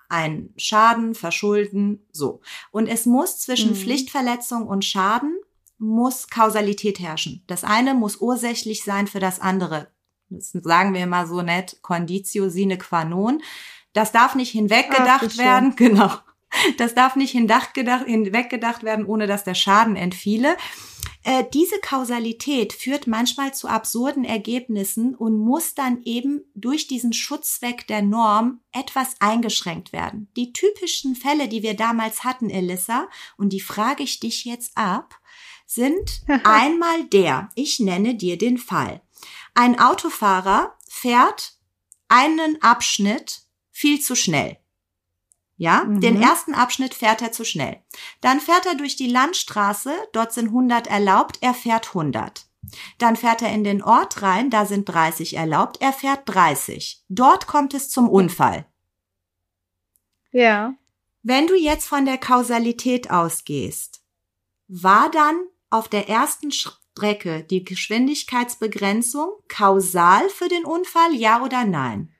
ein 0.08 0.52
Schaden, 0.56 1.14
Verschulden, 1.14 2.06
so. 2.12 2.40
Und 2.70 2.86
es 2.86 3.06
muss 3.06 3.40
zwischen 3.40 3.70
mhm. 3.70 3.76
Pflichtverletzung 3.76 4.66
und 4.66 4.84
Schaden 4.84 5.38
muss 5.78 6.28
Kausalität 6.28 7.00
herrschen. 7.00 7.42
Das 7.46 7.64
eine 7.64 7.94
muss 7.94 8.16
ursächlich 8.16 8.84
sein 8.84 9.06
für 9.06 9.20
das 9.20 9.40
andere. 9.40 9.88
Das 10.28 10.52
sagen 10.52 10.94
wir 10.94 11.02
immer 11.02 11.26
so 11.26 11.42
nett, 11.42 11.78
Conditio 11.82 12.48
sine 12.48 12.78
qua 12.78 13.04
non. 13.04 13.42
Das 13.92 14.12
darf 14.12 14.34
nicht 14.34 14.50
hinweggedacht 14.50 15.30
Ach, 15.32 15.38
werden, 15.38 15.76
genau. 15.76 16.10
Das 16.78 16.94
darf 16.94 17.16
nicht 17.16 17.32
hinweggedacht 17.32 18.84
werden, 18.84 19.06
ohne 19.06 19.26
dass 19.26 19.44
der 19.44 19.54
Schaden 19.54 19.96
entfiele. 19.96 20.56
Äh, 21.26 21.44
diese 21.54 21.78
Kausalität 21.78 22.74
führt 22.74 23.06
manchmal 23.06 23.54
zu 23.54 23.66
absurden 23.66 24.26
Ergebnissen 24.26 25.14
und 25.14 25.38
muss 25.38 25.74
dann 25.74 26.02
eben 26.02 26.42
durch 26.54 26.86
diesen 26.86 27.14
Schutzzweck 27.14 27.86
der 27.86 28.02
Norm 28.02 28.60
etwas 28.72 29.16
eingeschränkt 29.20 29.92
werden. 29.92 30.28
Die 30.36 30.52
typischen 30.52 31.16
Fälle, 31.16 31.48
die 31.48 31.62
wir 31.62 31.74
damals 31.74 32.24
hatten, 32.24 32.50
Elissa, 32.50 33.08
und 33.38 33.54
die 33.54 33.60
frage 33.60 34.02
ich 34.02 34.20
dich 34.20 34.44
jetzt 34.44 34.76
ab, 34.76 35.18
sind 35.66 36.22
einmal 36.44 37.04
der, 37.04 37.48
ich 37.54 37.80
nenne 37.80 38.16
dir 38.16 38.36
den 38.36 38.58
Fall. 38.58 39.00
Ein 39.54 39.80
Autofahrer 39.80 40.76
fährt 40.86 41.54
einen 42.08 42.60
Abschnitt 42.60 43.44
viel 43.70 43.98
zu 43.98 44.14
schnell. 44.14 44.58
Ja, 45.56 45.84
mhm. 45.84 46.00
den 46.00 46.20
ersten 46.20 46.54
Abschnitt 46.54 46.94
fährt 46.94 47.22
er 47.22 47.32
zu 47.32 47.44
schnell. 47.44 47.80
Dann 48.20 48.40
fährt 48.40 48.66
er 48.66 48.74
durch 48.74 48.96
die 48.96 49.10
Landstraße, 49.10 49.92
dort 50.12 50.32
sind 50.32 50.46
100 50.48 50.88
erlaubt, 50.88 51.38
er 51.40 51.54
fährt 51.54 51.88
100. 51.88 52.46
Dann 52.98 53.14
fährt 53.14 53.42
er 53.42 53.52
in 53.52 53.62
den 53.62 53.82
Ort 53.82 54.22
rein, 54.22 54.50
da 54.50 54.66
sind 54.66 54.88
30 54.88 55.36
erlaubt, 55.36 55.80
er 55.80 55.92
fährt 55.92 56.22
30. 56.26 57.04
Dort 57.08 57.46
kommt 57.46 57.74
es 57.74 57.88
zum 57.88 58.08
Unfall. 58.08 58.66
Ja. 60.32 60.74
Wenn 61.22 61.46
du 61.46 61.54
jetzt 61.54 61.86
von 61.86 62.04
der 62.04 62.18
Kausalität 62.18 63.10
ausgehst, 63.10 64.02
war 64.66 65.10
dann 65.10 65.36
auf 65.70 65.88
der 65.88 66.08
ersten 66.08 66.50
Strecke 66.50 67.44
die 67.44 67.64
Geschwindigkeitsbegrenzung 67.64 69.30
kausal 69.48 70.28
für 70.30 70.48
den 70.48 70.64
Unfall, 70.64 71.14
ja 71.14 71.42
oder 71.42 71.64
nein? 71.64 72.10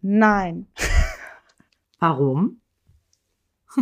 Nein. 0.00 0.66
Warum? 1.98 2.60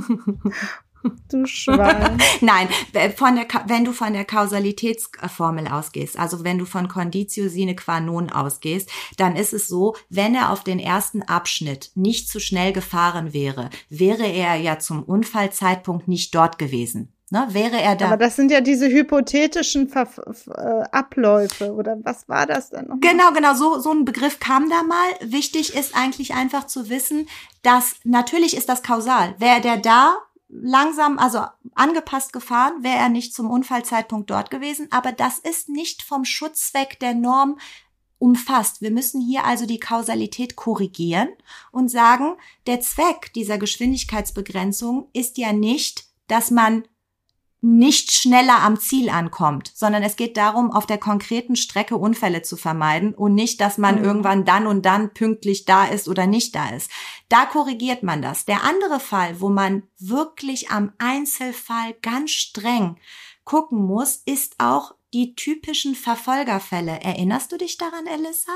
Du 1.29 1.47
Schwein. 1.47 2.19
Nein, 2.41 2.69
von 3.17 3.37
der, 3.37 3.47
wenn 3.67 3.85
du 3.85 3.93
von 3.93 4.13
der 4.13 4.25
Kausalitätsformel 4.25 5.69
ausgehst, 5.69 6.19
also 6.19 6.45
wenn 6.45 6.59
du 6.59 6.65
von 6.65 6.89
Conditio 6.89 7.49
sine 7.49 7.77
qua 7.77 8.01
non 8.01 8.31
ausgehst, 8.31 8.91
dann 9.17 9.37
ist 9.37 9.53
es 9.53 9.69
so, 9.69 9.95
wenn 10.09 10.35
er 10.35 10.51
auf 10.51 10.65
den 10.65 10.79
ersten 10.79 11.23
Abschnitt 11.23 11.93
nicht 11.95 12.29
zu 12.29 12.41
schnell 12.41 12.73
gefahren 12.73 13.33
wäre, 13.33 13.71
wäre 13.89 14.27
er 14.27 14.57
ja 14.57 14.79
zum 14.79 15.03
Unfallzeitpunkt 15.03 16.09
nicht 16.09 16.35
dort 16.35 16.59
gewesen. 16.59 17.16
Ne, 17.31 17.49
wäre 17.51 17.81
er 17.81 17.97
da. 17.97 18.07
Aber 18.07 18.17
das 18.19 18.37
sind 18.37 18.53
ja 18.53 18.61
diese 18.61 18.89
hypothetischen 18.89 19.89
Ver 19.89 20.09
äh, 20.27 20.97
Abläufe 20.97 21.75
oder 21.75 21.97
was 22.05 22.29
war 22.29 22.47
das 22.47 22.71
denn? 22.71 22.87
Noch? 22.87 23.01
Genau, 23.01 23.33
genau, 23.33 23.55
so, 23.55 23.81
so 23.81 23.91
ein 23.91 24.05
Begriff 24.05 24.39
kam 24.39 24.71
da 24.71 24.85
mal. 24.85 25.09
Wichtig 25.21 25.75
ist 25.75 25.97
eigentlich 25.97 26.35
einfach 26.35 26.69
zu 26.69 26.89
wissen, 26.89 27.29
dass 27.63 27.97
natürlich 28.05 28.57
ist 28.57 28.69
das 28.69 28.85
kausal. 28.85 29.35
Wäre 29.39 29.61
der 29.61 29.77
da 29.79 30.17
langsam, 30.49 31.19
also 31.19 31.43
angepasst 31.75 32.33
gefahren, 32.33 32.85
wäre 32.85 32.99
er 32.99 33.09
nicht 33.09 33.35
zum 33.35 33.51
Unfallzeitpunkt 33.51 34.31
dort 34.31 34.53
gewesen. 34.53 34.87
Aber 34.93 35.11
das 35.11 35.41
ist 35.41 35.69
nicht 35.69 36.03
vom 36.03 36.25
Schutzzweck 36.25 37.01
der 37.01 37.15
Norm 37.15 37.59
umfasst. 38.19 38.83
Wir 38.83 38.93
müssen 38.93 39.21
hier 39.21 39.45
also 39.45 39.67
die 39.67 39.81
Kausalität 39.81 40.55
korrigieren 40.55 41.31
und 41.73 41.91
sagen, 41.91 42.37
der 42.69 42.81
Zweck 42.81 43.33
dieser 43.35 43.59
Geschwindigkeitsbegrenzung 43.59 45.09
ist 45.13 45.39
ja 45.39 45.53
nicht, 45.53 46.05
dass 46.29 46.53
man 46.53 46.85
nicht 47.61 48.13
schneller 48.13 48.63
am 48.63 48.79
Ziel 48.79 49.09
ankommt, 49.09 49.73
sondern 49.75 50.03
es 50.03 50.17
geht 50.17 50.37
darum, 50.37 50.71
auf 50.71 50.87
der 50.87 50.99
konkreten 50.99 51.57
Strecke 51.57 51.97
Unfälle 51.97 52.43
zu 52.43 52.57
vermeiden 52.57 53.15
und 53.15 53.35
nicht, 53.35 53.61
dass 53.61 53.79
man 53.79 53.99
mhm. 53.99 54.05
irgendwann 54.05 54.45
dann 54.45 54.67
und 54.67 54.85
dann 54.85 55.13
pünktlich 55.15 55.65
da 55.65 55.87
ist 55.87 56.09
oder 56.09 56.27
nicht 56.27 56.55
da 56.55 56.69
ist. 56.71 56.91
Da 57.29 57.47
korrigiert 57.47 58.03
man 58.03 58.23
das. 58.23 58.45
Der 58.45 58.63
andere 58.63 59.01
Fall, 59.01 59.41
wo 59.41 59.49
man 59.49 59.85
wirklich 59.99 60.71
am 60.71 60.93
Einzelfall 60.99 61.95
ganz 62.03 62.31
streng 62.33 62.99
gucken 63.45 63.85
muss, 63.85 64.23
ist 64.27 64.57
auch 64.59 64.95
die 65.15 65.35
typischen 65.35 65.95
Verfolgerfälle. 65.95 67.01
Erinnerst 67.01 67.53
du 67.53 67.57
dich 67.57 67.79
daran, 67.79 68.07
Elissa? 68.07 68.53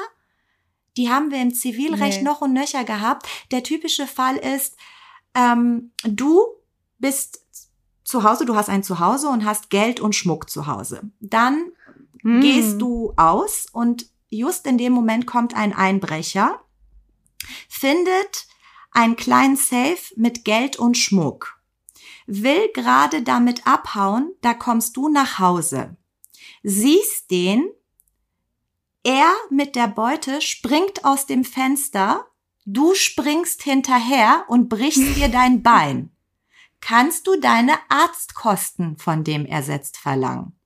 Die 0.96 1.08
haben 1.08 1.30
wir 1.30 1.40
im 1.40 1.54
Zivilrecht 1.54 2.18
nee. 2.18 2.24
noch 2.24 2.42
und 2.42 2.52
nöcher 2.52 2.84
gehabt. 2.84 3.26
Der 3.50 3.62
typische 3.62 4.06
Fall 4.06 4.36
ist, 4.36 4.76
ähm, 5.34 5.92
du 6.02 6.44
bist 6.98 7.46
zu 8.10 8.24
Hause, 8.24 8.44
du 8.44 8.56
hast 8.56 8.68
ein 8.68 8.82
Zuhause 8.82 9.28
und 9.28 9.44
hast 9.44 9.70
Geld 9.70 10.00
und 10.00 10.14
Schmuck 10.14 10.50
zu 10.50 10.66
Hause. 10.66 11.02
Dann 11.20 11.72
mm. 12.22 12.40
gehst 12.40 12.80
du 12.80 13.14
aus 13.16 13.66
und 13.72 14.06
just 14.28 14.66
in 14.66 14.78
dem 14.78 14.92
Moment 14.92 15.26
kommt 15.26 15.54
ein 15.54 15.72
Einbrecher, 15.72 16.60
findet 17.68 18.46
einen 18.90 19.16
kleinen 19.16 19.56
Safe 19.56 19.98
mit 20.16 20.44
Geld 20.44 20.76
und 20.76 20.98
Schmuck, 20.98 21.60
will 22.26 22.68
gerade 22.74 23.22
damit 23.22 23.66
abhauen, 23.66 24.32
da 24.42 24.54
kommst 24.54 24.96
du 24.96 25.08
nach 25.08 25.38
Hause, 25.38 25.96
siehst 26.62 27.30
den, 27.30 27.68
er 29.02 29.32
mit 29.48 29.76
der 29.76 29.88
Beute 29.88 30.42
springt 30.42 31.04
aus 31.04 31.26
dem 31.26 31.44
Fenster, 31.44 32.26
du 32.66 32.94
springst 32.94 33.62
hinterher 33.62 34.44
und 34.48 34.68
brichst 34.68 35.16
dir 35.16 35.28
dein 35.28 35.62
Bein 35.62 36.10
kannst 36.80 37.26
du 37.26 37.38
deine 37.40 37.74
Arztkosten 37.88 38.96
von 38.96 39.24
dem 39.24 39.46
ersetzt 39.46 39.96
verlangen. 39.96 40.56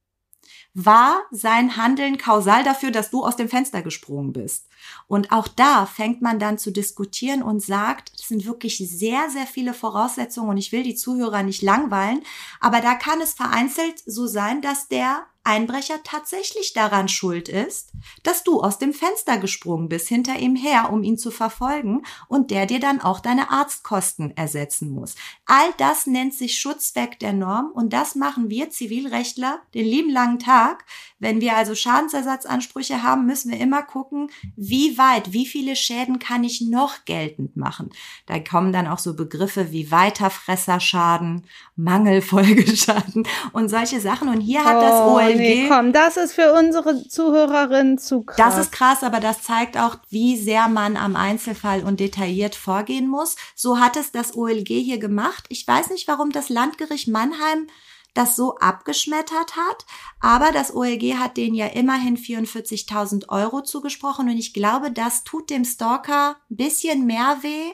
War 0.76 1.22
sein 1.30 1.76
Handeln 1.76 2.18
kausal 2.18 2.64
dafür, 2.64 2.90
dass 2.90 3.10
du 3.10 3.24
aus 3.24 3.36
dem 3.36 3.48
Fenster 3.48 3.82
gesprungen 3.82 4.32
bist? 4.32 4.66
Und 5.06 5.30
auch 5.30 5.46
da 5.46 5.86
fängt 5.86 6.20
man 6.20 6.40
dann 6.40 6.58
zu 6.58 6.72
diskutieren 6.72 7.44
und 7.44 7.60
sagt, 7.62 8.10
es 8.18 8.26
sind 8.26 8.44
wirklich 8.44 8.78
sehr, 8.78 9.30
sehr 9.30 9.46
viele 9.46 9.72
Voraussetzungen 9.72 10.50
und 10.50 10.56
ich 10.56 10.72
will 10.72 10.82
die 10.82 10.96
Zuhörer 10.96 11.44
nicht 11.44 11.62
langweilen, 11.62 12.24
aber 12.58 12.80
da 12.80 12.96
kann 12.96 13.20
es 13.20 13.34
vereinzelt 13.34 14.02
so 14.04 14.26
sein, 14.26 14.62
dass 14.62 14.88
der 14.88 15.26
Einbrecher 15.44 16.02
tatsächlich 16.02 16.72
daran 16.72 17.08
schuld 17.08 17.50
ist, 17.50 17.92
dass 18.22 18.44
du 18.44 18.62
aus 18.62 18.78
dem 18.78 18.94
Fenster 18.94 19.36
gesprungen 19.36 19.90
bist 19.90 20.08
hinter 20.08 20.38
ihm 20.38 20.56
her, 20.56 20.90
um 20.90 21.02
ihn 21.02 21.18
zu 21.18 21.30
verfolgen 21.30 22.02
und 22.28 22.50
der 22.50 22.64
dir 22.64 22.80
dann 22.80 23.02
auch 23.02 23.20
deine 23.20 23.50
Arztkosten 23.50 24.34
ersetzen 24.38 24.90
muss. 24.90 25.16
All 25.44 25.72
das 25.76 26.06
nennt 26.06 26.32
sich 26.32 26.58
Schutzzweck 26.58 27.18
der 27.18 27.34
Norm 27.34 27.70
und 27.74 27.92
das 27.92 28.14
machen 28.14 28.48
wir 28.48 28.70
Zivilrechtler 28.70 29.60
den 29.74 29.84
lieben 29.84 30.10
langen 30.10 30.38
Tag. 30.38 30.86
Wenn 31.18 31.42
wir 31.42 31.56
also 31.56 31.74
Schadensersatzansprüche 31.74 33.02
haben, 33.02 33.26
müssen 33.26 33.52
wir 33.52 33.60
immer 33.60 33.82
gucken, 33.82 34.30
wie 34.56 34.96
weit, 34.96 35.34
wie 35.34 35.46
viele 35.46 35.76
Schäden 35.76 36.18
kann 36.18 36.42
ich 36.42 36.62
noch 36.62 37.04
geltend 37.04 37.54
machen. 37.54 37.90
Da 38.26 38.38
kommen 38.38 38.72
dann 38.72 38.86
auch 38.86 38.98
so 38.98 39.14
Begriffe 39.14 39.72
wie 39.72 39.90
Weiterfresserschaden, 39.90 41.46
Mangelfolgeschaden 41.76 43.26
und 43.52 43.68
solche 43.68 44.00
Sachen. 44.00 44.28
Und 44.28 44.40
hier 44.40 44.64
hat 44.64 44.80
das 44.80 45.00
OLG 45.02 45.33
Oh, 45.34 45.38
nee, 45.38 45.68
komm, 45.68 45.92
das 45.92 46.16
ist 46.16 46.32
für 46.32 46.52
unsere 46.52 47.06
Zuhörerinnen 47.08 47.98
zu 47.98 48.22
krass. 48.22 48.36
Das 48.36 48.58
ist 48.58 48.72
krass, 48.72 49.02
aber 49.02 49.20
das 49.20 49.42
zeigt 49.42 49.76
auch, 49.76 49.96
wie 50.10 50.36
sehr 50.36 50.68
man 50.68 50.96
am 50.96 51.16
Einzelfall 51.16 51.84
und 51.84 52.00
detailliert 52.00 52.54
vorgehen 52.54 53.08
muss. 53.08 53.36
So 53.54 53.78
hat 53.78 53.96
es 53.96 54.12
das 54.12 54.36
OLG 54.36 54.68
hier 54.68 54.98
gemacht. 54.98 55.44
Ich 55.48 55.66
weiß 55.66 55.90
nicht, 55.90 56.08
warum 56.08 56.30
das 56.30 56.48
Landgericht 56.48 57.08
Mannheim 57.08 57.66
das 58.14 58.36
so 58.36 58.56
abgeschmettert 58.58 59.56
hat, 59.56 59.84
aber 60.20 60.52
das 60.52 60.74
OLG 60.74 61.16
hat 61.18 61.36
denen 61.36 61.56
ja 61.56 61.66
immerhin 61.66 62.16
44.000 62.16 63.28
Euro 63.28 63.62
zugesprochen 63.62 64.28
und 64.28 64.38
ich 64.38 64.54
glaube, 64.54 64.92
das 64.92 65.24
tut 65.24 65.50
dem 65.50 65.64
Stalker 65.64 66.36
ein 66.48 66.56
bisschen 66.56 67.06
mehr 67.06 67.38
weh, 67.42 67.72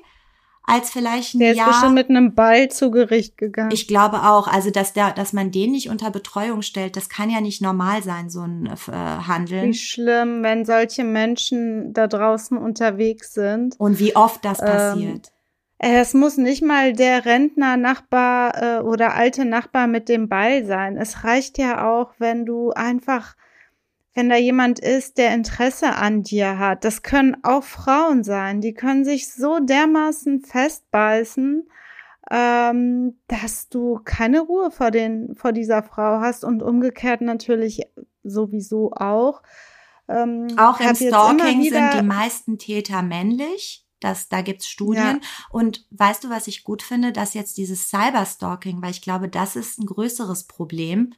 als 0.70 0.90
vielleicht 0.90 1.34
ein 1.34 1.40
der 1.40 1.54
Jahr. 1.54 1.66
Der 1.66 1.66
ist 1.66 1.80
bestimmt 1.80 1.94
mit 1.94 2.10
einem 2.10 2.34
Ball 2.34 2.68
zu 2.70 2.90
Gericht 2.90 3.36
gegangen. 3.36 3.70
Ich 3.72 3.88
glaube 3.88 4.22
auch, 4.22 4.48
also 4.48 4.70
dass 4.70 4.92
der, 4.92 5.12
dass 5.12 5.32
man 5.32 5.50
den 5.50 5.72
nicht 5.72 5.88
unter 5.88 6.10
Betreuung 6.10 6.62
stellt, 6.62 6.96
das 6.96 7.08
kann 7.08 7.30
ja 7.30 7.40
nicht 7.40 7.62
normal 7.62 8.02
sein, 8.02 8.30
so 8.30 8.42
ein 8.42 8.66
äh, 8.66 8.92
Handeln. 8.92 9.68
Wie 9.68 9.74
schlimm, 9.74 10.42
wenn 10.42 10.64
solche 10.64 11.04
Menschen 11.04 11.92
da 11.92 12.06
draußen 12.06 12.56
unterwegs 12.56 13.34
sind. 13.34 13.74
Und 13.78 13.98
wie 13.98 14.16
oft 14.16 14.44
das 14.44 14.60
ähm, 14.60 14.66
passiert. 14.66 15.32
Es 15.82 16.12
muss 16.12 16.36
nicht 16.36 16.62
mal 16.62 16.92
der 16.92 17.24
Rentner, 17.24 17.78
Nachbar 17.78 18.80
äh, 18.80 18.82
oder 18.82 19.14
alte 19.14 19.46
Nachbar 19.46 19.86
mit 19.86 20.10
dem 20.10 20.28
Ball 20.28 20.66
sein. 20.66 20.98
Es 20.98 21.24
reicht 21.24 21.56
ja 21.56 21.90
auch, 21.90 22.12
wenn 22.18 22.44
du 22.44 22.70
einfach 22.72 23.34
wenn 24.20 24.28
da 24.28 24.36
jemand 24.36 24.78
ist, 24.78 25.16
der 25.16 25.32
Interesse 25.32 25.94
an 25.94 26.22
dir 26.22 26.58
hat. 26.58 26.84
Das 26.84 27.02
können 27.02 27.38
auch 27.42 27.64
Frauen 27.64 28.22
sein, 28.22 28.60
die 28.60 28.74
können 28.74 29.02
sich 29.02 29.32
so 29.32 29.60
dermaßen 29.60 30.42
festbeißen, 30.42 31.66
ähm, 32.30 33.18
dass 33.28 33.70
du 33.70 33.98
keine 34.04 34.40
Ruhe 34.40 34.70
vor, 34.70 34.90
den, 34.90 35.34
vor 35.36 35.52
dieser 35.52 35.82
Frau 35.82 36.20
hast 36.20 36.44
und 36.44 36.62
umgekehrt 36.62 37.22
natürlich 37.22 37.80
sowieso 38.22 38.92
auch. 38.92 39.42
Ähm, 40.06 40.48
auch 40.58 40.78
im 40.80 40.94
Stalking 40.94 41.62
sind 41.62 41.94
die 41.94 42.02
meisten 42.02 42.58
Täter 42.58 43.00
männlich. 43.00 43.86
Das, 44.00 44.28
da 44.28 44.42
gibt's 44.42 44.68
Studien. 44.68 45.20
Ja. 45.22 45.28
Und 45.48 45.86
weißt 45.92 46.24
du, 46.24 46.28
was 46.28 46.46
ich 46.46 46.62
gut 46.62 46.82
finde, 46.82 47.12
dass 47.12 47.32
jetzt 47.32 47.56
dieses 47.56 47.88
Cyberstalking, 47.88 48.82
weil 48.82 48.90
ich 48.90 49.00
glaube, 49.00 49.30
das 49.30 49.56
ist 49.56 49.78
ein 49.78 49.86
größeres 49.86 50.46
Problem, 50.46 51.14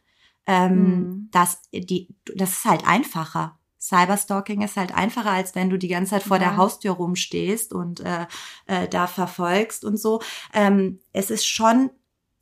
ähm, 0.47 0.75
mhm. 0.75 1.29
das, 1.33 1.61
die, 1.73 2.15
das 2.35 2.51
ist 2.51 2.65
halt 2.65 2.87
einfacher. 2.87 3.59
Cyberstalking 3.81 4.63
ist 4.63 4.77
halt 4.77 4.95
einfacher, 4.95 5.33
als 5.33 5.57
wenn 5.57 5.69
du 5.69 5.77
die 5.77 5.89
ganze 5.89 6.11
Zeit 6.11 6.23
vor 6.23 6.37
ja. 6.37 6.45
der 6.45 6.57
Haustür 6.57 6.93
rumstehst 6.93 7.73
und 7.73 8.01
äh, 8.01 8.27
äh, 8.67 8.87
da 8.89 9.09
verfolgst 9.09 9.85
und 9.85 9.97
so. 9.97 10.23
Ähm, 10.55 11.01
es 11.13 11.31
ist 11.31 11.47
schon 11.47 11.91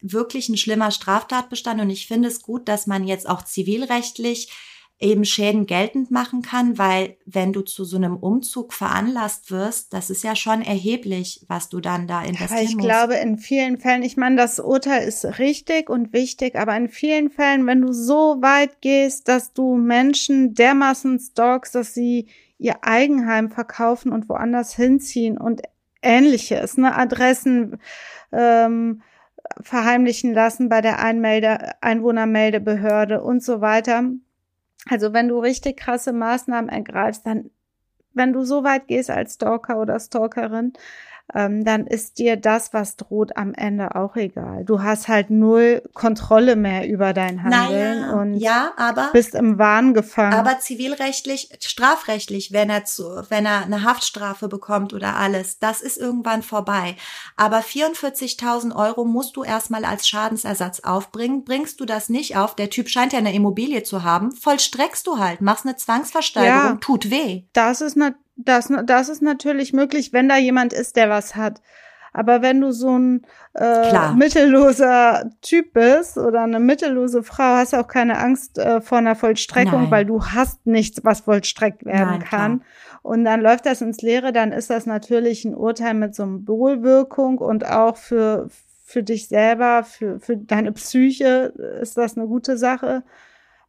wirklich 0.02 0.48
ein 0.48 0.56
schlimmer 0.56 0.90
Straftatbestand 0.90 1.80
und 1.80 1.90
ich 1.90 2.06
finde 2.06 2.28
es 2.28 2.42
gut, 2.42 2.68
dass 2.68 2.86
man 2.86 3.06
jetzt 3.06 3.28
auch 3.28 3.42
zivilrechtlich 3.42 4.52
eben 5.00 5.24
Schäden 5.24 5.64
geltend 5.64 6.10
machen 6.10 6.42
kann, 6.42 6.76
weil 6.76 7.16
wenn 7.24 7.54
du 7.54 7.62
zu 7.62 7.84
so 7.84 7.96
einem 7.96 8.18
Umzug 8.18 8.74
veranlasst 8.74 9.50
wirst, 9.50 9.94
das 9.94 10.10
ist 10.10 10.22
ja 10.22 10.36
schon 10.36 10.60
erheblich, 10.60 11.44
was 11.48 11.70
du 11.70 11.80
dann 11.80 12.06
da 12.06 12.20
investieren 12.20 12.50
aber 12.52 12.62
ich 12.62 12.76
musst. 12.76 12.86
glaube, 12.86 13.14
in 13.14 13.38
vielen 13.38 13.78
Fällen, 13.78 14.02
ich 14.02 14.18
meine, 14.18 14.36
das 14.36 14.60
Urteil 14.60 15.08
ist 15.08 15.24
richtig 15.38 15.88
und 15.88 16.12
wichtig, 16.12 16.54
aber 16.54 16.76
in 16.76 16.90
vielen 16.90 17.30
Fällen, 17.30 17.66
wenn 17.66 17.80
du 17.80 17.94
so 17.94 18.42
weit 18.42 18.82
gehst, 18.82 19.28
dass 19.28 19.54
du 19.54 19.76
Menschen 19.76 20.54
dermaßen 20.54 21.18
stalkst, 21.18 21.74
dass 21.74 21.94
sie 21.94 22.26
ihr 22.58 22.84
Eigenheim 22.84 23.50
verkaufen 23.50 24.12
und 24.12 24.28
woanders 24.28 24.76
hinziehen 24.76 25.38
und 25.38 25.62
ähnliches, 26.02 26.76
ne, 26.76 26.94
Adressen, 26.94 27.78
ähm, 28.32 29.00
verheimlichen 29.62 30.34
lassen 30.34 30.68
bei 30.68 30.82
der 30.82 31.02
Einmelde 31.02 31.82
Einwohnermeldebehörde 31.82 33.22
und 33.22 33.42
so 33.42 33.62
weiter 33.62 34.04
also 34.88 35.12
wenn 35.12 35.28
du 35.28 35.38
richtig 35.38 35.76
krasse 35.78 36.12
Maßnahmen 36.12 36.70
ergreifst, 36.70 37.26
dann, 37.26 37.50
wenn 38.12 38.32
du 38.32 38.44
so 38.44 38.64
weit 38.64 38.88
gehst 38.88 39.10
als 39.10 39.34
Stalker 39.34 39.80
oder 39.80 40.00
Stalkerin, 40.00 40.72
ähm, 41.34 41.64
dann 41.64 41.86
ist 41.86 42.18
dir 42.18 42.36
das, 42.36 42.72
was 42.72 42.96
droht, 42.96 43.36
am 43.36 43.54
Ende 43.54 43.94
auch 43.94 44.16
egal. 44.16 44.64
Du 44.64 44.82
hast 44.82 45.08
halt 45.08 45.30
null 45.30 45.82
Kontrolle 45.94 46.56
mehr 46.56 46.88
über 46.88 47.12
dein 47.12 47.42
Handeln 47.42 48.00
Naja, 48.00 48.12
und 48.14 48.34
ja, 48.34 48.72
aber 48.76 49.10
bist 49.12 49.34
im 49.34 49.58
Wahn 49.58 49.94
gefangen. 49.94 50.34
Aber 50.34 50.58
zivilrechtlich, 50.58 51.50
strafrechtlich, 51.60 52.52
wenn 52.52 52.70
er 52.70 52.84
zu, 52.84 53.04
wenn 53.28 53.46
er 53.46 53.62
eine 53.64 53.84
Haftstrafe 53.84 54.48
bekommt 54.48 54.92
oder 54.92 55.16
alles, 55.16 55.58
das 55.58 55.80
ist 55.80 55.98
irgendwann 55.98 56.42
vorbei. 56.42 56.96
Aber 57.36 57.58
44.000 57.60 58.74
Euro 58.74 59.04
musst 59.04 59.36
du 59.36 59.44
erstmal 59.44 59.84
als 59.84 60.08
Schadensersatz 60.08 60.80
aufbringen. 60.80 61.44
Bringst 61.44 61.80
du 61.80 61.84
das 61.84 62.08
nicht 62.08 62.36
auf, 62.36 62.54
der 62.54 62.70
Typ 62.70 62.88
scheint 62.88 63.12
ja 63.12 63.18
eine 63.18 63.34
Immobilie 63.34 63.82
zu 63.82 64.02
haben, 64.02 64.32
vollstreckst 64.32 65.06
du 65.06 65.18
halt, 65.18 65.40
machst 65.40 65.64
eine 65.64 65.76
Zwangsversteigerung, 65.76 66.74
Ja. 66.74 66.78
tut 66.80 67.10
weh. 67.10 67.44
Das 67.52 67.80
ist, 67.80 67.96
na, 67.96 68.12
das, 68.44 68.72
das 68.86 69.08
ist 69.08 69.22
natürlich 69.22 69.72
möglich, 69.72 70.12
wenn 70.12 70.28
da 70.28 70.36
jemand 70.36 70.72
ist, 70.72 70.96
der 70.96 71.08
was 71.08 71.36
hat. 71.36 71.60
Aber 72.12 72.42
wenn 72.42 72.60
du 72.60 72.72
so 72.72 72.98
ein 72.98 73.22
äh, 73.54 73.88
Klar. 73.88 74.14
mittelloser 74.14 75.30
Typ 75.42 75.72
bist 75.74 76.18
oder 76.18 76.42
eine 76.42 76.58
mittellose 76.58 77.22
Frau, 77.22 77.56
hast 77.56 77.72
du 77.72 77.76
auch 77.78 77.86
keine 77.86 78.18
Angst 78.18 78.58
äh, 78.58 78.80
vor 78.80 78.98
einer 78.98 79.14
Vollstreckung, 79.14 79.82
Nein. 79.82 79.90
weil 79.90 80.04
du 80.04 80.24
hast 80.24 80.66
nichts, 80.66 81.04
was 81.04 81.20
vollstreckt 81.20 81.84
werden 81.84 82.18
Nein, 82.18 82.24
kann. 82.24 82.62
Und 83.02 83.24
dann 83.24 83.40
läuft 83.40 83.66
das 83.66 83.80
ins 83.80 84.02
Leere, 84.02 84.32
dann 84.32 84.52
ist 84.52 84.70
das 84.70 84.86
natürlich 84.86 85.44
ein 85.44 85.54
Urteil 85.54 85.94
mit 85.94 86.14
Symbolwirkung 86.14 87.38
und 87.38 87.64
auch 87.64 87.96
für, 87.96 88.48
für 88.84 89.02
dich 89.02 89.28
selber, 89.28 89.84
für, 89.84 90.20
für 90.20 90.36
deine 90.36 90.72
Psyche 90.72 91.54
ist 91.80 91.96
das 91.96 92.16
eine 92.16 92.26
gute 92.26 92.58
Sache. 92.58 93.02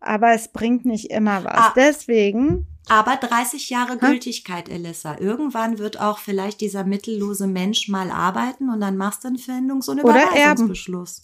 Aber 0.02 0.34
es 0.34 0.52
bringt 0.52 0.84
nicht 0.86 1.12
immer 1.12 1.44
was. 1.44 1.54
Ah. 1.54 1.74
Deswegen 1.76 2.68
Aber 2.90 3.16
30 3.16 3.70
Jahre 3.70 3.94
Hä? 3.94 3.98
Gültigkeit, 4.00 4.68
Elissa. 4.68 5.18
Irgendwann 5.20 5.78
wird 5.78 6.02
auch 6.02 6.18
vielleicht 6.18 6.60
dieser 6.60 6.84
mittellose 6.84 7.48
Mensch 7.48 7.88
mal 7.88 8.10
arbeiten 8.12 8.70
und 8.70 8.82
dann 8.82 8.98
machst 8.98 9.24
du 9.24 9.30
einen 9.30 9.38
Verhängungs- 9.38 9.90
und 9.90 10.04
Oder 10.04 10.16
erben. 10.16 10.34
Überweisungsbeschluss. 10.34 11.22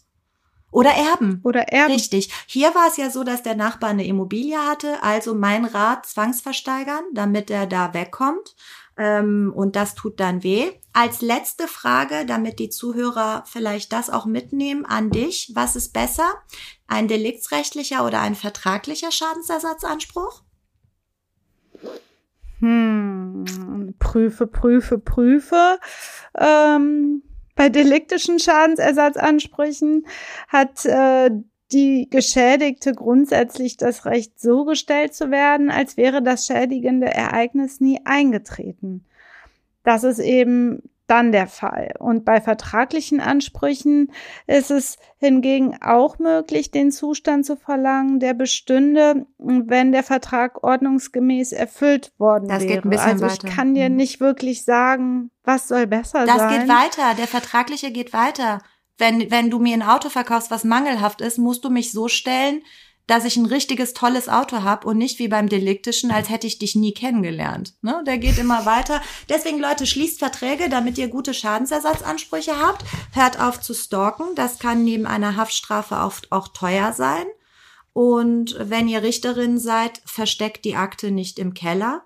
Oder 0.71 0.91
erben. 0.91 1.39
oder 1.43 1.61
erben. 1.69 1.93
Richtig. 1.93 2.29
Hier 2.45 2.75
war 2.75 2.87
es 2.89 2.97
ja 2.97 3.09
so, 3.09 3.23
dass 3.23 3.41
der 3.41 3.55
Nachbar 3.55 3.89
eine 3.89 4.05
Immobilie 4.05 4.57
hatte, 4.57 5.01
also 5.01 5.33
mein 5.33 5.65
Rat 5.65 6.05
zwangsversteigern, 6.05 7.03
damit 7.13 7.49
er 7.49 7.65
da 7.65 7.93
wegkommt. 7.93 8.55
Ähm, 8.97 9.53
und 9.55 9.75
das 9.75 9.95
tut 9.95 10.19
dann 10.19 10.43
weh. 10.43 10.71
Als 10.93 11.21
letzte 11.21 11.67
Frage, 11.67 12.25
damit 12.25 12.59
die 12.59 12.69
Zuhörer 12.69 13.43
vielleicht 13.45 13.93
das 13.93 14.09
auch 14.09 14.25
mitnehmen 14.25 14.85
an 14.85 15.11
dich. 15.11 15.51
Was 15.53 15.75
ist 15.75 15.93
besser? 15.93 16.27
Ein 16.87 17.07
deliktsrechtlicher 17.07 18.05
oder 18.05 18.21
ein 18.21 18.35
vertraglicher 18.35 19.11
Schadensersatzanspruch? 19.11 20.43
Hm, 22.59 23.93
prüfe, 23.99 24.47
prüfe, 24.47 24.97
prüfe. 24.97 25.79
Ähm, 26.35 27.21
bei 27.55 27.69
deliktischen 27.69 28.39
Schadensersatzansprüchen 28.39 30.07
hat 30.47 30.85
äh, 30.85 31.29
die 31.71 32.07
Geschädigte 32.09 32.93
grundsätzlich 32.93 33.77
das 33.77 34.05
Recht, 34.05 34.39
so 34.39 34.63
gestellt 34.65 35.13
zu 35.13 35.31
werden, 35.31 35.69
als 35.69 35.97
wäre 35.97 36.21
das 36.21 36.45
schädigende 36.47 37.07
Ereignis 37.07 37.79
nie 37.81 37.99
eingetreten. 38.05 39.05
Das 39.83 40.03
ist 40.03 40.19
eben 40.19 40.81
dann 41.07 41.31
der 41.31 41.47
Fall. 41.47 41.93
Und 41.99 42.25
bei 42.25 42.41
vertraglichen 42.41 43.21
Ansprüchen 43.21 44.11
ist 44.45 44.71
es 44.71 44.97
hingegen 45.19 45.77
auch 45.81 46.19
möglich, 46.19 46.69
den 46.69 46.91
Zustand 46.91 47.45
zu 47.45 47.55
verlangen, 47.55 48.19
der 48.19 48.33
bestünde, 48.33 49.25
wenn 49.37 49.93
der 49.93 50.03
Vertrag 50.03 50.65
ordnungsgemäß 50.65 51.53
erfüllt 51.53 52.11
worden 52.17 52.49
Das 52.49 52.63
wäre. 52.63 52.73
geht 52.73 52.83
ein 52.85 52.89
bisschen 52.89 53.11
also 53.11 53.25
weiter. 53.25 53.47
ich 53.47 53.55
kann 53.55 53.73
dir 53.73 53.89
Mhm. 53.89 53.95
nicht 53.95 54.19
wirklich 54.19 54.65
sagen, 54.65 55.31
was 55.45 55.69
soll 55.69 55.87
besser 55.87 56.25
Das 56.25 56.35
sein. 56.39 56.59
geht 56.59 56.67
weiter. 56.69 57.15
Der 57.17 57.27
vertragliche 57.27 57.91
geht 57.91 58.11
weiter. 58.11 58.59
Wenn, 58.97 59.29
wenn 59.29 59.49
du 59.49 59.59
mir 59.59 59.73
ein 59.73 59.83
Auto 59.83 60.09
verkaufst, 60.09 60.51
was 60.51 60.63
mangelhaft 60.63 61.21
ist, 61.21 61.37
musst 61.37 61.63
du 61.63 61.69
mich 61.69 61.91
so 61.91 62.07
stellen, 62.07 62.63
dass 63.07 63.23
ich 63.23 63.37
ein 63.37 63.45
richtiges, 63.45 63.93
tolles 63.93 64.27
Auto 64.27 64.63
habe 64.63 64.85
und 64.85 64.97
nicht 64.97 65.17
wie 65.17 65.29
beim 65.29 65.47
Deliktischen, 65.47 66.11
als 66.11 66.29
hätte 66.29 66.45
ich 66.45 66.59
dich 66.59 66.75
nie 66.75 66.93
kennengelernt. 66.93 67.73
Ne? 67.81 68.03
Der 68.05 68.17
geht 68.17 68.37
immer 68.37 68.65
weiter. 68.65 69.01
Deswegen, 69.29 69.59
Leute, 69.59 69.87
schließt 69.87 70.19
Verträge, 70.19 70.67
damit 70.69 70.97
ihr 70.97 71.07
gute 71.07 71.33
Schadensersatzansprüche 71.33 72.59
habt. 72.59 72.83
Hört 73.13 73.39
auf 73.39 73.61
zu 73.61 73.73
stalken. 73.73 74.35
Das 74.35 74.59
kann 74.59 74.83
neben 74.83 75.07
einer 75.07 75.37
Haftstrafe 75.37 75.95
oft 75.95 76.31
auch 76.33 76.49
teuer 76.49 76.91
sein. 76.91 77.25
Und 77.93 78.57
wenn 78.59 78.89
ihr 78.89 79.01
Richterin 79.01 79.57
seid, 79.57 80.01
versteckt 80.05 80.65
die 80.65 80.75
Akte 80.75 81.09
nicht 81.09 81.39
im 81.39 81.53
Keller. 81.53 82.03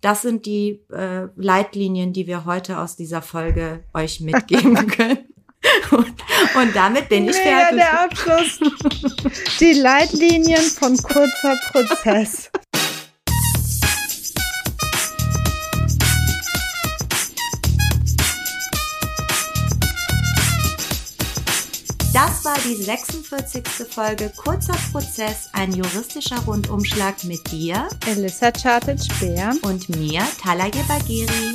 Das 0.00 0.22
sind 0.22 0.46
die 0.46 0.82
äh, 0.90 1.28
Leitlinien, 1.36 2.12
die 2.12 2.26
wir 2.26 2.46
heute 2.46 2.78
aus 2.78 2.96
dieser 2.96 3.20
Folge 3.20 3.84
euch 3.92 4.20
mitgeben 4.20 4.86
können. 4.86 5.29
Und, 5.90 6.06
und 6.54 6.74
damit 6.74 7.08
bin 7.08 7.28
ich 7.28 7.36
Mega 7.36 7.58
fertig. 7.58 7.76
der 7.76 8.00
Abschluss. 8.00 8.60
Die 9.60 9.72
Leitlinien 9.74 10.62
von 10.62 10.96
kurzer 10.96 11.56
Prozess. 11.70 12.50
Das 22.12 22.44
war 22.44 22.56
die 22.64 22.74
46. 22.74 23.62
Folge 23.88 24.32
Kurzer 24.36 24.74
Prozess, 24.90 25.48
ein 25.52 25.72
juristischer 25.72 26.38
Rundumschlag 26.40 27.22
mit 27.24 27.50
dir 27.52 27.88
Elissa 28.06 28.50
Chartic-Bär. 28.50 29.52
und 29.62 29.88
mir, 29.90 30.22
Talaye 30.42 30.82
Bagiri. 30.88 31.54